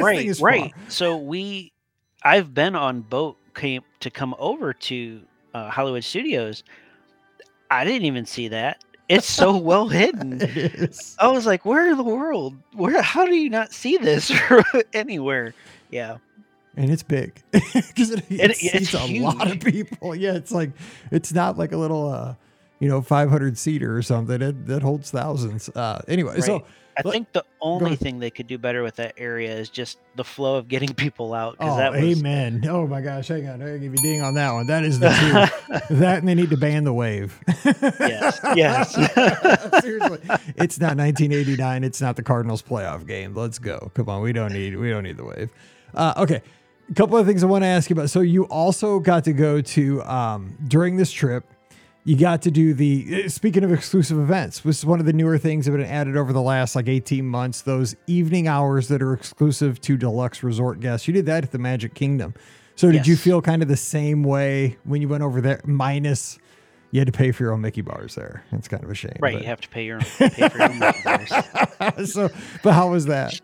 right, 0.00 0.34
far. 0.34 0.46
right. 0.48 0.72
So 0.88 1.18
we, 1.18 1.74
I've 2.22 2.54
been 2.54 2.74
on 2.74 3.02
boat 3.02 3.36
came 3.54 3.82
to 4.00 4.10
come 4.10 4.34
over 4.38 4.72
to 4.72 5.20
uh, 5.54 5.70
Hollywood 5.70 6.04
Studios. 6.04 6.64
I 7.70 7.84
didn't 7.84 8.04
even 8.06 8.26
see 8.26 8.48
that. 8.48 8.82
It's 9.08 9.26
so 9.28 9.56
well 9.56 9.88
hidden. 9.88 10.40
I 11.18 11.28
was 11.28 11.44
like, 11.46 11.64
where 11.64 11.90
in 11.90 11.96
the 11.96 12.02
world? 12.02 12.56
Where? 12.74 13.02
How 13.02 13.26
do 13.26 13.34
you 13.34 13.50
not 13.50 13.72
see 13.72 13.96
this 13.98 14.32
anywhere? 14.94 15.54
Yeah. 15.90 16.16
and 16.76 16.90
it's 16.90 17.02
big 17.02 17.40
because 17.52 18.10
it, 18.10 18.24
it 18.30 18.50
it's 18.50 18.60
seats 18.90 18.94
a 18.94 19.20
lot 19.20 19.50
of 19.50 19.60
people. 19.60 20.14
Yeah, 20.16 20.32
it's 20.34 20.52
like 20.52 20.70
it's 21.10 21.32
not 21.32 21.58
like 21.58 21.72
a 21.72 21.76
little 21.76 22.10
uh 22.10 22.34
you 22.80 22.88
know 22.88 23.00
500 23.02 23.58
seater 23.58 23.94
or 23.96 24.02
something. 24.02 24.40
It 24.40 24.66
that 24.66 24.82
holds 24.82 25.10
thousands. 25.10 25.68
Uh 25.68 26.00
anyway, 26.08 26.40
so 26.40 26.54
Right. 26.54 26.64
I 26.96 27.02
think 27.02 27.32
the 27.32 27.44
only 27.60 27.96
thing 27.96 28.18
they 28.18 28.30
could 28.30 28.46
do 28.46 28.58
better 28.58 28.82
with 28.82 28.96
that 28.96 29.14
area 29.16 29.54
is 29.54 29.68
just 29.68 29.98
the 30.16 30.24
flow 30.24 30.56
of 30.56 30.68
getting 30.68 30.94
people 30.94 31.34
out. 31.34 31.56
oh 31.60 31.76
that 31.76 31.92
was, 31.92 32.18
amen. 32.18 32.64
Oh 32.68 32.86
my 32.86 33.00
gosh, 33.00 33.28
hang 33.28 33.48
on, 33.48 33.62
I 33.62 33.78
give 33.78 33.92
you 33.92 33.96
ding 33.96 34.22
on 34.22 34.34
that 34.34 34.52
one. 34.52 34.66
That 34.66 34.84
is 34.84 34.98
the 35.00 35.08
truth. 35.68 35.88
that 35.98 36.18
and 36.18 36.28
they 36.28 36.34
need 36.34 36.50
to 36.50 36.56
ban 36.56 36.84
the 36.84 36.92
wave. 36.92 37.38
Yes, 37.64 38.40
yes. 38.54 38.94
Seriously, 39.82 40.18
it's 40.56 40.78
not 40.78 40.96
1989. 40.96 41.84
It's 41.84 42.00
not 42.00 42.16
the 42.16 42.22
Cardinals 42.22 42.62
playoff 42.62 43.06
game. 43.06 43.34
Let's 43.34 43.58
go. 43.58 43.90
Come 43.94 44.08
on, 44.08 44.22
we 44.22 44.32
don't 44.32 44.52
need 44.52 44.76
we 44.76 44.90
don't 44.90 45.02
need 45.04 45.16
the 45.16 45.24
wave. 45.24 45.50
Uh, 45.94 46.12
okay, 46.16 46.42
A 46.90 46.94
couple 46.94 47.16
of 47.16 47.26
things 47.26 47.42
I 47.44 47.46
want 47.46 47.62
to 47.62 47.68
ask 47.68 47.88
you 47.88 47.94
about. 47.94 48.10
So 48.10 48.20
you 48.20 48.44
also 48.44 48.98
got 48.98 49.24
to 49.24 49.32
go 49.32 49.60
to 49.60 50.02
um, 50.02 50.56
during 50.66 50.96
this 50.96 51.10
trip. 51.12 51.44
You 52.06 52.18
got 52.18 52.42
to 52.42 52.50
do 52.50 52.74
the 52.74 53.24
uh, 53.24 53.28
speaking 53.30 53.64
of 53.64 53.72
exclusive 53.72 54.18
events, 54.18 54.60
this 54.60 54.78
is 54.78 54.84
one 54.84 55.00
of 55.00 55.06
the 55.06 55.12
newer 55.14 55.38
things 55.38 55.64
that 55.64 55.72
have 55.72 55.80
been 55.80 55.88
added 55.90 56.16
over 56.18 56.34
the 56.34 56.42
last 56.42 56.76
like 56.76 56.86
18 56.86 57.26
months, 57.26 57.62
those 57.62 57.96
evening 58.06 58.46
hours 58.46 58.88
that 58.88 59.00
are 59.00 59.14
exclusive 59.14 59.80
to 59.82 59.96
deluxe 59.96 60.42
resort 60.42 60.80
guests. 60.80 61.08
You 61.08 61.14
did 61.14 61.24
that 61.26 61.44
at 61.44 61.50
the 61.52 61.58
Magic 61.58 61.94
Kingdom. 61.94 62.34
So 62.76 62.90
did 62.90 63.06
you 63.06 63.16
feel 63.16 63.40
kind 63.40 63.62
of 63.62 63.68
the 63.68 63.76
same 63.76 64.22
way 64.22 64.76
when 64.84 65.00
you 65.00 65.08
went 65.08 65.22
over 65.22 65.40
there? 65.40 65.60
Minus 65.64 66.38
you 66.90 67.00
had 67.00 67.06
to 67.06 67.12
pay 67.12 67.32
for 67.32 67.42
your 67.44 67.52
own 67.52 67.60
Mickey 67.60 67.80
bars 67.80 68.14
there. 68.14 68.44
It's 68.52 68.68
kind 68.68 68.84
of 68.84 68.90
a 68.90 68.94
shame. 68.94 69.16
Right, 69.20 69.34
but- 69.34 69.42
you 69.42 69.48
have 69.48 69.60
to 69.62 69.68
pay 69.68 69.84
your 69.84 70.00
pay 70.00 70.28
for 70.28 70.58
your 70.58 70.62
own 70.70 70.78
merchandise. 70.78 71.32
so, 72.12 72.28
but 72.62 72.72
how 72.72 72.90
was 72.90 73.06
that? 73.06 73.40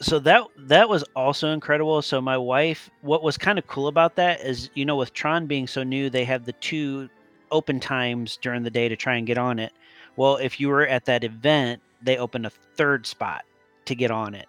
so 0.00 0.18
that 0.20 0.42
that 0.58 0.88
was 0.88 1.04
also 1.14 1.52
incredible. 1.52 2.00
So 2.02 2.20
my 2.20 2.36
wife, 2.38 2.90
what 3.02 3.22
was 3.22 3.38
kind 3.38 3.58
of 3.58 3.66
cool 3.66 3.88
about 3.88 4.16
that 4.16 4.40
is, 4.40 4.70
you 4.74 4.84
know, 4.84 4.96
with 4.96 5.12
Tron 5.12 5.46
being 5.46 5.66
so 5.66 5.82
new, 5.82 6.10
they 6.10 6.24
have 6.24 6.46
the 6.46 6.52
two 6.54 7.08
open 7.54 7.78
times 7.78 8.36
during 8.42 8.64
the 8.64 8.70
day 8.70 8.88
to 8.88 8.96
try 8.96 9.14
and 9.14 9.26
get 9.26 9.38
on 9.38 9.58
it. 9.60 9.72
Well, 10.16 10.36
if 10.36 10.60
you 10.60 10.68
were 10.68 10.86
at 10.86 11.04
that 11.06 11.24
event, 11.24 11.80
they 12.02 12.18
opened 12.18 12.46
a 12.46 12.50
third 12.50 13.06
spot 13.06 13.44
to 13.86 13.94
get 13.94 14.10
on 14.10 14.34
it. 14.34 14.48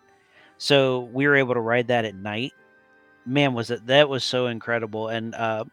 So 0.58 1.02
we 1.14 1.28
were 1.28 1.36
able 1.36 1.54
to 1.54 1.60
ride 1.60 1.88
that 1.88 2.04
at 2.04 2.16
night. 2.16 2.54
Man, 3.26 3.54
was 3.54 3.70
it 3.72 3.86
that 3.88 4.10
was 4.10 4.24
so 4.24 4.48
incredible. 4.48 5.10
And 5.10 5.36
uh, 5.36 5.66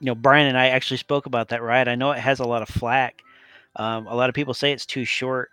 you 0.00 0.06
know, 0.06 0.14
Brian 0.14 0.46
and 0.46 0.58
I 0.58 0.68
actually 0.68 0.96
spoke 0.96 1.26
about 1.26 1.48
that 1.48 1.62
ride. 1.62 1.88
I 1.88 1.94
know 1.94 2.10
it 2.12 2.18
has 2.18 2.40
a 2.40 2.46
lot 2.46 2.62
of 2.62 2.68
flack. 2.68 3.22
Um, 3.76 4.06
a 4.06 4.14
lot 4.14 4.28
of 4.28 4.34
people 4.34 4.54
say 4.54 4.72
it's 4.72 4.86
too 4.86 5.04
short, 5.04 5.50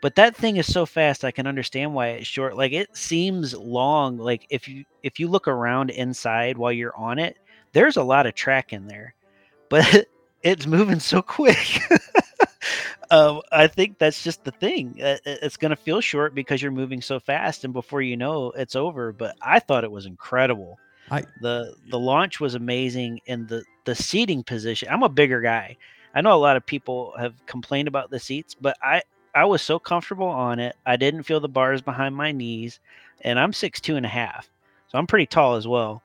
but 0.00 0.14
that 0.14 0.36
thing 0.36 0.56
is 0.56 0.72
so 0.72 0.86
fast. 0.86 1.24
I 1.24 1.30
can 1.30 1.46
understand 1.46 1.92
why 1.92 2.08
it's 2.08 2.26
short. 2.26 2.56
Like 2.56 2.72
it 2.72 2.96
seems 2.96 3.54
long. 3.54 4.16
Like 4.16 4.46
if 4.50 4.68
you 4.68 4.84
if 5.02 5.18
you 5.18 5.28
look 5.28 5.48
around 5.48 5.90
inside 5.90 6.56
while 6.56 6.72
you're 6.72 6.96
on 6.96 7.18
it, 7.18 7.36
there's 7.72 7.96
a 7.96 8.02
lot 8.02 8.26
of 8.26 8.34
track 8.34 8.72
in 8.72 8.86
there, 8.86 9.14
but 9.68 10.06
it's 10.42 10.66
moving 10.66 11.00
so 11.00 11.22
quick. 11.22 11.80
um, 13.10 13.40
I 13.52 13.66
think 13.66 13.98
that's 13.98 14.22
just 14.22 14.44
the 14.44 14.50
thing. 14.52 14.98
Uh, 15.02 15.16
It's 15.24 15.56
going 15.56 15.70
to 15.70 15.76
feel 15.76 16.00
short 16.00 16.34
because 16.34 16.62
you're 16.62 16.70
moving 16.72 17.00
so 17.02 17.18
fast, 17.20 17.64
and 17.64 17.72
before 17.72 18.02
you 18.02 18.16
know, 18.16 18.50
it's 18.52 18.76
over. 18.76 19.12
But 19.12 19.36
I 19.40 19.60
thought 19.60 19.84
it 19.84 19.90
was 19.90 20.06
incredible. 20.06 20.78
I- 21.10 21.24
the 21.40 21.74
The 21.90 21.98
launch 21.98 22.40
was 22.40 22.54
amazing, 22.54 23.20
and 23.26 23.48
the 23.48 23.64
the 23.84 23.94
seating 23.94 24.42
position. 24.44 24.88
I'm 24.90 25.02
a 25.02 25.08
bigger 25.08 25.40
guy. 25.40 25.76
I 26.14 26.20
know 26.20 26.34
a 26.34 26.36
lot 26.38 26.56
of 26.56 26.66
people 26.66 27.14
have 27.18 27.34
complained 27.46 27.88
about 27.88 28.10
the 28.10 28.18
seats, 28.18 28.54
but 28.54 28.76
I 28.82 29.02
I 29.34 29.44
was 29.44 29.62
so 29.62 29.78
comfortable 29.78 30.28
on 30.28 30.58
it. 30.58 30.76
I 30.86 30.96
didn't 30.96 31.22
feel 31.24 31.40
the 31.40 31.48
bars 31.48 31.80
behind 31.82 32.14
my 32.16 32.32
knees, 32.32 32.80
and 33.22 33.38
I'm 33.38 33.52
six 33.52 33.80
two 33.80 33.96
and 33.96 34.06
a 34.06 34.10
half, 34.10 34.48
so 34.88 34.98
I'm 34.98 35.06
pretty 35.06 35.26
tall 35.26 35.54
as 35.56 35.66
well. 35.66 36.02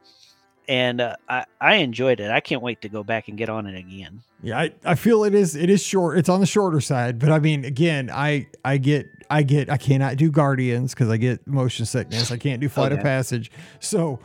And 0.67 1.01
uh, 1.01 1.15
I 1.27 1.45
I 1.59 1.75
enjoyed 1.75 2.19
it. 2.19 2.31
I 2.31 2.39
can't 2.39 2.61
wait 2.61 2.81
to 2.81 2.89
go 2.89 3.03
back 3.03 3.27
and 3.27 3.37
get 3.37 3.49
on 3.49 3.67
it 3.67 3.77
again. 3.77 4.21
Yeah, 4.41 4.59
I, 4.59 4.71
I 4.85 4.95
feel 4.95 5.23
it 5.23 5.33
is 5.35 5.55
it 5.55 5.69
is 5.69 5.83
short. 5.83 6.17
It's 6.17 6.29
on 6.29 6.39
the 6.39 6.45
shorter 6.45 6.79
side, 6.81 7.19
but 7.19 7.31
I 7.31 7.39
mean, 7.39 7.65
again, 7.65 8.09
I 8.13 8.47
I 8.63 8.77
get 8.77 9.07
I 9.29 9.43
get 9.43 9.69
I 9.69 9.77
cannot 9.77 10.15
do 10.17 10.31
Guardians 10.31 10.93
because 10.93 11.09
I 11.09 11.17
get 11.17 11.45
motion 11.47 11.85
sickness. 11.85 12.31
I 12.31 12.37
can't 12.37 12.61
do 12.61 12.69
Flight 12.69 12.91
of 12.93 13.01
Passage, 13.01 13.51
so 13.79 14.19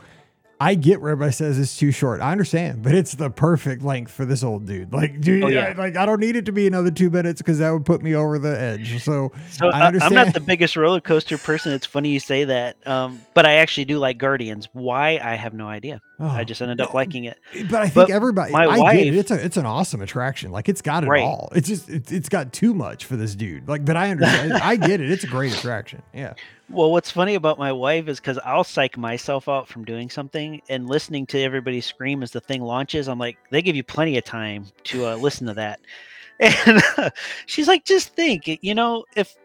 I 0.61 0.75
get 0.75 0.99
where 0.99 1.11
everybody 1.11 1.31
says 1.31 1.57
it's 1.57 1.77
too 1.77 1.91
short. 1.91 2.19
I 2.19 2.33
understand, 2.33 2.83
but 2.83 2.93
it's 2.93 3.13
the 3.13 3.29
perfect 3.29 3.81
length 3.81 4.11
for 4.11 4.25
this 4.25 4.43
old 4.43 4.65
dude. 4.65 4.91
Like, 4.91 5.21
dude, 5.21 5.43
Oh, 5.43 5.47
yeah. 5.47 5.73
I, 5.77 5.79
like 5.81 5.95
I 5.95 6.05
don't 6.05 6.19
need 6.19 6.35
it 6.35 6.45
to 6.47 6.51
be 6.51 6.67
another 6.67 6.91
two 6.91 7.09
minutes 7.09 7.41
because 7.41 7.59
that 7.59 7.71
would 7.71 7.85
put 7.85 8.01
me 8.03 8.13
over 8.13 8.37
the 8.37 8.59
edge. 8.59 9.01
So 9.01 9.31
So 9.51 9.69
I. 9.69 9.87
I'm 9.87 10.13
not 10.13 10.33
the 10.33 10.41
biggest 10.41 10.75
roller 10.75 10.99
coaster 10.99 11.37
person. 11.37 11.71
It's 11.71 11.85
funny 11.85 12.09
you 12.09 12.19
say 12.19 12.43
that, 12.43 12.85
um, 12.85 13.21
but 13.33 13.45
I 13.45 13.55
actually 13.55 13.85
do 13.85 13.99
like 13.99 14.17
Guardians. 14.17 14.67
Why 14.73 15.19
I 15.23 15.35
have 15.35 15.53
no 15.53 15.67
idea. 15.67 16.01
I 16.19 16.41
Oh, 16.41 16.43
just 16.43 16.61
ended 16.61 16.81
up 16.81 16.93
liking 16.93 17.23
it. 17.25 17.39
But 17.69 17.81
I 17.81 17.83
think 17.87 17.93
But 18.07 18.09
everybody, 18.11 18.51
my 18.51 18.65
I 18.65 18.75
get 18.75 18.77
it. 18.77 18.81
wife- 18.81 19.13
It's 19.19 19.31
a, 19.31 19.45
it's 19.45 19.57
an 19.57 19.65
awesome 19.65 20.01
attraction. 20.01 20.51
Like 20.51 20.67
it's 20.67 20.81
got 20.81 21.03
it 21.03 21.07
Right. 21.07 21.23
all. 21.23 21.49
It's 21.55 21.67
just, 21.69 21.89
it's, 21.89 22.11
it's 22.11 22.27
got 22.29 22.51
too 22.51 22.73
much 22.73 23.05
for 23.05 23.15
this 23.15 23.35
dude. 23.35 23.67
Like, 23.69 23.85
but 23.85 23.95
I 23.95 24.09
understand. 24.11 24.53
I 24.53 24.75
get 24.75 24.99
it. 25.01 25.09
It's 25.09 25.23
a 25.23 25.27
great 25.27 25.53
attraction. 25.53 26.01
Yeah. 26.13 26.33
Well, 26.71 26.91
what's 26.91 27.09
funny 27.09 27.33
about 27.33 27.57
my 27.57 27.71
wife 27.71 28.07
is 28.07 28.19
because 28.19 28.37
I'll 28.45 28.63
psych 28.63 28.95
myself 28.95 29.49
out 29.49 29.67
from 29.67 29.85
doing 29.85 30.07
something 30.11 30.61
and 30.69 30.87
listening 30.87 31.25
to 31.27 31.41
everybody 31.41 31.81
scream 31.81 32.21
as 32.21 32.29
the 32.29 32.41
thing 32.41 32.61
launches. 32.61 33.07
I'm 33.07 33.17
like, 33.17 33.39
they 33.49 33.63
give 33.63 33.75
you 33.75 33.81
plenty 33.83 34.19
of 34.19 34.23
time 34.23 34.67
to 34.83 35.07
uh, 35.07 35.15
listen 35.15 35.47
to 35.47 35.55
that, 35.55 35.79
and 36.39 36.79
uh, 36.99 37.09
she's 37.47 37.67
like, 37.67 37.85
just 37.85 38.13
think, 38.15 38.47
you 38.61 38.75
know, 38.75 39.03
if 39.15 39.35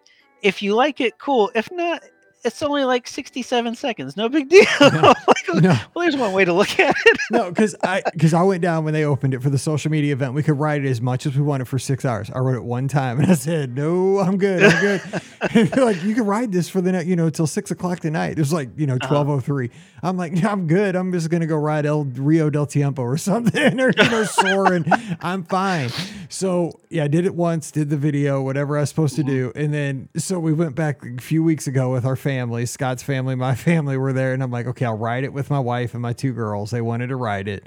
if 0.43 0.61
you 0.63 0.75
like 0.75 1.01
it, 1.01 1.19
cool. 1.19 1.51
If 1.55 1.71
not, 1.73 2.03
it's 2.45 2.63
only 2.63 2.85
like 2.85 3.09
67 3.09 3.75
seconds. 3.75 4.17
No 4.17 4.29
big 4.29 4.49
deal. 4.49 4.65
No. 4.95 5.15
Like, 5.47 5.63
No. 5.63 5.77
well, 5.95 6.05
there's 6.05 6.17
one 6.17 6.33
way 6.33 6.45
to 6.45 6.53
look 6.53 6.79
at 6.81 6.97
it. 7.05 7.19
No, 7.31 7.51
because 7.51 7.77
I 7.83 8.03
because 8.13 8.33
I 8.33 8.43
went 8.43 8.63
down 8.63 8.85
when 8.85 8.95
they 8.95 9.05
opened 9.05 9.35
it 9.35 9.43
for 9.43 9.51
the 9.51 9.59
social 9.59 9.91
media 9.91 10.13
event. 10.13 10.33
We 10.33 10.43
could 10.43 10.59
ride 10.59 10.85
it 10.85 10.89
as 10.89 11.01
much 11.01 11.27
as 11.27 11.37
we 11.37 11.43
wanted 11.43 11.69
for 11.69 11.79
six 11.79 12.05
hours. 12.05 12.31
I 12.31 12.39
rode 12.39 12.57
it 12.57 12.65
one 12.65 12.89
time 12.89 13.21
and 13.21 13.31
I 13.31 13.35
said, 13.35 13.75
"No, 13.75 14.19
I'm 14.21 14.39
good. 14.39 14.63
I'm 14.65 14.81
good." 14.81 15.77
like, 15.77 16.03
"You 16.03 16.15
can 16.15 16.25
ride 16.25 16.51
this 16.51 16.69
for 16.69 16.81
the 16.81 16.93
night, 16.93 17.07
you 17.07 17.15
know, 17.15 17.29
till 17.31 17.47
six 17.47 17.71
o'clock 17.71 18.01
tonight." 18.01 18.33
It 18.33 18.39
was 18.39 18.53
like 18.53 18.71
you 18.77 18.87
know 18.87 18.95
uh-huh. 18.95 19.09
twelve 19.09 19.29
oh 19.29 19.41
three. 19.41 19.71
I'm 20.03 20.17
like, 20.17 20.33
"Yeah, 20.35 20.51
"I'm 20.51 20.67
good. 20.67 20.97
I'm 20.97 21.13
just 21.13 21.29
gonna 21.31 21.47
go 21.47 21.57
ride 21.57 21.85
El 21.85 22.05
Rio 22.05 22.49
del 22.49 22.67
Tiempo 22.67 23.03
or 23.03 23.19
something, 23.19 23.81
or 23.81 23.93
you 23.97 24.11
know, 24.11 24.25
Soarin'. 24.25 24.87
I'm 25.21 25.45
fine." 25.45 25.91
So 26.29 26.81
yeah, 26.91 27.05
I 27.05 27.09
did 27.09 27.27
it 27.27 27.35
once, 27.35 27.71
did 27.71 27.91
the 27.91 27.97
video, 27.97 28.43
whatever 28.43 28.77
I 28.77 28.81
was 28.81 28.89
supposed 28.89 29.17
to 29.17 29.23
mm-hmm. 29.23 29.31
do, 29.31 29.53
and 29.55 29.75
then 29.75 30.09
so 30.17 30.39
we 30.39 30.53
went 30.53 30.75
back 30.75 31.05
a 31.05 31.21
few 31.21 31.43
weeks 31.43 31.67
ago 31.67 31.93
with 31.93 32.05
our 32.05 32.17
family, 32.17 32.34
Scott's 32.67 33.03
family, 33.03 33.35
my 33.35 33.55
family 33.55 33.97
were 33.97 34.13
there, 34.13 34.33
and 34.33 34.43
I'm 34.43 34.51
like, 34.51 34.67
"Okay, 34.67 34.85
I'll 34.85 34.97
ride 34.97 35.25
it 35.25 35.33
with 35.33 35.51
my 35.51 35.61
wife 35.61 35.95
and 35.95 36.03
my 36.03 36.13
two 36.13 36.33
girls. 36.33 36.71
They 36.71 36.81
wanted 36.81 37.09
to 37.09 37.17
ride 37.17 37.49
it." 37.49 37.67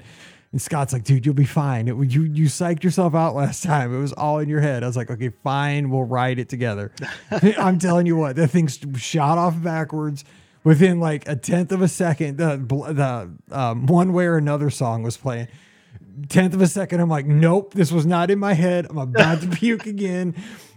And 0.52 0.62
Scott's 0.62 0.94
like, 0.94 1.04
dude, 1.04 1.26
you'll 1.26 1.34
be 1.34 1.44
fine. 1.44 1.88
It, 1.88 1.96
you 2.10 2.22
you 2.22 2.46
psyched 2.46 2.82
yourself 2.82 3.14
out 3.14 3.34
last 3.34 3.62
time. 3.62 3.94
It 3.94 3.98
was 3.98 4.14
all 4.14 4.38
in 4.38 4.48
your 4.48 4.60
head. 4.60 4.82
I 4.82 4.86
was 4.86 4.96
like, 4.96 5.10
okay, 5.10 5.28
fine, 5.28 5.90
we'll 5.90 6.04
ride 6.04 6.38
it 6.38 6.48
together. 6.48 6.90
I'm 7.30 7.78
telling 7.78 8.06
you 8.06 8.16
what, 8.16 8.36
that 8.36 8.48
thing 8.48 8.66
shot 8.96 9.36
off 9.36 9.62
backwards 9.62 10.24
within 10.64 11.00
like 11.00 11.28
a 11.28 11.36
tenth 11.36 11.70
of 11.70 11.82
a 11.82 11.88
second. 11.88 12.38
The 12.38 12.56
the 12.56 13.54
um, 13.54 13.86
one 13.86 14.12
way 14.12 14.24
or 14.24 14.36
another 14.36 14.70
song 14.70 15.02
was 15.02 15.16
playing. 15.16 15.48
Tenth 16.28 16.54
of 16.54 16.60
a 16.60 16.66
second, 16.66 17.00
I'm 17.00 17.08
like, 17.08 17.26
nope, 17.26 17.74
this 17.74 17.92
was 17.92 18.04
not 18.04 18.30
in 18.30 18.40
my 18.40 18.54
head. 18.54 18.86
I'm 18.90 18.98
about 18.98 19.40
to 19.42 19.48
puke 19.48 19.86
again. 19.86 20.34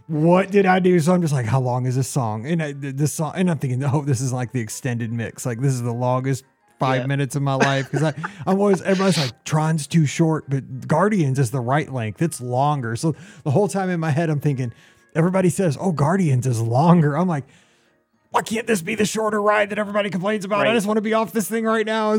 What 0.07 0.51
did 0.51 0.65
I 0.65 0.79
do? 0.79 0.99
So 0.99 1.13
I'm 1.13 1.21
just 1.21 1.33
like, 1.33 1.45
how 1.45 1.59
long 1.61 1.85
is 1.85 1.95
this 1.95 2.07
song? 2.07 2.45
And 2.45 2.61
I, 2.61 2.73
this 2.73 3.13
song, 3.13 3.33
and 3.35 3.49
I'm 3.49 3.57
thinking, 3.59 3.83
oh, 3.83 4.03
this 4.03 4.21
is 4.21 4.33
like 4.33 4.51
the 4.51 4.59
extended 4.59 5.11
mix. 5.11 5.45
Like 5.45 5.59
this 5.61 5.73
is 5.73 5.81
the 5.81 5.93
longest 5.93 6.43
five 6.79 7.01
Yeah. 7.01 7.07
minutes 7.07 7.35
of 7.35 7.41
my 7.43 7.53
life 7.69 7.89
because 7.89 8.03
I 8.03 8.13
I'm 8.47 8.59
always 8.59 8.81
everybody's 8.81 9.17
like 9.17 9.43
Tron's 9.45 9.87
too 9.87 10.05
short, 10.05 10.49
but 10.49 10.87
Guardians 10.87 11.39
is 11.39 11.51
the 11.51 11.59
right 11.61 11.91
length. 11.91 12.21
It's 12.21 12.41
longer. 12.41 12.95
So 12.95 13.15
the 13.43 13.51
whole 13.51 13.67
time 13.67 13.89
in 13.89 13.99
my 13.99 14.11
head 14.11 14.29
I'm 14.29 14.39
thinking, 14.39 14.73
everybody 15.15 15.49
says, 15.49 15.77
oh 15.79 15.91
Guardians 15.91 16.45
is 16.47 16.59
longer. 16.61 17.15
I'm 17.17 17.27
like, 17.27 17.45
why 18.31 18.41
can't 18.41 18.65
this 18.65 18.81
be 18.81 18.95
the 18.95 19.05
shorter 19.05 19.41
ride 19.41 19.69
that 19.71 19.77
everybody 19.79 20.09
complains 20.09 20.45
about? 20.45 20.65
I 20.65 20.73
just 20.73 20.87
want 20.87 20.97
to 20.97 21.01
be 21.01 21.13
off 21.13 21.33
this 21.33 21.49
thing 21.49 21.65
right 21.65 21.85
now. 21.85 22.13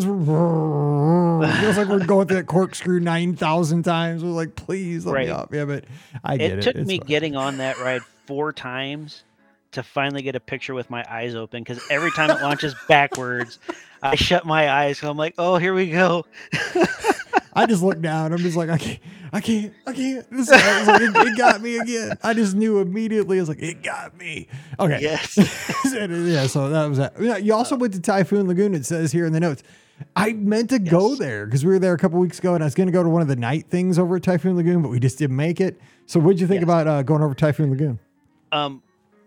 It 1.51 1.61
feels 1.61 1.76
like 1.76 1.88
we're 1.88 2.05
going 2.07 2.28
through 2.28 2.38
that 2.38 2.47
corkscrew 2.47 3.01
nine 3.01 3.36
thousand 3.36 3.82
times. 3.84 4.22
We're 4.24 4.30
like, 4.30 4.55
please 4.57 5.05
let 5.07 5.12
Right. 5.14 5.26
me 5.28 5.32
off. 5.32 5.49
Yeah, 5.53 5.64
but 5.64 5.84
I 6.24 6.36
get 6.36 6.53
it. 6.53 6.59
it 6.59 6.62
took 6.62 6.74
It's 6.76 6.88
me 6.88 6.99
fine. 6.99 7.07
getting 7.07 7.36
on 7.36 7.59
that 7.59 7.78
ride 7.78 8.03
four 8.26 8.53
times 8.53 9.24
to 9.72 9.82
finally 9.82 10.22
get 10.22 10.36
a 10.36 10.40
picture 10.40 10.74
with 10.74 10.90
my 10.90 11.05
eyes 11.09 11.34
open 11.34 11.62
because 11.62 11.82
every 11.90 12.11
time 12.12 12.30
it 12.30 12.43
launches 12.43 12.74
backwards, 12.88 13.59
I 14.03 14.14
shut 14.16 14.45
my 14.45 14.70
eyes. 14.70 14.99
So 14.99 15.11
I'm 15.11 15.16
like, 15.16 15.34
oh, 15.38 15.57
here 15.57 15.72
we 15.74 15.90
go. 15.90 16.26
I 17.55 17.66
just 17.66 17.82
looked 17.82 18.03
down. 18.03 18.32
I'm 18.32 18.38
just 18.38 18.57
like, 18.57 18.70
I 18.70 18.78
can't, 18.78 18.99
I 19.32 19.40
can't, 19.40 19.74
I 19.86 19.93
can't. 19.93 20.30
This 20.30 20.51
I 20.51 20.84
like, 20.84 21.03
it, 21.03 21.14
it 21.14 21.36
got 21.38 21.61
me 21.61 21.76
again. 21.78 22.16
I 22.22 22.32
just 22.34 22.55
knew 22.55 22.78
immediately. 22.80 23.38
I 23.38 23.40
was 23.40 23.49
like, 23.49 23.62
it 23.62 23.82
got 23.82 24.16
me. 24.18 24.49
Okay. 24.80 24.99
Yes. 25.03 25.36
yeah. 25.93 26.47
So 26.47 26.70
that 26.70 26.86
was 26.88 26.99
that. 26.99 27.43
You 27.45 27.53
also 27.55 27.74
uh, 27.74 27.78
went 27.78 27.93
to 27.95 28.01
Typhoon 28.01 28.49
Lagoon. 28.49 28.74
It 28.74 28.86
says 28.86 29.12
here 29.12 29.26
in 29.26 29.32
the 29.32 29.40
notes. 29.40 29.62
I 30.16 30.32
meant 30.32 30.70
to 30.70 30.78
go 30.78 31.14
there 31.14 31.47
because 31.47 31.64
we 31.64 31.72
were 31.72 31.78
there 31.78 31.95
a 31.95 31.99
couple 31.99 32.18
weeks 32.18 32.38
ago, 32.38 32.55
and 32.55 32.62
I 32.62 32.66
was 32.66 32.74
going 32.74 32.88
to 32.88 32.93
go 32.93 33.03
to 33.03 33.09
one 33.09 33.22
of 33.22 33.28
the 33.28 33.36
night 33.36 33.66
things 33.68 33.99
over 33.99 34.16
at 34.16 34.22
Typhoon 34.22 34.57
Lagoon, 34.57 34.82
but 34.82 34.88
we 34.90 34.99
just 34.99 35.18
didn't 35.18 35.36
make 35.36 35.61
it. 35.61 35.80
So, 36.07 36.18
what'd 36.20 36.40
you 36.40 36.47
think 36.47 36.59
Yes. 36.61 36.64
about 36.64 36.86
uh, 36.86 37.03
going 37.03 37.22
over 37.22 37.34
Typhoon 37.34 37.70
Lagoon? 37.70 37.99
Um, 38.51 38.82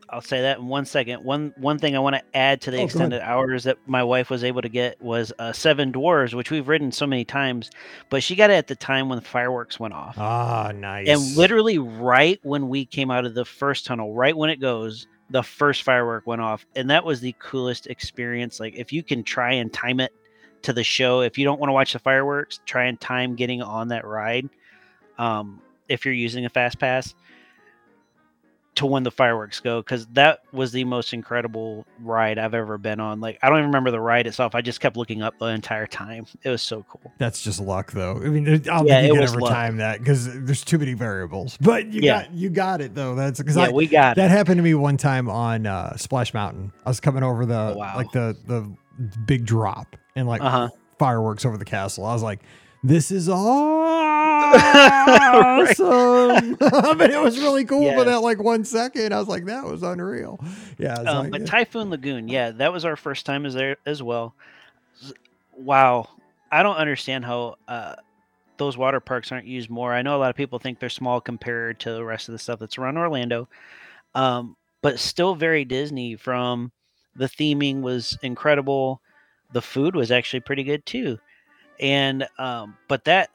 I'll 0.10 0.22
say 0.22 0.42
that 0.42 0.60
in 0.60 0.68
one 0.68 0.86
second. 0.86 1.24
One 1.24 1.54
one 1.58 1.80
thing 1.80 1.96
I 1.96 2.00
want 2.00 2.16
to 2.16 2.22
add 2.38 2.62
to 2.62 2.72
the 2.72 2.78
Oh, 2.82 2.86
extended 2.86 3.22
hours 3.22 3.64
that 3.64 3.78
my 3.88 4.04
wife 4.04 4.30
was 4.30 4.44
able 4.44 4.62
to 4.62 4.70
get 4.70 5.02
was 5.02 5.34
uh, 5.40 5.52
Seven 5.52 5.92
Dwarves, 5.92 6.34
which 6.34 6.52
we've 6.52 6.68
ridden 6.68 6.92
so 6.92 7.08
many 7.08 7.26
times, 7.26 7.72
but 8.10 8.22
she 8.22 8.36
got 8.36 8.50
it 8.52 8.54
at 8.54 8.68
the 8.68 8.76
time 8.76 9.10
when 9.10 9.18
the 9.18 9.26
fireworks 9.26 9.80
went 9.80 9.94
off. 9.94 10.16
Ah, 10.18 10.72
nice. 10.76 11.08
And 11.08 11.36
literally 11.38 11.80
right 11.80 12.40
when 12.44 12.70
we 12.70 12.86
came 12.86 13.10
out 13.10 13.26
of 13.26 13.34
the 13.34 13.46
first 13.46 13.86
tunnel, 13.86 14.14
right 14.14 14.38
when 14.38 14.50
it 14.52 14.58
goes, 14.62 15.08
the 15.32 15.42
first 15.42 15.82
firework 15.84 16.28
went 16.28 16.42
off. 16.42 16.66
And 16.76 16.90
that 16.92 17.04
was 17.04 17.20
the 17.22 17.34
coolest 17.40 17.88
experience. 17.88 18.60
Like 18.60 18.76
if 18.76 18.94
you 18.94 19.02
can 19.02 19.24
try 19.24 19.54
and 19.54 19.74
time 19.74 20.00
it 20.00 20.14
to 20.66 20.74
the 20.74 20.84
show, 20.84 21.22
if 21.22 21.38
you 21.38 21.46
don't 21.46 21.60
want 21.60 21.70
to 21.70 21.74
watch 21.74 21.94
the 21.94 22.00
fireworks, 22.00 22.60
try 22.66 22.86
and 22.86 23.00
time 23.00 23.36
getting 23.36 23.62
on 23.62 23.88
that 23.90 24.06
ride. 24.06 24.50
Um, 25.18 25.62
if 25.88 26.04
you're 26.06 26.14
using 26.14 26.46
a 26.46 26.50
fast 26.50 26.78
pass. 26.80 27.14
to 28.76 28.86
when 28.86 29.04
the 29.04 29.12
fireworks 29.12 29.62
go 29.62 29.80
because 29.82 30.06
that 30.08 30.40
was 30.52 30.74
the 30.74 30.84
most 30.84 31.14
incredible 31.14 31.86
ride 32.02 32.38
I've 32.38 32.54
ever 32.54 32.78
been 32.78 33.00
on. 33.00 33.22
Like 33.22 33.40
I 33.42 33.48
don't 33.48 33.60
even 33.60 33.70
remember 33.70 33.90
the 33.90 34.02
ride 34.02 34.28
itself. 34.28 34.54
I 34.54 34.60
just 34.60 34.82
kept 34.82 34.98
looking 34.98 35.22
up 35.22 35.40
the 35.40 35.46
entire 35.46 35.88
time. 35.88 36.26
It 36.44 36.50
was 36.50 36.62
so 36.62 36.84
cool. 36.90 37.14
That's 37.18 37.42
just 37.42 37.62
luck, 37.62 37.94
though. 37.94 38.18
I 38.18 38.28
mean, 38.28 38.46
I 38.50 38.58
don't 38.58 38.86
Yeah, 38.86 39.00
think 39.00 39.08
you 39.08 39.14
can 39.14 39.24
ever 39.24 39.40
luck. 39.40 39.50
time 39.54 39.78
that 39.78 40.00
because 40.00 40.26
there's 40.44 40.66
too 40.66 40.78
many 40.78 40.94
variables. 40.94 41.56
But 41.62 41.86
you 41.94 42.02
Yeah. 42.02 42.24
got 42.24 42.34
you 42.34 42.50
got 42.50 42.82
it 42.82 42.94
though. 42.96 43.16
That's 43.16 43.40
because 43.40 43.56
Yeah, 43.56 43.70
we 43.70 43.88
got 43.88 44.18
it. 44.18 44.22
that 44.22 44.30
happened 44.30 44.58
to 44.58 44.64
me 44.64 44.74
one 44.74 44.98
time 44.98 45.30
on 45.30 45.66
uh, 45.66 45.96
Splash 45.96 46.34
Mountain. 46.34 46.74
I 46.86 46.90
was 46.90 47.00
coming 47.00 47.24
over 47.24 47.46
the 47.46 47.72
Oh, 47.76 47.78
wow. 47.78 47.94
like 47.96 48.12
the 48.12 48.36
the 48.46 48.76
big 49.26 49.46
drop 49.46 49.96
and 50.16 50.28
like 50.28 50.42
Uh 50.42 50.50
huh. 50.50 50.70
fireworks 51.00 51.46
over 51.46 51.58
the 51.58 51.66
castle. 51.66 52.06
I 52.06 52.14
was 52.14 52.24
like, 52.24 52.40
this 52.84 53.12
is 53.12 53.28
awesome. 54.56 56.56
but 56.60 57.12
it 57.12 57.22
was 57.22 57.40
really 57.40 57.66
cool 57.66 57.90
for 57.92 57.98
Yes. 57.98 58.06
that 58.06 58.22
like 58.22 58.42
one 58.42 58.64
second. 58.64 59.14
I 59.14 59.20
was 59.20 59.28
like, 59.28 59.46
that 59.46 59.66
was 59.66 59.84
unreal. 59.84 60.40
Yeah. 60.78 61.00
it's 61.02 61.10
Um, 61.10 61.18
like, 61.18 61.32
but 61.32 61.46
Typhoon 61.48 61.90
Lagoon, 61.90 62.28
yeah, 62.28 62.52
that 62.52 62.72
was 62.72 62.86
our 62.86 62.96
first 62.96 63.26
time 63.26 63.46
as 63.46 63.54
there 63.54 63.78
as 63.86 64.02
well. 64.04 64.36
Wow, 65.58 66.10
I 66.52 66.64
don't 66.64 66.76
understand 66.76 67.24
how 67.26 67.56
uh, 67.68 67.96
those 68.58 68.78
water 68.78 69.00
parks 69.00 69.32
aren't 69.32 69.48
used 69.48 69.70
more. 69.70 69.94
I 69.94 70.02
know 70.02 70.18
a 70.18 70.20
lot 70.20 70.30
of 70.30 70.36
people 70.36 70.60
think 70.60 70.80
they're 70.80 70.90
small 70.90 71.22
compared 71.22 71.80
to 71.82 71.94
the 71.94 72.04
rest 72.04 72.28
of 72.28 72.34
the 72.34 72.40
stuff 72.40 72.60
that's 72.60 72.78
around 72.78 72.98
Orlando, 72.98 73.48
um, 74.16 74.56
but 74.82 75.00
still 75.00 75.36
very 75.36 75.64
Disney. 75.66 76.16
From 76.18 76.72
the 77.16 77.28
theming 77.28 77.82
was 77.82 78.18
incredible, 78.22 79.02
the 79.54 79.62
food 79.62 79.96
was 79.96 80.12
actually 80.12 80.42
pretty 80.42 80.64
good 80.64 80.86
too, 80.86 81.20
and 81.80 82.28
um, 82.38 82.78
but 82.88 83.06
that 83.06 83.30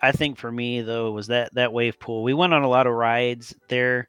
I 0.00 0.12
think 0.12 0.38
for 0.38 0.50
me 0.50 0.80
though 0.82 1.12
was 1.12 1.28
that 1.28 1.54
that 1.54 1.72
wave 1.72 1.98
pool. 1.98 2.22
We 2.22 2.34
went 2.34 2.54
on 2.54 2.62
a 2.62 2.68
lot 2.68 2.86
of 2.86 2.94
rides 2.94 3.54
there 3.68 4.08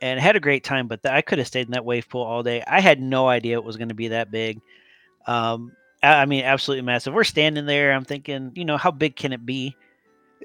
and 0.00 0.20
had 0.20 0.36
a 0.36 0.40
great 0.40 0.64
time. 0.64 0.88
But 0.88 1.02
th- 1.02 1.12
I 1.12 1.22
could 1.22 1.38
have 1.38 1.46
stayed 1.46 1.66
in 1.66 1.72
that 1.72 1.84
wave 1.84 2.08
pool 2.08 2.22
all 2.22 2.42
day. 2.42 2.62
I 2.66 2.80
had 2.80 3.00
no 3.00 3.28
idea 3.28 3.56
it 3.56 3.64
was 3.64 3.76
going 3.76 3.88
to 3.88 3.94
be 3.94 4.08
that 4.08 4.30
big. 4.30 4.60
Um, 5.26 5.72
I, 6.02 6.22
I 6.22 6.26
mean, 6.26 6.44
absolutely 6.44 6.82
massive. 6.82 7.14
We're 7.14 7.24
standing 7.24 7.66
there. 7.66 7.92
I'm 7.92 8.04
thinking, 8.04 8.52
you 8.54 8.64
know, 8.64 8.76
how 8.76 8.90
big 8.90 9.16
can 9.16 9.32
it 9.32 9.44
be? 9.44 9.76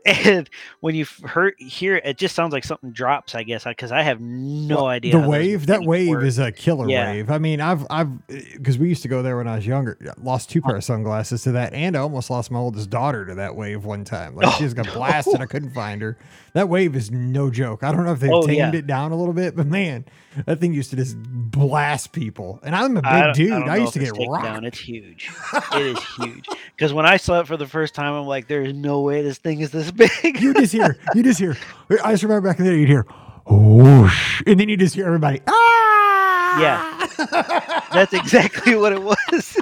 And 0.05 0.49
when 0.81 0.95
you 0.95 1.05
heard 1.23 1.53
hear 1.57 1.95
it, 1.95 2.05
it 2.05 2.17
just 2.17 2.35
sounds 2.35 2.51
like 2.51 2.63
something 2.63 2.91
drops. 2.91 3.35
I 3.35 3.43
guess 3.43 3.63
because 3.63 3.91
I 3.91 4.01
have 4.01 4.19
no 4.19 4.75
Well, 4.75 4.87
idea. 4.87 5.19
The 5.19 5.27
wave, 5.27 5.67
that 5.67 5.83
wave 5.83 6.09
work. 6.09 6.23
is 6.23 6.39
a 6.39 6.51
killer 6.51 6.89
Yeah. 6.89 7.11
wave. 7.11 7.31
I 7.31 7.37
mean, 7.37 7.61
I've, 7.61 7.85
I've, 7.89 8.09
eh, 8.29 8.41
because 8.57 8.77
we 8.77 8.89
used 8.89 9.01
to 9.03 9.07
go 9.07 9.21
there 9.21 9.37
when 9.37 9.47
I 9.47 9.55
was 9.55 9.65
younger. 9.65 9.97
Lost 10.21 10.49
two 10.49 10.59
uh-huh. 10.59 10.69
pair 10.69 10.77
of 10.77 10.83
sunglasses 10.83 11.43
to 11.43 11.53
that, 11.53 11.73
and 11.73 11.95
I 11.95 11.99
almost 12.01 12.29
lost 12.29 12.51
my 12.51 12.59
oldest 12.59 12.89
daughter 12.89 13.25
to 13.25 13.35
that 13.35 13.55
wave 13.55 13.85
one 13.85 14.03
time. 14.03 14.35
Like 14.35 14.49
she 14.55 14.63
Oh, 14.63 14.67
just 14.67 14.75
got 14.75 14.87
blasted. 14.93 15.35
And 15.35 15.43
I 15.43 15.45
couldn't 15.45 15.71
find 15.73 16.01
her. 16.01 16.17
That 16.53 16.69
wave 16.69 16.95
is 16.95 17.09
no 17.09 17.49
joke. 17.49 17.83
I 17.83 17.91
don't 17.91 18.03
know 18.05 18.11
if 18.11 18.19
they've 18.19 18.29
Oh, 18.31 18.45
tamed 18.45 18.57
yeah. 18.73 18.79
it 18.79 18.85
down 18.87 19.11
a 19.11 19.15
little 19.15 19.33
bit, 19.33 19.55
but 19.55 19.65
man, 19.67 20.05
that 20.45 20.59
thing 20.59 20.73
used 20.73 20.89
to 20.91 20.95
just 20.95 21.17
blast 21.17 22.11
people. 22.11 22.59
And 22.63 22.75
I'm 22.75 22.97
a 22.97 23.01
big 23.01 23.05
I 23.05 23.31
dude. 23.31 23.49
don't 23.49 23.69
I, 23.69 23.77
used 23.77 23.93
to 23.93 23.99
get 23.99 24.11
rocked. 24.27 24.43
down. 24.43 24.65
It's 24.65 24.79
huge. 24.79 25.31
it 25.73 25.81
is 25.97 26.03
huge. 26.17 26.47
Because 26.75 26.93
when 26.93 27.05
I 27.05 27.17
saw 27.17 27.39
it 27.39 27.47
for 27.47 27.57
the 27.57 27.65
first 27.67 27.95
time, 27.95 28.13
I'm 28.13 28.25
like, 28.27 28.47
"There's 28.47 28.73
no 28.73 29.01
way 29.01 29.21
this 29.21 29.37
thing 29.37 29.61
is 29.61 29.71
this 29.71 29.91
big." 29.95 30.41
you 30.41 30.53
just 30.53 30.73
hear, 30.73 30.97
you 31.15 31.23
just 31.23 31.39
hear. 31.39 31.57
I 32.03 32.11
just 32.11 32.23
remember 32.23 32.47
back 32.49 32.59
in 32.59 32.65
the 32.65 32.71
day, 32.71 32.79
you'd 32.79 32.89
hear, 32.89 33.05
whoosh, 33.45 34.43
and 34.47 34.59
then 34.59 34.69
you 34.69 34.77
just 34.77 34.95
hear 34.95 35.05
everybody, 35.05 35.41
ah, 35.47 36.59
Yeah. 36.59 37.85
That's 37.93 38.13
exactly 38.13 38.75
what 38.75 38.93
it 38.93 39.01
was. 39.01 39.57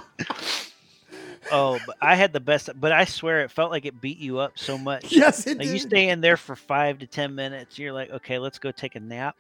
oh, 1.52 1.80
but 1.86 1.98
I 2.02 2.16
had 2.16 2.34
the 2.34 2.40
best. 2.40 2.70
But 2.80 2.92
I 2.92 3.06
swear, 3.06 3.42
it 3.42 3.52
felt 3.52 3.72
like 3.72 3.86
it 3.86 4.00
beat 4.02 4.18
you 4.18 4.40
up 4.40 4.58
so 4.58 4.78
much. 4.78 5.12
yes, 5.12 5.46
it 5.48 5.58
Like 5.58 5.68
you 5.68 5.80
stay 5.80 6.10
in 6.10 6.22
there 6.22 6.38
for 6.38 6.56
five 6.56 7.00
to 7.00 7.08
ten 7.08 7.36
minutes. 7.36 7.78
You're 7.78 7.94
like, 7.94 8.10
okay, 8.12 8.40
let's 8.40 8.60
go 8.60 8.72
take 8.72 8.96
a 8.96 9.00
nap 9.00 9.36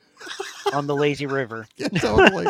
on 0.73 0.87
the 0.87 0.95
lazy 0.95 1.25
river. 1.25 1.67
Yeah, 1.77 1.87
totally. 1.89 2.45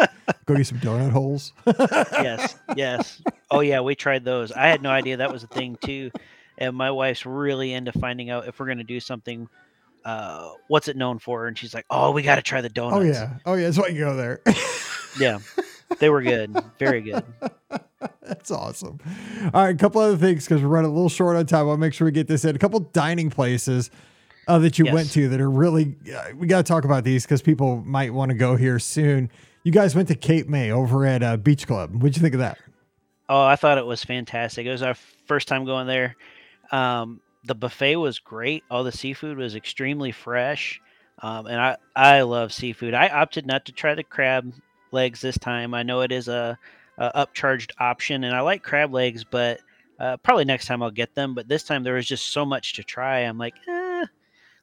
Go 0.45 0.55
get 0.55 0.67
some 0.67 0.79
donut 0.79 1.11
holes. 1.11 1.53
Yes, 1.65 2.55
yes. 2.75 3.21
Oh 3.49 3.59
yeah, 3.61 3.81
we 3.81 3.95
tried 3.95 4.25
those. 4.25 4.51
I 4.51 4.67
had 4.67 4.81
no 4.81 4.89
idea 4.89 5.17
that 5.17 5.31
was 5.31 5.43
a 5.43 5.47
thing 5.47 5.77
too. 5.81 6.11
And 6.61 6.77
my 6.77 6.91
wife's 6.91 7.25
really 7.25 7.73
into 7.73 7.91
finding 7.91 8.29
out 8.29 8.47
if 8.47 8.59
we're 8.59 8.67
gonna 8.67 8.83
do 8.83 8.99
something. 8.99 9.49
Uh, 10.05 10.51
what's 10.67 10.87
it 10.87 10.95
known 10.95 11.19
for? 11.19 11.47
And 11.47 11.57
she's 11.57 11.73
like, 11.73 11.85
oh, 11.89 12.11
we 12.11 12.21
got 12.23 12.35
to 12.35 12.41
try 12.41 12.61
the 12.61 12.69
donuts. 12.69 12.97
Oh 12.97 13.01
yeah, 13.01 13.37
oh 13.45 13.53
yeah. 13.55 13.63
That's 13.65 13.77
why 13.77 13.87
you 13.87 13.99
go 13.99 14.15
there. 14.15 14.41
yeah. 15.19 15.39
They 15.99 16.09
were 16.09 16.21
good, 16.21 16.55
very 16.79 17.01
good. 17.01 17.23
That's 18.21 18.49
awesome. 18.49 18.99
All 19.53 19.63
right, 19.63 19.75
a 19.75 19.77
couple 19.77 20.01
other 20.01 20.17
things 20.17 20.45
because 20.45 20.61
we're 20.61 20.69
running 20.69 20.89
a 20.89 20.93
little 20.93 21.09
short 21.09 21.35
on 21.35 21.45
time. 21.45 21.67
I'll 21.67 21.77
make 21.77 21.93
sure 21.93 22.05
we 22.05 22.11
get 22.11 22.27
this 22.27 22.45
in. 22.45 22.55
A 22.55 22.59
couple 22.59 22.79
dining 22.79 23.29
places 23.29 23.91
uh, 24.47 24.57
that 24.59 24.79
you 24.79 24.85
went 24.85 25.11
to 25.11 25.29
that 25.29 25.41
are 25.41 25.49
really. 25.49 25.95
Uh, 26.13 26.29
we 26.35 26.47
got 26.47 26.57
to 26.57 26.63
talk 26.63 26.85
about 26.85 27.03
these 27.03 27.23
because 27.23 27.41
people 27.41 27.77
might 27.85 28.13
want 28.13 28.29
to 28.29 28.37
go 28.37 28.55
here 28.55 28.79
soon. 28.79 29.29
You 29.63 29.71
guys 29.71 29.95
went 29.95 30.07
to 30.07 30.15
Cape 30.15 30.47
May 30.47 30.71
over 30.71 31.05
at 31.05 31.21
uh, 31.21 31.37
Beach 31.37 31.67
Club. 31.67 31.93
What'd 31.93 32.15
you 32.15 32.21
think 32.21 32.33
of 32.33 32.39
that? 32.39 32.57
Oh, 33.29 33.43
I 33.43 33.55
thought 33.55 33.77
it 33.77 33.85
was 33.85 34.03
fantastic. 34.03 34.65
It 34.65 34.71
was 34.71 34.81
our 34.81 34.95
first 35.27 35.47
time 35.47 35.65
going 35.65 35.87
there. 35.87 36.15
Um, 36.71 37.19
the 37.43 37.55
buffet 37.55 37.95
was 37.97 38.19
great. 38.19 38.63
All 38.69 38.83
the 38.83 38.91
seafood 38.91 39.37
was 39.37 39.55
extremely 39.55 40.11
fresh, 40.11 40.79
um, 41.21 41.47
and 41.47 41.59
I 41.59 41.77
I 41.95 42.21
love 42.21 42.53
seafood. 42.53 42.93
I 42.93 43.07
opted 43.09 43.45
not 43.45 43.65
to 43.65 43.71
try 43.71 43.95
the 43.95 44.03
crab 44.03 44.53
legs 44.91 45.21
this 45.21 45.37
time. 45.37 45.73
I 45.73 45.83
know 45.83 46.01
it 46.01 46.11
is 46.11 46.27
a, 46.27 46.57
a 46.97 47.25
upcharged 47.25 47.71
option, 47.79 48.23
and 48.23 48.35
I 48.35 48.41
like 48.41 48.61
crab 48.63 48.93
legs, 48.93 49.23
but 49.23 49.59
uh, 49.99 50.17
probably 50.17 50.45
next 50.45 50.65
time 50.67 50.81
I'll 50.83 50.91
get 50.91 51.15
them. 51.15 51.33
But 51.33 51.47
this 51.47 51.63
time 51.63 51.83
there 51.83 51.95
was 51.95 52.07
just 52.07 52.27
so 52.31 52.45
much 52.45 52.73
to 52.73 52.83
try. 52.83 53.19
I'm 53.21 53.37
like, 53.39 53.55
eh, 53.67 54.05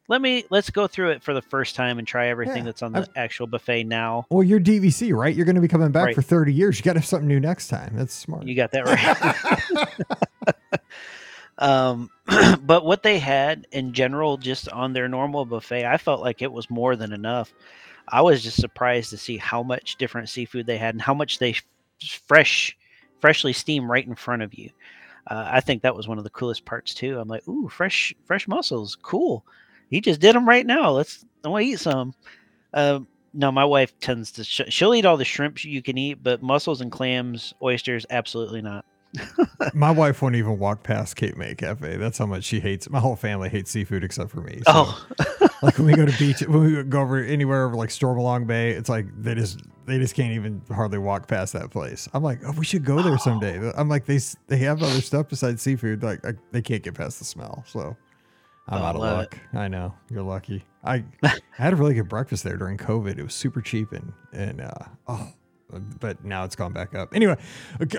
let 0.08 0.22
me 0.22 0.44
let's 0.50 0.70
go 0.70 0.86
through 0.86 1.10
it 1.10 1.22
for 1.22 1.34
the 1.34 1.42
first 1.42 1.74
time 1.74 1.98
and 1.98 2.06
try 2.06 2.28
everything 2.28 2.58
Yeah, 2.58 2.62
that's 2.64 2.82
on 2.82 2.92
the 2.92 3.00
I've- 3.00 3.10
actual 3.16 3.46
buffet 3.48 3.84
now. 3.84 4.24
Well, 4.30 4.42
you're 4.44 4.60
DVC, 4.60 5.12
right? 5.14 5.34
You're 5.34 5.44
going 5.46 5.56
to 5.56 5.60
be 5.60 5.68
coming 5.68 5.90
back 5.90 6.06
Right. 6.06 6.14
for 6.14 6.22
30 6.22 6.52
years. 6.54 6.78
You 6.78 6.84
got 6.84 6.92
to 6.94 7.00
have 7.00 7.06
something 7.06 7.28
new 7.28 7.40
next 7.40 7.68
time. 7.68 7.92
That's 7.96 8.14
smart. 8.14 8.46
You 8.46 8.54
got 8.54 8.70
that 8.70 8.84
right. 8.86 10.54
um, 11.58 12.10
but 12.62 12.84
what 12.84 13.02
they 13.02 13.18
had 13.18 13.66
in 13.72 13.92
general, 13.92 14.36
just 14.36 14.68
on 14.68 14.92
their 14.92 15.08
normal 15.08 15.44
buffet, 15.44 15.84
I 15.84 15.96
felt 15.98 16.20
like 16.20 16.42
it 16.42 16.52
was 16.52 16.70
more 16.70 16.96
than 16.96 17.12
enough. 17.12 17.52
I 18.06 18.22
was 18.22 18.42
just 18.42 18.60
surprised 18.60 19.10
to 19.10 19.18
see 19.18 19.36
how 19.36 19.62
much 19.62 19.96
different 19.96 20.28
seafood 20.28 20.66
they 20.66 20.78
had 20.78 20.94
and 20.94 21.02
how 21.02 21.14
much 21.14 21.38
they 21.38 21.54
fresh, 22.26 22.76
freshly 23.20 23.52
steam 23.52 23.90
right 23.90 24.06
in 24.06 24.14
front 24.14 24.42
of 24.42 24.54
you. 24.54 24.70
Uh, 25.26 25.46
I 25.52 25.60
think 25.60 25.82
that 25.82 25.94
was 25.94 26.08
one 26.08 26.16
of 26.16 26.24
the 26.24 26.30
coolest 26.30 26.64
parts 26.64 26.94
too. 26.94 27.18
I'm 27.18 27.28
like, 27.28 27.46
ooh, 27.46 27.68
fresh, 27.68 28.14
fresh 28.24 28.48
mussels, 28.48 28.96
cool. 29.02 29.44
He 29.90 30.00
just 30.00 30.20
did 30.20 30.34
them 30.34 30.48
right 30.48 30.64
now. 30.64 30.90
Let's, 30.90 31.24
I 31.44 31.48
want 31.48 31.64
to 31.64 31.70
eat 31.70 31.80
some. 31.80 32.14
Um, 32.72 33.06
no, 33.34 33.52
my 33.52 33.64
wife 33.64 33.98
tends 34.00 34.32
to. 34.32 34.44
Sh- 34.44 34.62
she'll 34.68 34.94
eat 34.94 35.04
all 35.04 35.16
the 35.16 35.24
shrimp 35.24 35.64
you 35.64 35.82
can 35.82 35.98
eat, 35.98 36.22
but 36.22 36.42
mussels 36.42 36.80
and 36.80 36.90
clams, 36.90 37.52
oysters, 37.62 38.06
absolutely 38.08 38.62
not. 38.62 38.84
My 39.74 39.90
wife 39.90 40.20
won't 40.22 40.34
even 40.36 40.58
walk 40.58 40.82
past 40.82 41.16
Cape 41.16 41.36
May 41.36 41.54
Cafe. 41.54 41.96
That's 41.96 42.18
how 42.18 42.26
much 42.26 42.44
she 42.44 42.60
hates. 42.60 42.88
My 42.90 43.00
whole 43.00 43.16
family 43.16 43.48
hates 43.48 43.70
seafood 43.70 44.04
except 44.04 44.30
for 44.30 44.40
me. 44.40 44.60
So, 44.66 44.72
Oh, 44.74 45.06
like 45.62 45.78
when 45.78 45.86
we 45.86 45.94
go 45.94 46.06
to 46.06 46.18
beach, 46.18 46.40
when 46.42 46.62
we 46.62 46.82
go 46.84 47.00
over 47.00 47.18
anywhere 47.22 47.64
over 47.64 47.74
like 47.74 47.88
Stormalong 47.88 48.46
Bay, 48.46 48.70
it's 48.72 48.88
like 48.88 49.06
they 49.20 49.34
just 49.34 49.60
they 49.86 49.98
just 49.98 50.14
can't 50.14 50.32
even 50.34 50.60
hardly 50.70 50.98
walk 50.98 51.26
past 51.26 51.54
that 51.54 51.70
place. 51.70 52.08
I'm 52.12 52.22
like, 52.22 52.40
oh, 52.46 52.52
we 52.52 52.64
should 52.64 52.84
go 52.84 53.00
there 53.02 53.16
someday. 53.18 53.72
I'm 53.76 53.88
like, 53.88 54.04
they 54.04 54.18
they 54.46 54.58
have 54.58 54.82
other 54.82 55.00
stuff 55.00 55.28
besides 55.28 55.62
seafood. 55.62 56.02
Like 56.02 56.24
I, 56.26 56.32
they 56.52 56.62
can't 56.62 56.82
get 56.82 56.94
past 56.94 57.18
the 57.18 57.24
smell. 57.24 57.64
So 57.66 57.96
I'm 58.68 58.82
Oh, 58.82 58.84
out 58.84 58.94
of 58.96 59.00
luck. 59.00 59.38
I 59.54 59.68
know 59.68 59.94
you're 60.10 60.22
lucky. 60.22 60.64
I 60.84 61.02
I 61.22 61.38
had 61.52 61.72
a 61.72 61.76
really 61.76 61.94
good 61.94 62.08
breakfast 62.08 62.44
there 62.44 62.56
during 62.58 62.76
COVID. 62.76 63.18
It 63.18 63.22
was 63.22 63.34
super 63.34 63.62
cheap 63.62 63.92
and 63.92 64.12
and 64.32 64.60
uh, 64.60 64.84
oh, 65.08 65.32
but 66.00 66.24
now 66.24 66.44
it's 66.44 66.56
gone 66.56 66.72
back 66.72 66.94
up. 66.94 67.14
Anyway, 67.14 67.36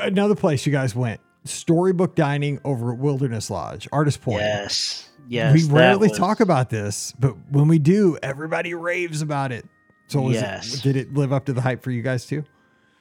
another 0.01 0.35
place 0.35 0.65
you 0.65 0.71
guys 0.71 0.95
went. 0.95 1.19
Storybook 1.45 2.15
dining 2.15 2.59
over 2.65 2.91
at 2.91 2.97
Wilderness 2.99 3.49
Lodge, 3.49 3.87
Artist 3.91 4.21
Point. 4.21 4.41
yes, 4.41 5.09
yes. 5.27 5.53
we 5.53 5.63
rarely 5.73 6.09
was- 6.09 6.17
talk 6.17 6.39
about 6.39 6.69
this, 6.69 7.13
but 7.19 7.35
when 7.51 7.67
we 7.67 7.79
do, 7.79 8.17
everybody 8.21 8.73
raves 8.73 9.21
about 9.21 9.51
it. 9.51 9.65
So 10.07 10.29
Yes. 10.29 10.73
it, 10.75 10.81
did 10.83 10.95
it 10.95 11.13
live 11.13 11.31
up 11.31 11.45
to 11.45 11.53
the 11.53 11.61
hype 11.61 11.83
for 11.83 11.91
you 11.91 12.01
guys 12.01 12.25
too? 12.25 12.43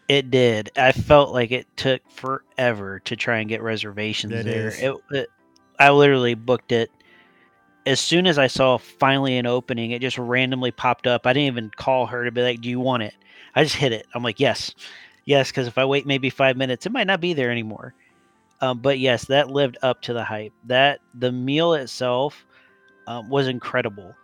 It 0.09 0.31
did. 0.31 0.71
I 0.77 0.93
felt 0.93 1.33
like 1.33 1.51
it 1.51 1.67
took 1.77 2.01
forever 2.11 3.01
to 3.01 3.17
try 3.17 3.39
and 3.41 3.49
get 3.49 3.63
reservations 3.63 4.33
It 4.33 4.45
there. 4.45 4.69
It, 4.69 4.95
it, 5.11 5.29
I 5.79 5.91
literally 5.91 6.35
booked 6.35 6.73
it 6.73 6.91
as 7.87 7.99
soon 8.01 8.27
as 8.27 8.39
I 8.39 8.47
saw 8.47 8.79
finally 8.79 9.37
an 9.39 9.47
opening. 9.47 9.91
It 9.91 10.01
just 10.01 10.19
randomly 10.19 10.71
popped 10.71 11.07
up. 11.07 11.27
I 11.27 11.33
didn't 11.33 11.47
even 11.49 11.71
call 11.77 12.07
her 12.07 12.25
to 12.25 12.31
be 12.31 12.43
like, 12.43 12.61
"Do 12.61 12.69
you 12.69 12.81
want 12.81 13.03
it?" 13.03 13.15
I 13.55 13.65
just 13.65 13.77
hit 13.77 13.93
it. 13.93 14.07
I'm 14.15 14.23
like, 14.23 14.41
"Yes, 14.41 14.75
yes," 15.25 15.51
because 15.51 15.67
if 15.67 15.79
I 15.79 15.85
wait 15.85 16.07
maybe 16.07 16.31
five 16.31 16.57
minutes, 16.57 16.87
it 16.87 16.93
might 16.93 17.07
not 17.07 17.21
be 17.21 17.35
there 17.35 17.51
anymore. 17.51 17.95
Um, 18.61 18.81
but 18.81 18.99
yes, 18.99 19.27
that 19.27 19.51
lived 19.51 19.79
up 19.83 20.03
to 20.03 20.13
the 20.13 20.25
hype. 20.25 20.53
That 20.65 21.01
the 21.15 21.33
meal 21.33 21.75
itself 21.75 22.45
um, 23.07 23.29
was 23.29 23.49
incredible. 23.49 24.15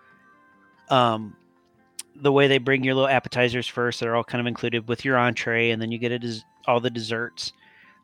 Um, 0.91 1.37
the 2.17 2.33
way 2.33 2.47
they 2.49 2.59
bring 2.59 2.85
your 2.85 2.95
little 2.95 3.09
appetizers 3.09 3.67
first, 3.67 4.01
they're 4.01 4.15
all 4.15 4.25
kind 4.25 4.41
of 4.41 4.47
included 4.47 4.89
with 4.89 5.05
your 5.05 5.19
entree, 5.19 5.71
and 5.71 5.81
then 5.81 5.91
you 5.91 5.99
get 5.99 6.21
des- 6.21 6.43
all 6.67 6.81
the 6.81 6.91
desserts 6.91 7.53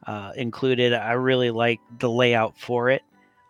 uh, 0.06 0.32
included. 0.36 0.92
I 0.92 1.12
really 1.12 1.50
like 1.50 1.80
the 1.98 2.10
layout 2.10 2.58
for 2.58 2.90
it. 2.90 3.02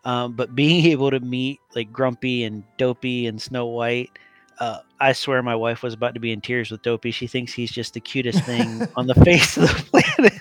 Um, 0.05 0.33
but 0.33 0.55
being 0.55 0.87
able 0.87 1.11
to 1.11 1.21
meet 1.21 1.61
like 1.75 1.93
Grumpy 1.93 2.45
and 2.45 2.65
Dopey 2.77 3.27
and 3.27 3.41
Snow 3.41 3.67
White, 3.67 4.11
Uh, 4.61 4.81
I 5.01 5.13
swear 5.13 5.43
my 5.43 5.57
wife 5.57 5.83
was 5.83 5.95
about 5.95 6.15
to 6.15 6.21
be 6.21 6.33
in 6.33 6.41
tears 6.43 6.71
with 6.71 6.83
Dopey. 6.83 7.11
She 7.11 7.27
thinks 7.27 7.53
he's 7.53 7.73
just 7.73 7.95
the 7.95 8.01
cutest 8.01 8.45
thing 8.45 8.87
on 8.97 9.07
the 9.07 9.15
face 9.15 9.57
of 9.57 9.63
the 9.63 10.03
planet. 10.17 10.41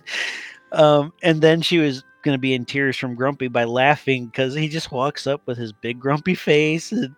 Um, 0.73 1.13
and 1.23 1.41
then 1.41 1.61
she 1.61 1.77
was 1.77 2.03
going 2.21 2.35
to 2.35 2.39
be 2.39 2.53
in 2.53 2.65
tears 2.65 2.97
from 2.97 3.15
Grumpy 3.15 3.47
by 3.47 3.63
laughing 3.63 4.25
because 4.25 4.53
he 4.53 4.67
just 4.67 4.91
walks 4.91 5.25
up 5.25 5.41
with 5.45 5.57
his 5.57 5.71
big 5.71 5.99
grumpy 5.99 6.35
face. 6.35 6.91
And 6.91 7.15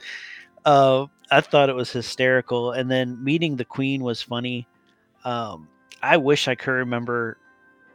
uh, 0.64 1.08
I 1.32 1.41
thought 1.41 1.70
it 1.70 1.76
was 1.76 1.91
hysterical. 1.91 2.72
And 2.72 2.89
then 2.89 3.22
meeting 3.24 3.56
the 3.56 3.66
Queen 3.66 4.04
was 4.04 4.22
funny. 4.22 4.68
Um, 5.26 5.68
I 6.04 6.18
wish 6.18 6.47
I 6.47 6.56
could 6.56 6.72
remember 6.72 7.38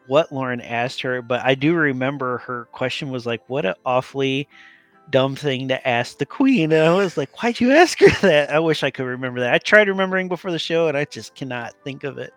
what 0.07 0.33
Lauren 0.33 0.61
asked 0.61 1.01
her, 1.03 1.23
but 1.23 1.45
I 1.45 1.55
do 1.55 1.75
remember 1.75 2.39
her 2.39 2.67
question 2.67 3.11
was 3.11 3.27
like, 3.27 3.43
"What 3.49 3.67
an 3.67 3.75
awfully 3.85 4.49
dumb 5.11 5.37
thing 5.37 5.69
to 5.69 5.89
ask 5.89 6.19
the 6.19 6.27
queen. 6.27 6.73
And 6.73 6.85
I 6.85 6.95
was 6.95 7.17
like, 7.17 7.43
why'd 7.43 7.61
you 7.61 7.73
ask 7.73 7.99
her 8.01 8.11
that? 8.27 8.51
I 8.51 8.59
wish 8.59 8.83
I 8.83 8.91
could 8.91 9.05
remember 9.05 9.41
that. 9.41 9.55
I 9.55 9.59
tried 9.59 9.89
remembering 9.89 10.29
before 10.29 10.51
the 10.51 10.59
show 10.59 10.89
and 10.89 10.97
I 10.97 11.05
just 11.05 11.35
cannot 11.35 11.75
think 11.85 12.05
of 12.05 12.19
it. 12.19 12.33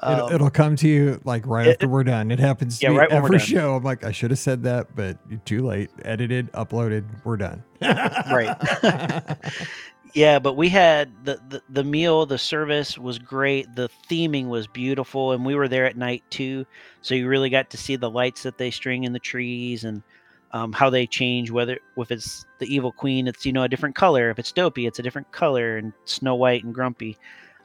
Um, 0.00 0.14
it'll, 0.14 0.32
it'll, 0.32 0.50
come 0.50 0.76
to 0.76 0.88
you 0.88 1.20
like 1.24 1.44
right 1.44 1.66
it, 1.66 1.70
after 1.72 1.88
we're 1.88 2.04
done. 2.04 2.30
It 2.30 2.38
happens 2.38 2.78
to 2.78 2.86
yeah, 2.86 2.96
right 2.96 3.10
every 3.10 3.38
show. 3.40 3.74
I'm 3.74 3.82
like, 3.82 4.04
I 4.04 4.12
should 4.12 4.30
have 4.30 4.38
said 4.38 4.62
that, 4.62 4.94
but 4.94 5.18
too 5.44 5.66
late. 5.66 5.90
Edited, 6.04 6.52
uploaded, 6.52 7.04
we're 7.24 7.36
done. 7.36 7.64
right. 7.80 8.56
yeah, 10.14 10.38
but 10.38 10.56
we 10.56 10.68
had 10.68 11.12
the, 11.24 11.40
the 11.48 11.62
the 11.68 11.82
meal, 11.82 12.26
the 12.26 12.38
service 12.38 12.96
was 12.96 13.18
great. 13.18 13.74
The 13.74 13.90
theming 14.08 14.46
was 14.46 14.68
beautiful, 14.68 15.32
and 15.32 15.44
we 15.44 15.56
were 15.56 15.66
there 15.66 15.84
at 15.84 15.96
night 15.96 16.22
too. 16.30 16.64
So 17.02 17.16
you 17.16 17.26
really 17.26 17.50
got 17.50 17.68
to 17.70 17.76
see 17.76 17.96
the 17.96 18.10
lights 18.10 18.44
that 18.44 18.56
they 18.56 18.70
string 18.70 19.02
in 19.02 19.12
the 19.12 19.18
trees 19.18 19.82
and 19.82 20.04
um, 20.52 20.72
how 20.72 20.88
they 20.90 21.06
change 21.06 21.50
whether 21.50 21.78
if 21.96 22.10
it's 22.10 22.46
the 22.58 22.72
evil 22.72 22.92
queen 22.92 23.26
it's 23.26 23.44
you 23.44 23.52
know 23.52 23.62
a 23.62 23.68
different 23.68 23.94
color. 23.94 24.30
If 24.30 24.38
it's 24.38 24.52
dopey 24.52 24.86
it's 24.86 24.98
a 24.98 25.02
different 25.02 25.30
color 25.32 25.76
and 25.76 25.92
snow 26.04 26.34
white 26.34 26.64
and 26.64 26.74
grumpy. 26.74 27.18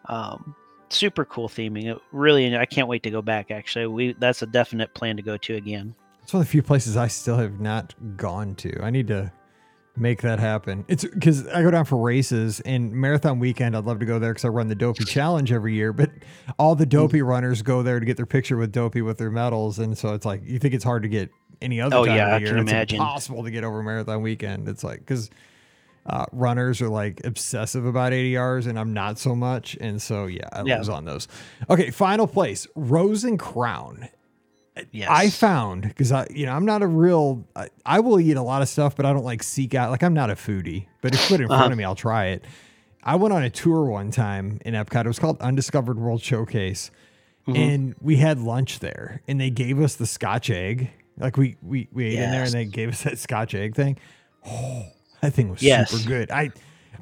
Um, 0.05 0.55
super 0.89 1.25
cool 1.25 1.49
theming. 1.49 1.85
It 1.85 2.01
really 2.11 2.55
i 2.57 2.65
can't 2.65 2.87
wait 2.87 3.03
to 3.03 3.09
go 3.09 3.21
back 3.21 3.51
actually. 3.51 3.87
We 3.87 4.13
that's 4.13 4.41
a 4.41 4.47
definite 4.47 4.93
plan 4.93 5.15
to 5.17 5.23
go 5.23 5.37
to 5.37 5.55
again. 5.55 5.95
It's 6.21 6.33
one 6.33 6.41
of 6.41 6.47
the 6.47 6.51
few 6.51 6.63
places 6.63 6.95
i 6.97 7.07
still 7.07 7.37
have 7.37 7.59
not 7.59 7.93
gone 8.17 8.55
to. 8.55 8.81
I 8.81 8.89
need 8.89 9.07
to 9.07 9.31
make 9.95 10.21
that 10.21 10.39
happen. 10.39 10.85
It's 10.87 11.05
because 11.05 11.47
i 11.47 11.61
go 11.61 11.71
down 11.71 11.85
for 11.85 11.97
races 11.97 12.59
and 12.61 12.91
marathon 12.91 13.39
weekend 13.39 13.77
i'd 13.77 13.85
love 13.85 13.99
to 13.99 14.05
go 14.05 14.17
there 14.19 14.31
because 14.31 14.45
i 14.45 14.47
run 14.47 14.67
the 14.67 14.75
dopey 14.75 15.03
challenge 15.03 15.51
every 15.51 15.73
year 15.73 15.93
but 15.93 16.09
all 16.57 16.75
the 16.75 16.85
dopey 16.85 17.21
runners 17.21 17.61
go 17.61 17.83
there 17.83 17.99
to 17.99 18.05
get 18.05 18.17
their 18.17 18.25
picture 18.25 18.57
with 18.57 18.71
dopey 18.71 19.01
with 19.01 19.17
their 19.17 19.29
medals 19.29 19.79
and 19.79 19.95
so 19.97 20.13
it's 20.13 20.25
like 20.25 20.41
you 20.43 20.57
think 20.57 20.73
it's 20.73 20.83
hard 20.83 21.03
to 21.03 21.09
get 21.09 21.29
any 21.63 21.81
other 21.81 21.95
oh, 21.95 22.05
time 22.05 22.15
yeah, 22.15 22.35
of 22.35 22.41
year. 22.41 22.57
it's 22.57 22.69
imagine. 22.69 22.99
impossible 22.99 23.43
to 23.43 23.51
get 23.51 23.63
over 23.63 23.81
marathon 23.81 24.21
weekend. 24.21 24.67
It's 24.67 24.83
like 24.83 24.99
because 24.99 25.29
uh, 26.05 26.25
runners 26.31 26.81
are 26.81 26.89
like 26.89 27.25
obsessive 27.25 27.85
about 27.85 28.11
ADRs, 28.11 28.67
and 28.67 28.77
I'm 28.77 28.93
not 28.93 29.17
so 29.17 29.35
much. 29.35 29.77
And 29.79 30.01
so 30.01 30.25
yeah, 30.25 30.47
I 30.51 30.63
yeah. 30.63 30.79
was 30.79 30.89
on 30.89 31.05
those. 31.05 31.27
Okay, 31.69 31.91
final 31.91 32.27
place, 32.27 32.67
Rose 32.75 33.23
and 33.23 33.39
Crown. 33.39 34.09
Yes. 34.91 35.07
I 35.09 35.29
found 35.29 35.83
because 35.83 36.11
I, 36.11 36.25
you 36.31 36.47
know, 36.47 36.53
I'm 36.53 36.65
not 36.65 36.81
a 36.81 36.87
real. 36.87 37.45
I, 37.55 37.69
I, 37.85 37.99
will 37.99 38.19
eat 38.19 38.37
a 38.37 38.41
lot 38.41 38.63
of 38.63 38.69
stuff, 38.69 38.95
but 38.95 39.05
I 39.05 39.13
don't 39.13 39.23
like 39.23 39.43
seek 39.43 39.75
out. 39.75 39.91
Like 39.91 40.03
I'm 40.03 40.15
not 40.15 40.31
a 40.31 40.35
foodie, 40.35 40.87
but 41.01 41.13
if 41.13 41.27
put 41.27 41.39
in 41.39 41.45
uh-huh. 41.45 41.59
front 41.59 41.71
of 41.71 41.77
me, 41.77 41.83
I'll 41.83 41.95
try 41.95 42.27
it. 42.27 42.43
I 43.03 43.15
went 43.15 43.33
on 43.33 43.43
a 43.43 43.49
tour 43.49 43.85
one 43.85 44.11
time 44.11 44.59
in 44.65 44.73
Epcot. 44.73 45.05
It 45.05 45.07
was 45.07 45.19
called 45.19 45.39
Undiscovered 45.41 45.99
World 45.99 46.23
Showcase, 46.23 46.89
mm-hmm. 47.47 47.55
and 47.55 47.95
we 48.01 48.15
had 48.15 48.39
lunch 48.39 48.79
there, 48.79 49.21
and 49.27 49.39
they 49.39 49.51
gave 49.51 49.79
us 49.79 49.95
the 49.95 50.07
Scotch 50.07 50.49
egg 50.49 50.89
like 51.17 51.37
we 51.37 51.57
we 51.61 51.87
we 51.91 52.05
ate 52.05 52.13
yes. 52.13 52.25
in 52.25 52.31
there 52.31 52.43
and 52.43 52.51
they 52.51 52.65
gave 52.65 52.89
us 52.89 53.03
that 53.03 53.17
Scotch 53.17 53.53
egg 53.53 53.75
thing. 53.75 53.97
Oh, 54.45 54.87
that 55.21 55.33
thing 55.33 55.49
was 55.49 55.61
yes. 55.61 55.91
super 55.91 56.07
good. 56.07 56.31
I 56.31 56.51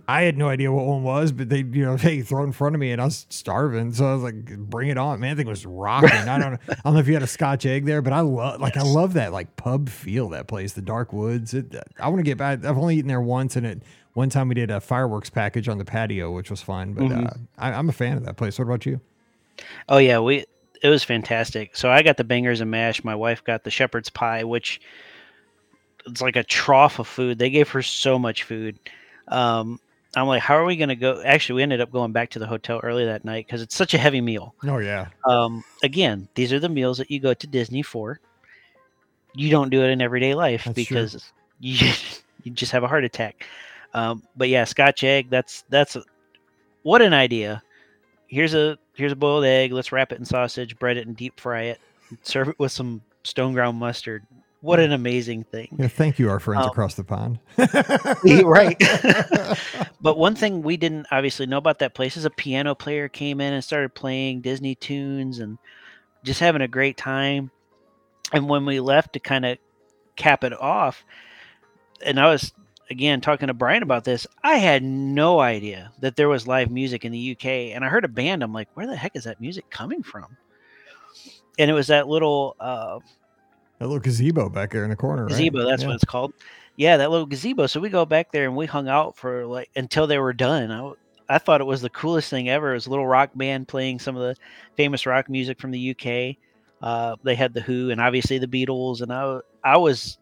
I 0.07 0.23
had 0.23 0.37
no 0.37 0.49
idea 0.49 0.71
what 0.71 0.85
one 0.85 1.03
was, 1.03 1.31
but 1.31 1.49
they 1.49 1.59
you 1.59 1.85
know 1.85 1.95
hey 1.97 2.21
throw 2.21 2.43
it 2.43 2.47
in 2.47 2.51
front 2.51 2.75
of 2.75 2.81
me 2.81 2.91
and 2.91 3.01
I 3.01 3.05
was 3.05 3.25
starving, 3.29 3.93
so 3.93 4.05
I 4.05 4.13
was 4.13 4.23
like 4.23 4.57
bring 4.57 4.89
it 4.89 4.97
on, 4.97 5.19
man. 5.19 5.31
I 5.31 5.35
think 5.35 5.47
it 5.47 5.49
was 5.49 5.65
rocking. 5.65 6.09
I 6.09 6.37
don't 6.37 6.51
know, 6.51 6.59
I 6.69 6.75
don't 6.83 6.93
know 6.93 6.99
if 6.99 7.07
you 7.07 7.13
had 7.13 7.23
a 7.23 7.27
Scotch 7.27 7.65
egg 7.65 7.85
there, 7.85 8.01
but 8.01 8.13
I 8.13 8.21
love 8.21 8.59
like 8.59 8.75
yes. 8.75 8.85
I 8.85 8.87
love 8.87 9.13
that 9.13 9.31
like 9.31 9.55
pub 9.55 9.89
feel 9.89 10.29
that 10.29 10.47
place, 10.47 10.73
the 10.73 10.81
dark 10.81 11.13
woods. 11.13 11.53
It, 11.53 11.75
I 11.99 12.07
want 12.07 12.19
to 12.19 12.23
get 12.23 12.37
back. 12.37 12.65
I've 12.65 12.77
only 12.77 12.97
eaten 12.97 13.07
there 13.07 13.21
once, 13.21 13.55
and 13.55 13.65
it 13.65 13.83
one 14.13 14.29
time 14.29 14.49
we 14.49 14.55
did 14.55 14.69
a 14.69 14.81
fireworks 14.81 15.29
package 15.29 15.69
on 15.69 15.77
the 15.77 15.85
patio, 15.85 16.31
which 16.31 16.49
was 16.49 16.61
fun. 16.61 16.93
But 16.93 17.03
mm-hmm. 17.05 17.25
uh, 17.25 17.29
I, 17.57 17.71
I'm 17.73 17.89
a 17.89 17.93
fan 17.93 18.17
of 18.17 18.25
that 18.25 18.37
place. 18.37 18.59
What 18.59 18.65
about 18.65 18.85
you? 18.85 18.99
Oh 19.87 19.97
yeah, 19.97 20.19
we 20.19 20.45
it 20.81 20.89
was 20.89 21.03
fantastic. 21.03 21.75
So 21.75 21.89
I 21.91 22.01
got 22.01 22.17
the 22.17 22.23
bangers 22.23 22.61
and 22.61 22.71
mash. 22.71 23.03
My 23.03 23.15
wife 23.15 23.43
got 23.43 23.63
the 23.63 23.71
shepherd's 23.71 24.09
pie, 24.09 24.43
which 24.43 24.81
it's 26.07 26.21
like 26.21 26.35
a 26.35 26.43
trough 26.43 26.99
of 26.99 27.07
food. 27.07 27.37
They 27.37 27.49
gave 27.49 27.69
her 27.69 27.81
so 27.81 28.17
much 28.17 28.43
food. 28.43 28.79
Um, 29.27 29.79
I'm 30.15 30.27
like, 30.27 30.41
how 30.41 30.55
are 30.55 30.65
we 30.65 30.75
going 30.75 30.89
to 30.89 30.95
go? 30.95 31.21
Actually, 31.23 31.57
we 31.57 31.63
ended 31.63 31.81
up 31.81 31.91
going 31.91 32.11
back 32.11 32.31
to 32.31 32.39
the 32.39 32.47
hotel 32.47 32.81
early 32.83 33.05
that 33.05 33.23
night 33.23 33.45
because 33.45 33.61
it's 33.61 33.75
such 33.75 33.93
a 33.93 33.97
heavy 33.97 34.21
meal. 34.21 34.55
Oh 34.63 34.79
yeah. 34.79 35.07
Um, 35.25 35.63
again, 35.83 36.27
these 36.35 36.51
are 36.51 36.59
the 36.59 36.67
meals 36.67 36.97
that 36.97 37.09
you 37.11 37.19
go 37.19 37.33
to 37.33 37.47
Disney 37.47 37.81
for. 37.81 38.19
You 39.33 39.49
don't 39.49 39.69
do 39.69 39.83
it 39.83 39.89
in 39.89 40.01
everyday 40.01 40.33
life 40.35 40.65
that's 40.65 40.75
because 40.75 41.11
true. 41.11 41.21
you 41.59 41.93
you 42.43 42.51
just 42.51 42.71
have 42.73 42.83
a 42.83 42.87
heart 42.87 43.05
attack. 43.05 43.45
Um, 43.93 44.23
but 44.35 44.49
yeah, 44.49 44.65
Scotch 44.65 45.03
egg. 45.03 45.29
That's 45.29 45.63
that's 45.69 45.95
what 46.83 47.01
an 47.01 47.13
idea. 47.13 47.61
Here's 48.31 48.53
a 48.53 48.79
here's 48.93 49.11
a 49.11 49.15
boiled 49.15 49.43
egg. 49.43 49.73
Let's 49.73 49.91
wrap 49.91 50.13
it 50.13 50.17
in 50.17 50.25
sausage, 50.25 50.79
bread 50.79 50.95
it, 50.95 51.05
and 51.05 51.15
deep 51.15 51.37
fry 51.37 51.63
it. 51.63 51.81
Serve 52.23 52.47
it 52.47 52.59
with 52.59 52.71
some 52.71 53.01
stone 53.23 53.53
ground 53.53 53.77
mustard. 53.77 54.25
What 54.61 54.79
an 54.79 54.93
amazing 54.93 55.43
thing! 55.43 55.75
Yeah, 55.77 55.89
thank 55.89 56.17
you, 56.17 56.29
our 56.29 56.39
friends 56.39 56.63
um, 56.63 56.69
across 56.69 56.93
the 56.95 57.03
pond. 57.03 57.39
right. 58.45 58.81
but 59.99 60.17
one 60.17 60.35
thing 60.35 60.61
we 60.61 60.77
didn't 60.77 61.07
obviously 61.11 61.45
know 61.45 61.57
about 61.57 61.79
that 61.79 61.93
place 61.93 62.15
is 62.15 62.23
a 62.23 62.29
piano 62.29 62.73
player 62.73 63.09
came 63.09 63.41
in 63.41 63.51
and 63.53 63.63
started 63.63 63.93
playing 63.93 64.41
Disney 64.41 64.75
tunes 64.75 65.39
and 65.39 65.57
just 66.23 66.39
having 66.39 66.61
a 66.61 66.67
great 66.69 66.95
time. 66.95 67.51
And 68.31 68.47
when 68.47 68.65
we 68.65 68.79
left 68.79 69.13
to 69.13 69.19
kind 69.19 69.45
of 69.45 69.57
cap 70.15 70.45
it 70.45 70.53
off, 70.53 71.03
and 72.05 72.17
I 72.17 72.27
was 72.27 72.53
again 72.91 73.21
talking 73.21 73.47
to 73.47 73.53
Brian 73.53 73.81
about 73.81 74.03
this, 74.03 74.27
I 74.43 74.57
had 74.57 74.83
no 74.83 75.39
idea 75.39 75.91
that 76.01 76.15
there 76.15 76.29
was 76.29 76.45
live 76.45 76.69
music 76.69 77.05
in 77.05 77.11
the 77.11 77.31
UK. 77.31 77.45
And 77.73 77.83
I 77.83 77.89
heard 77.89 78.05
a 78.05 78.09
band. 78.09 78.43
I'm 78.43 78.53
like, 78.53 78.67
where 78.75 78.85
the 78.85 78.95
heck 78.95 79.15
is 79.15 79.23
that 79.23 79.41
music 79.41 79.67
coming 79.71 80.03
from? 80.03 80.37
And 81.57 81.71
it 81.71 81.73
was 81.73 81.87
that 81.87 82.07
little 82.07 82.55
uh, 82.59 82.99
that 83.79 83.87
little 83.87 83.99
gazebo 83.99 84.49
back 84.49 84.71
there 84.71 84.83
in 84.83 84.89
the 84.89 84.95
corner. 84.95 85.25
Gazebo, 85.25 85.59
right? 85.59 85.69
that's 85.69 85.81
yeah. 85.81 85.87
what 85.87 85.95
it's 85.95 86.05
called. 86.05 86.33
Yeah, 86.75 86.97
that 86.97 87.09
little 87.09 87.25
gazebo. 87.25 87.67
So 87.67 87.79
we 87.79 87.89
go 87.89 88.05
back 88.05 88.31
there 88.31 88.45
and 88.45 88.55
we 88.55 88.65
hung 88.65 88.87
out 88.87 89.17
for 89.17 89.45
like 89.45 89.69
until 89.75 90.05
they 90.05 90.19
were 90.19 90.33
done. 90.33 90.71
I, 90.71 91.35
I 91.35 91.37
thought 91.37 91.61
it 91.61 91.65
was 91.65 91.81
the 91.81 91.89
coolest 91.89 92.29
thing 92.29 92.49
ever. 92.49 92.71
It 92.71 92.75
was 92.75 92.87
a 92.87 92.89
little 92.89 93.07
rock 93.07 93.31
band 93.35 93.67
playing 93.67 93.99
some 93.99 94.15
of 94.15 94.21
the 94.21 94.35
famous 94.75 95.05
rock 95.05 95.29
music 95.29 95.59
from 95.59 95.71
the 95.71 95.91
UK. 95.91 96.37
Uh, 96.81 97.15
they 97.23 97.35
had 97.35 97.53
the 97.53 97.61
Who 97.61 97.89
and 97.89 98.01
obviously 98.01 98.37
the 98.37 98.47
Beatles, 98.47 99.01
and 99.01 99.13
I 99.13 99.39
I 99.63 99.77
was 99.77 100.17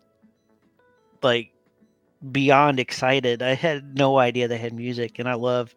like 1.22 1.52
beyond 2.32 2.80
excited. 2.80 3.42
I 3.42 3.54
had 3.54 3.98
no 3.98 4.18
idea 4.18 4.48
they 4.48 4.58
had 4.58 4.74
music, 4.74 5.20
and 5.20 5.28
I 5.28 5.36
love, 5.36 5.74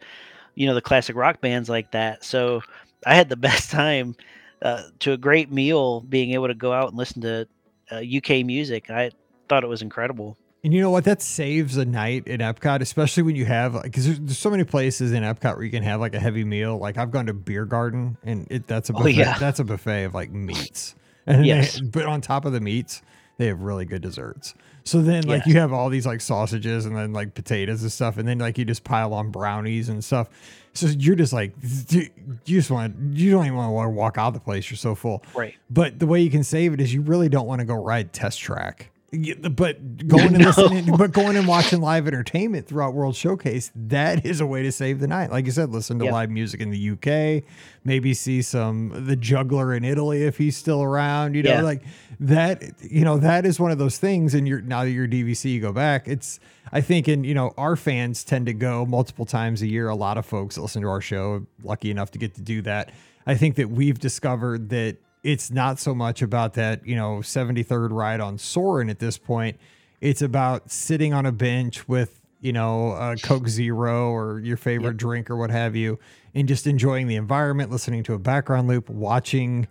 you 0.55 0.67
know, 0.67 0.75
the 0.75 0.81
classic 0.81 1.17
rock 1.17 1.41
bands 1.41 1.69
like 1.69 1.93
that. 1.93 2.25
So 2.25 2.63
I 3.07 3.15
had 3.15 3.29
the 3.29 3.37
best 3.49 3.71
time 3.71 4.17
uh, 4.63 4.83
to 5.01 5.13
a 5.13 5.17
great 5.17 5.51
meal, 5.51 6.01
being 6.01 6.33
able 6.33 6.49
to 6.49 6.55
go 6.55 6.73
out 6.73 6.89
and 6.89 6.99
listen 6.99 7.23
to 7.23 7.49
uh, 7.91 7.97
UK 7.97 8.45
music. 8.45 8.91
I 8.91 9.11
thought 9.49 9.65
it 9.65 9.69
was 9.69 9.83
incredible. 9.83 10.37
And 10.65 10.73
you 10.73 10.81
know 10.81 10.91
what? 10.91 11.05
That 11.05 11.21
saves 11.21 11.77
a 11.77 11.85
night 11.85 12.29
in 12.29 12.41
Epcot, 12.41 12.81
especially 12.81 13.25
when 13.25 13.35
you 13.35 13.45
have 13.47 13.83
because 13.83 14.07
there's, 14.07 14.21
there's, 14.21 14.39
so 14.39 14.49
many 14.49 14.63
places 14.63 15.11
in 15.11 15.25
Epcot 15.25 15.57
where 15.57 15.65
you 15.65 15.73
can 15.73 15.83
have 15.83 15.99
like 15.99 16.15
a 16.15 16.21
heavy 16.21 16.45
meal. 16.45 16.79
Like 16.79 16.99
I've 16.99 17.11
gone 17.11 17.27
to 17.27 17.35
Beer 17.35 17.65
Garden, 17.65 18.17
and 18.23 18.47
it, 18.49 18.69
that's 18.69 18.89
a 18.89 18.93
oh, 18.93 18.99
buffet, 18.99 19.09
oh, 19.09 19.19
yeah. 19.19 19.39
that's 19.39 19.59
a 19.59 19.65
buffet 19.65 20.05
of 20.05 20.15
like 20.15 20.31
meats. 20.31 20.95
And 21.25 21.47
yes. 21.47 21.79
They, 21.79 21.87
but 21.87 22.07
on 22.07 22.21
top 22.21 22.47
of 22.47 22.53
the 22.53 22.61
meats, 22.61 23.01
they 23.43 23.49
have 23.49 23.61
really 23.61 23.85
good 23.85 24.03
desserts. 24.03 24.55
So 24.85 25.03
then 25.03 25.25
like 25.25 25.47
you 25.47 25.55
have 25.59 25.73
all 25.73 25.89
these 25.89 26.07
like 26.07 26.21
sausages 26.21 26.87
and 26.87 26.97
then 26.97 27.13
like 27.13 27.35
potatoes 27.35 27.83
and 27.83 27.91
stuff, 27.91 28.19
and 28.19 28.27
then 28.27 28.39
like 28.39 28.57
you 28.57 28.65
just 28.65 28.85
pile 28.85 29.15
on 29.15 29.31
brownies 29.31 29.89
and 29.89 30.03
stuff. 30.03 30.29
So 30.75 30.87
you're 30.87 31.17
just 31.17 31.33
like 31.33 31.55
you 31.91 32.09
just 32.45 32.71
want 32.71 32.97
you 33.13 33.33
don't 33.33 33.47
even 33.47 33.59
want 33.59 33.87
to 33.87 33.91
walk 33.91 34.17
out 34.17 34.29
of 34.29 34.35
the 34.35 34.41
place. 34.41 34.71
You're 34.71 34.79
so 34.79 34.95
full. 34.95 35.25
Right. 35.35 35.55
But 35.71 35.99
the 35.99 36.07
way 36.07 36.21
you 36.21 36.31
can 36.31 36.45
save 36.45 36.73
it 36.73 36.81
is 36.81 36.95
you 36.95 37.03
really 37.03 37.29
don't 37.29 37.47
want 37.47 37.61
to 37.61 37.65
go 37.65 37.75
ride 37.75 38.13
test 38.13 38.41
track. 38.41 38.92
But 39.13 40.09
going 40.09 40.29
and 40.29 40.39
no. 40.39 40.47
listening, 40.47 40.97
but 40.97 41.13
going 41.13 41.37
and 41.37 41.47
watching 41.47 41.83
live 41.83 42.07
entertainment 42.07 42.67
throughout 42.67 42.95
World 42.95 43.15
Showcase, 43.15 43.71
that 43.75 44.25
is 44.25 44.41
a 44.41 44.47
way 44.47 44.63
to 44.63 44.73
save 44.73 45.01
the 45.01 45.07
night. 45.07 45.31
Like 45.31 45.45
you 45.45 45.53
said, 45.53 45.69
listen 45.71 45.99
to 45.99 46.07
yep. 46.07 46.13
live 46.13 46.31
music 46.31 46.61
in 46.61 46.71
the 46.71 46.91
UK, 46.91 47.45
maybe 47.85 48.15
see 48.15 48.41
some 48.41 49.07
the 49.07 49.17
juggler 49.17 49.75
in 49.75 49.85
Italy 49.85 50.23
if 50.23 50.39
he's 50.39 50.57
still 50.57 50.83
around. 50.83 51.35
You 51.35 51.43
know, 51.43 51.51
yeah. 51.51 51.61
like 51.61 51.83
that. 52.21 52.63
You 52.81 53.05
know, 53.05 53.19
that 53.19 53.45
is 53.45 53.61
one 53.61 53.71
of 53.71 53.79
those 53.79 53.99
things. 53.99 54.33
And 54.33 54.49
you're 54.49 54.63
now 54.63 54.85
that 54.85 54.91
you're 54.91 55.07
DVC, 55.07 55.53
you 55.53 55.61
go 55.61 55.73
back. 55.73 56.09
It's 56.09 56.41
I 56.73 56.81
think, 56.81 57.07
and 57.07 57.27
you 57.27 57.35
know, 57.35 57.53
our 57.59 57.77
fans 57.77 58.25
tend 58.25 58.47
to 58.47 58.55
go 58.55 58.87
multiple 58.87 59.27
times 59.27 59.61
a 59.61 59.67
year. 59.67 59.89
A 59.89 59.95
lot 59.95 60.17
of 60.17 60.25
folks 60.25 60.57
listen 60.57 60.81
to 60.83 60.89
our 60.89 61.03
show, 61.03 61.47
lucky 61.63 61.91
enough 61.91 62.13
to 62.13 62.19
get 62.19 62.35
to 62.37 62.41
do 62.41 62.63
that. 62.63 62.91
I 63.27 63.35
think 63.35 63.57
that 63.57 63.69
we've 63.69 63.99
discovered 63.99 64.71
that 64.71 64.97
it's 65.23 65.51
not 65.51 65.79
so 65.79 65.95
much 65.95 66.23
about 66.23 66.55
that, 66.55 66.87
you 66.87 66.97
know, 66.97 67.19
73rd 67.19 67.91
ride 67.93 68.21
on 68.21 68.39
Soarin' 68.39 68.91
at 68.91 68.99
this 68.99 69.19
point. 69.19 69.59
It's 70.01 70.23
about 70.23 70.71
sitting 70.71 71.13
on 71.15 71.27
a 71.27 71.33
bench 71.33 71.89
with 71.89 72.19
you 72.41 72.53
know, 72.53 72.91
a 72.91 73.17
Coke 73.19 73.47
Zero 73.47 74.11
or 74.11 74.41
your 74.41 74.57
favorite 74.57 74.95
Yep. 74.95 74.97
drink 74.97 75.31
or 75.31 75.37
what 75.37 75.51
have 75.53 75.77
you, 75.77 76.01
and 76.35 76.49
just 76.49 76.67
enjoying 76.67 77.07
the 77.07 77.15
environment, 77.15 77.71
listening 77.71 78.03
to 78.03 78.15
a 78.15 78.19
background 78.19 78.67
loop, 78.67 78.91
watching, 78.91 79.69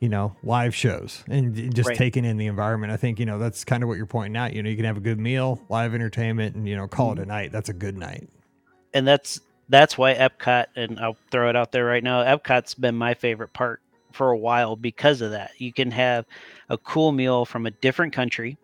you 0.00 0.08
know, 0.08 0.34
live 0.42 0.74
shows 0.74 1.22
and 1.28 1.72
just 1.72 1.90
Right. 1.90 1.96
taking 1.96 2.24
in 2.24 2.36
the 2.36 2.46
environment. 2.48 2.92
I 2.92 2.96
think, 2.96 3.20
you 3.20 3.26
know, 3.26 3.38
that's 3.38 3.64
kind 3.64 3.84
of 3.84 3.88
what 3.88 3.96
you're 3.96 4.06
pointing 4.06 4.36
out. 4.36 4.54
You 4.54 4.62
know, 4.64 4.68
you 4.68 4.74
can 4.74 4.86
have 4.86 4.96
a 4.96 5.00
good 5.00 5.20
meal, 5.20 5.60
live 5.68 5.94
entertainment, 5.94 6.56
and, 6.56 6.68
you 6.68 6.74
know, 6.74 6.88
call 6.88 7.12
Mm-hmm. 7.12 7.20
it 7.20 7.22
a 7.22 7.26
night. 7.26 7.52
That's 7.52 7.68
a 7.68 7.74
good 7.74 7.96
night. 7.96 8.28
and 8.92 9.06
that's 9.06 9.38
that's 9.68 9.96
why 9.96 10.12
Epcot 10.16 10.66
and 10.74 10.98
I'll 10.98 11.16
throw 11.30 11.48
it 11.48 11.54
out 11.54 11.70
there 11.70 11.84
right 11.84 12.02
now. 12.02 12.24
Epcot's 12.24 12.74
been 12.74 12.96
my 12.96 13.14
favorite 13.14 13.52
park 13.52 13.80
for 14.12 14.30
a 14.30 14.38
while 14.38 14.76
because 14.76 15.20
of 15.20 15.32
that. 15.32 15.52
You 15.58 15.72
can 15.72 15.90
have 15.90 16.26
a 16.68 16.78
cool 16.78 17.12
meal 17.12 17.44
from 17.44 17.66
a 17.66 17.70
different 17.70 18.12
country 18.12 18.58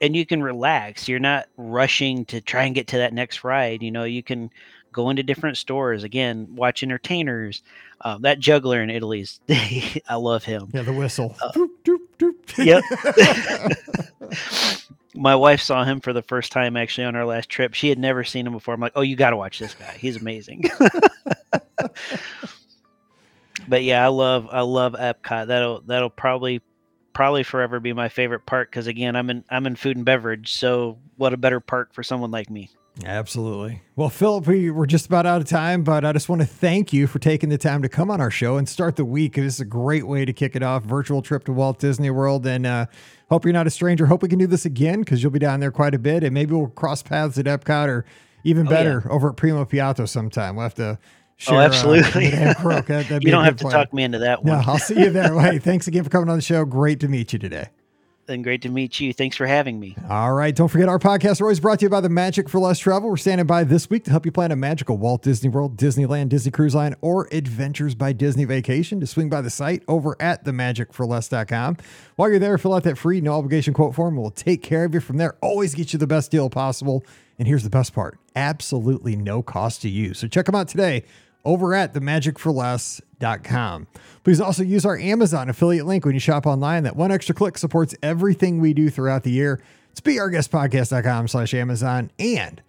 and 0.00 0.14
you 0.14 0.24
can 0.26 0.42
relax. 0.42 1.08
You're 1.08 1.18
not 1.18 1.48
rushing 1.56 2.24
to 2.26 2.40
try 2.40 2.64
and 2.64 2.74
get 2.74 2.88
to 2.88 2.98
that 2.98 3.12
next 3.12 3.44
ride. 3.44 3.82
You 3.82 3.90
know, 3.90 4.04
you 4.04 4.22
can 4.22 4.50
go 4.92 5.10
into 5.10 5.22
different 5.22 5.56
stores 5.56 6.04
again, 6.04 6.46
watch 6.54 6.82
entertainers. 6.82 7.62
Uh, 8.00 8.18
that 8.18 8.38
juggler 8.38 8.82
in 8.82 8.90
Italy's, 8.90 9.40
I 9.50 10.14
love 10.16 10.44
him. 10.44 10.68
Yeah, 10.72 10.82
the 10.82 10.92
whistle. 10.92 11.36
Uh, 11.42 11.52
Doop, 11.52 11.70
doop, 11.84 12.00
doop. 12.18 12.82
Yep. 14.20 14.82
My 15.14 15.34
wife 15.34 15.60
saw 15.60 15.84
him 15.84 16.00
for 16.00 16.12
the 16.12 16.22
first 16.22 16.52
time 16.52 16.76
actually 16.76 17.04
on 17.04 17.16
our 17.16 17.26
last 17.26 17.48
trip. 17.48 17.74
She 17.74 17.88
had 17.88 17.98
never 17.98 18.22
seen 18.22 18.46
him 18.46 18.52
before. 18.52 18.74
I'm 18.74 18.80
like, 18.80 18.92
oh, 18.94 19.00
you 19.00 19.16
got 19.16 19.30
to 19.30 19.36
watch 19.36 19.58
this 19.58 19.74
guy. 19.74 19.96
He's 19.98 20.16
amazing. 20.16 20.64
But 23.68 23.84
yeah, 23.84 24.04
I 24.04 24.08
love 24.08 24.48
I 24.50 24.60
love 24.62 24.94
Epcot. 24.94 25.46
That'll 25.48 25.82
that'll 25.82 26.10
probably 26.10 26.62
probably 27.12 27.42
forever 27.42 27.80
be 27.80 27.92
my 27.92 28.08
favorite 28.08 28.46
park 28.46 28.70
because 28.70 28.86
again, 28.86 29.16
I'm 29.16 29.28
in 29.30 29.44
I'm 29.50 29.66
in 29.66 29.76
food 29.76 29.96
and 29.96 30.04
beverage. 30.06 30.52
So 30.54 30.98
what 31.16 31.32
a 31.32 31.36
better 31.36 31.60
park 31.60 31.92
for 31.92 32.02
someone 32.02 32.30
like 32.30 32.48
me. 32.50 32.70
Absolutely. 33.04 33.80
Well, 33.94 34.08
Phillip, 34.08 34.48
we, 34.48 34.70
we're 34.70 34.86
just 34.86 35.06
about 35.06 35.24
out 35.24 35.40
of 35.40 35.46
time, 35.46 35.84
but 35.84 36.04
I 36.04 36.12
just 36.12 36.28
want 36.28 36.40
to 36.42 36.46
thank 36.48 36.92
you 36.92 37.06
for 37.06 37.20
taking 37.20 37.48
the 37.48 37.56
time 37.56 37.80
to 37.82 37.88
come 37.88 38.10
on 38.10 38.20
our 38.20 38.30
show 38.30 38.56
and 38.56 38.68
start 38.68 38.96
the 38.96 39.04
week. 39.04 39.34
This 39.34 39.54
is 39.54 39.60
a 39.60 39.64
great 39.64 40.08
way 40.08 40.24
to 40.24 40.32
kick 40.32 40.56
it 40.56 40.64
off. 40.64 40.82
Virtual 40.82 41.22
trip 41.22 41.44
to 41.44 41.52
Walt 41.52 41.78
Disney 41.78 42.10
World. 42.10 42.44
And 42.44 42.66
uh, 42.66 42.86
hope 43.30 43.44
you're 43.44 43.52
not 43.52 43.68
a 43.68 43.70
stranger. 43.70 44.06
Hope 44.06 44.22
we 44.24 44.28
can 44.28 44.40
do 44.40 44.48
this 44.48 44.64
again 44.64 44.98
because 45.00 45.22
you'll 45.22 45.30
be 45.30 45.38
down 45.38 45.60
there 45.60 45.70
quite 45.70 45.94
a 45.94 45.98
bit. 45.98 46.24
And 46.24 46.34
maybe 46.34 46.54
we'll 46.54 46.66
cross 46.70 47.02
paths 47.04 47.38
at 47.38 47.44
Epcot 47.44 47.86
or 47.86 48.04
even 48.42 48.66
Oh, 48.66 48.70
yeah. 48.72 48.76
better 48.76 49.12
over 49.12 49.28
at 49.30 49.36
Primo 49.36 49.64
Piatto 49.64 50.08
sometime. 50.08 50.56
We'll 50.56 50.64
have 50.64 50.74
to 50.74 50.98
share. 51.38 51.56
oh, 51.56 51.60
absolutely. 51.60 52.32
Uh, 52.34 52.54
Croak. 52.54 52.86
That, 52.86 53.08
that'd 53.08 53.20
be 53.24 53.26
you 53.26 53.32
don't 53.32 53.44
have 53.44 53.56
to 53.56 53.62
plan. 53.64 53.72
talk 53.72 53.92
me 53.94 54.02
into 54.02 54.18
that 54.18 54.44
one. 54.44 54.60
No. 54.60 54.64
I'll 54.70 54.78
see 54.78 55.00
you 55.00 55.10
there. 55.10 55.34
Hey, 55.40 55.58
thanks 55.58 55.86
again 55.88 56.04
for 56.04 56.10
coming 56.10 56.28
on 56.28 56.36
the 56.36 56.42
show. 56.42 56.64
Great 56.64 57.00
to 57.00 57.08
meet 57.08 57.32
you 57.32 57.38
today. 57.38 57.68
And 58.30 58.44
great 58.44 58.60
to 58.60 58.68
meet 58.68 59.00
you. 59.00 59.14
Thanks 59.14 59.36
for 59.38 59.46
having 59.46 59.80
me. 59.80 59.96
All 60.10 60.34
right. 60.34 60.54
Don't 60.54 60.68
forget 60.68 60.86
our 60.86 60.98
podcast 60.98 61.40
are 61.40 61.44
always 61.44 61.60
brought 61.60 61.78
to 61.78 61.86
you 61.86 61.88
by 61.88 62.02
the 62.02 62.10
Magic 62.10 62.50
for 62.50 62.58
Less 62.60 62.78
Travel. 62.78 63.08
We're 63.08 63.16
standing 63.16 63.46
by 63.46 63.64
this 63.64 63.88
week 63.88 64.04
to 64.04 64.10
help 64.10 64.26
you 64.26 64.32
plan 64.32 64.52
a 64.52 64.56
magical 64.56 64.98
Walt 64.98 65.22
Disney 65.22 65.48
World, 65.48 65.78
Disneyland, 65.78 66.28
Disney 66.28 66.50
Cruise 66.50 66.74
Line, 66.74 66.94
or 67.00 67.26
Adventures 67.32 67.94
by 67.94 68.12
Disney 68.12 68.44
vacation. 68.44 69.00
To 69.00 69.06
swing 69.06 69.30
by 69.30 69.40
the 69.40 69.48
site 69.48 69.82
over 69.88 70.14
at 70.20 70.44
themagicforless.com. 70.44 71.78
While 72.16 72.28
you're 72.28 72.38
there, 72.38 72.58
fill 72.58 72.74
out 72.74 72.82
that 72.82 72.98
free 72.98 73.22
no 73.22 73.32
obligation 73.32 73.72
quote 73.72 73.94
form. 73.94 74.16
We'll 74.16 74.30
take 74.30 74.62
care 74.62 74.84
of 74.84 74.92
you 74.92 75.00
from 75.00 75.16
there. 75.16 75.36
Always 75.40 75.74
get 75.74 75.94
you 75.94 75.98
the 75.98 76.06
best 76.06 76.30
deal 76.30 76.50
possible. 76.50 77.04
And 77.38 77.48
here's 77.48 77.62
the 77.64 77.70
best 77.70 77.94
part 77.94 78.18
absolutely 78.36 79.16
no 79.16 79.42
cost 79.42 79.80
to 79.82 79.88
you. 79.88 80.12
So 80.12 80.28
check 80.28 80.44
them 80.46 80.54
out 80.54 80.68
today 80.68 81.04
over 81.44 81.74
at 81.74 81.94
themagicforless.com. 81.94 83.86
Please 84.24 84.40
also 84.40 84.62
use 84.62 84.84
our 84.84 84.98
Amazon 84.98 85.48
affiliate 85.48 85.86
link 85.86 86.04
when 86.04 86.14
you 86.14 86.20
shop 86.20 86.46
online. 86.46 86.82
That 86.82 86.96
one 86.96 87.10
extra 87.10 87.34
click 87.34 87.58
supports 87.58 87.94
everything 88.02 88.60
we 88.60 88.74
do 88.74 88.90
throughout 88.90 89.22
the 89.22 89.30
year. 89.30 89.62
It's 89.90 90.00
beourguestpodcast.com 90.00 91.28
slash 91.28 91.54
Amazon. 91.54 92.10
And 92.18 92.62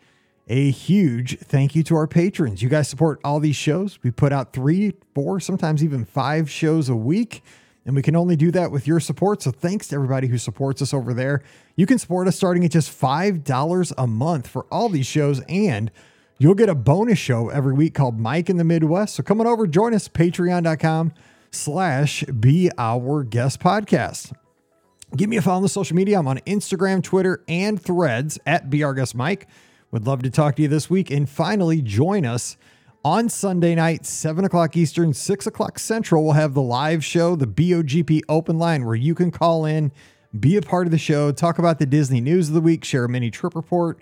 a 0.48 0.72
huge 0.72 1.38
thank 1.40 1.76
you 1.76 1.84
to 1.84 1.96
our 1.96 2.08
patrons. 2.08 2.64
You 2.64 2.70
guys 2.70 2.88
support 2.88 3.20
all 3.24 3.40
these 3.40 3.56
shows. 3.56 4.00
We 4.02 4.10
put 4.10 4.34
out 4.34 4.52
three, 4.52 4.94
four, 5.14 5.40
sometimes 5.40 5.84
even 5.84 6.06
five 6.06 6.50
shows 6.50 6.90
a 6.90 6.96
week. 6.96 7.44
And 7.86 7.96
we 7.96 8.02
can 8.02 8.16
only 8.16 8.36
do 8.36 8.52
that 8.52 8.72
with 8.72 8.88
your 8.88 9.00
support. 9.00 9.42
So 9.42 9.52
thanks 9.52 9.88
to 9.88 9.96
everybody 9.96 10.28
who 10.28 10.38
supports 10.38 10.82
us 10.82 10.94
over 10.94 11.14
there. 11.14 11.44
You 11.76 11.86
can 11.86 11.98
support 11.98 12.28
us 12.28 12.36
starting 12.36 12.66
at 12.66 12.72
just 12.72 12.92
$5 12.92 13.94
a 13.98 14.08
month 14.08 14.48
for 14.48 14.66
all 14.72 14.90
these 14.90 15.08
shows. 15.08 15.42
And 15.48 15.92
you'll 16.40 16.56
get 16.56 16.70
a 16.70 16.76
bonus 16.76 17.20
show 17.20 17.50
every 17.50 17.74
week 17.74 17.94
called 17.94 18.18
Mike 18.18 18.50
in 18.50 18.58
the 18.58 18.64
Midwest. 18.64 19.16
So 19.16 19.24
come 19.24 19.40
on 19.40 19.46
over, 19.46 19.68
join 19.68 19.94
us, 19.94 20.08
patreon.com 20.08 21.14
slash 21.52 22.24
be 22.24 22.72
our 22.78 23.24
guest 23.24 23.60
podcast. 23.60 24.34
Give 25.16 25.30
me 25.30 25.38
a 25.38 25.42
follow 25.42 25.58
on 25.58 25.64
the 25.64 25.70
social 25.70 25.96
media. 25.96 26.20
I'm 26.20 26.28
on 26.28 26.38
Instagram, 26.40 27.04
Twitter, 27.04 27.44
and 27.48 27.82
threads 27.82 28.40
at 28.46 28.70
Be 28.70 28.84
Mike. 29.16 29.48
Would 29.92 30.06
love 30.06 30.22
to 30.22 30.30
talk 30.30 30.56
to 30.56 30.62
you 30.62 30.68
this 30.68 30.90
week. 30.90 31.10
And 31.10 31.28
finally, 31.28 31.82
join 31.82 32.26
us 32.26 32.58
on 33.04 33.28
Sunday 33.28 33.74
night, 33.74 34.06
7 34.06 34.46
o'clock 34.46 34.78
Eastern, 34.78 35.14
6 35.14 35.48
o'clock 35.48 35.80
Central. 35.80 36.24
We'll 36.24 36.34
have 36.34 36.54
the 36.54 36.62
live 36.62 37.04
show, 37.04 37.36
the 37.36 37.48
BOGP 37.48 38.22
open 38.30 38.60
line, 38.60 38.86
where 38.86 38.96
you 38.96 39.16
can 39.16 39.32
call 39.32 39.66
in, 39.66 39.92
be 40.38 40.58
a 40.58 40.62
part 40.62 40.86
of 40.86 40.92
the 40.92 41.00
show, 41.00 41.32
talk 41.32 41.58
about 41.58 41.80
the 41.80 41.88
Disney 41.88 42.22
news 42.22 42.50
of 42.50 42.54
the 42.54 42.62
week, 42.62 42.84
share 42.84 43.06
a 43.06 43.10
mini 43.10 43.32
trip 43.32 43.56
report. 43.56 44.02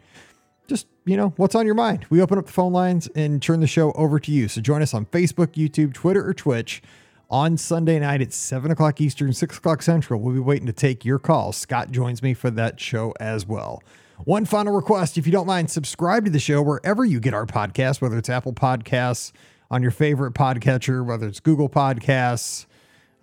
Just, 0.68 0.88
you 1.05 1.15
know, 1.15 1.34
what's 1.38 1.55
on 1.55 1.65
your 1.65 1.76
mind? 1.76 2.05
We 2.09 2.22
open 2.22 2.38
up 2.38 2.45
the 2.45 2.51
phone 2.51 2.74
lines 2.74 3.07
and 3.15 3.41
turn 3.41 3.61
the 3.61 3.68
show 3.68 3.91
over 3.93 4.20
to 4.20 4.32
you. 4.32 4.47
So 4.47 4.61
join 4.61 4.82
us 4.82 4.93
on 4.93 5.05
Facebook, 5.05 5.53
YouTube, 5.53 5.93
Twitter, 5.93 6.28
or 6.28 6.34
Twitch 6.34 6.82
on 7.30 7.57
Sunday 7.57 7.99
night 7.99 8.22
at 8.22 8.34
7 8.34 8.72
o'clock 8.72 9.01
Eastern, 9.01 9.34
6 9.34 9.57
o'clock 9.57 9.82
Central. 9.82 10.20
We'll 10.20 10.34
be 10.34 10.39
waiting 10.39 10.68
to 10.68 10.74
take 10.74 11.05
your 11.05 11.20
calls. 11.20 11.57
Scott 11.57 11.91
joins 11.91 12.22
me 12.22 12.34
for 12.34 12.49
that 12.51 12.80
show 12.80 13.13
as 13.20 13.45
well. 13.45 13.82
One 14.24 14.45
final 14.45 14.74
request 14.74 15.18
if 15.18 15.26
you 15.26 15.32
don't 15.32 15.45
mind, 15.45 15.70
subscribe 15.70 16.26
to 16.26 16.32
the 16.32 16.39
show 16.39 16.61
wherever 16.61 17.05
you 17.05 17.20
get 17.20 17.34
our 17.34 17.45
podcast, 17.45 18.01
whether 18.01 18.18
it's 18.18 18.30
Apple 18.30 18.53
Podcasts, 18.53 19.32
on 19.70 19.82
your 19.82 19.91
favorite 19.91 20.34
podcatcher, 20.34 21.05
whether 21.05 21.28
it's 21.28 21.39
Google 21.39 21.70
Podcasts. 21.70 22.65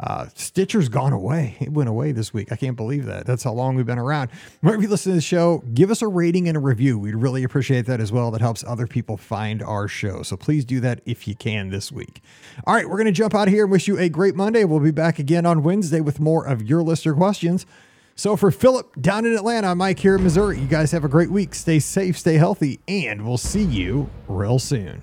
Uh, 0.00 0.26
Stitcher's 0.34 0.88
gone 0.88 1.12
away. 1.12 1.56
It 1.60 1.72
went 1.72 1.88
away 1.88 2.10
this 2.12 2.34
week. 2.34 2.50
I 2.50 2.56
can't 2.56 2.76
believe 2.76 3.04
that. 3.06 3.26
That's 3.26 3.44
how 3.44 3.52
long 3.52 3.76
we've 3.76 3.86
been 3.86 3.98
around. 3.98 4.30
Wherever 4.60 4.82
you 4.82 4.88
listen 4.88 5.12
to 5.12 5.16
the 5.16 5.22
show, 5.22 5.62
give 5.72 5.90
us 5.90 6.02
a 6.02 6.08
rating 6.08 6.48
and 6.48 6.56
a 6.56 6.60
review. 6.60 6.98
We'd 6.98 7.14
really 7.14 7.44
appreciate 7.44 7.86
that 7.86 8.00
as 8.00 8.10
well. 8.10 8.32
That 8.32 8.40
helps 8.40 8.64
other 8.64 8.88
people 8.88 9.16
find 9.16 9.62
our 9.62 9.86
show. 9.86 10.22
So 10.22 10.36
please 10.36 10.64
do 10.64 10.80
that 10.80 11.00
if 11.06 11.28
you 11.28 11.36
can 11.36 11.70
this 11.70 11.92
week. 11.92 12.22
All 12.66 12.74
right, 12.74 12.88
we're 12.88 12.96
going 12.96 13.06
to 13.06 13.12
jump 13.12 13.34
out 13.34 13.46
of 13.46 13.54
here 13.54 13.64
and 13.64 13.72
wish 13.72 13.86
you 13.86 13.96
a 13.98 14.08
great 14.08 14.34
Monday. 14.34 14.64
We'll 14.64 14.80
be 14.80 14.90
back 14.90 15.20
again 15.20 15.46
on 15.46 15.62
Wednesday 15.62 16.00
with 16.00 16.18
more 16.18 16.44
of 16.44 16.62
your 16.62 16.82
listener 16.82 17.14
questions. 17.14 17.64
So 18.16 18.36
for 18.36 18.50
Phillip 18.50 19.00
down 19.00 19.24
in 19.24 19.34
Atlanta, 19.34 19.74
Mike 19.74 20.00
here 20.00 20.16
in 20.16 20.24
Missouri. 20.24 20.58
You 20.58 20.66
guys 20.66 20.90
have 20.92 21.04
a 21.04 21.08
great 21.08 21.30
week. 21.30 21.54
Stay 21.54 21.78
safe, 21.78 22.18
stay 22.18 22.34
healthy, 22.34 22.80
and 22.86 23.24
we'll 23.26 23.38
see 23.38 23.64
you 23.64 24.10
real 24.28 24.58
soon. 24.58 25.02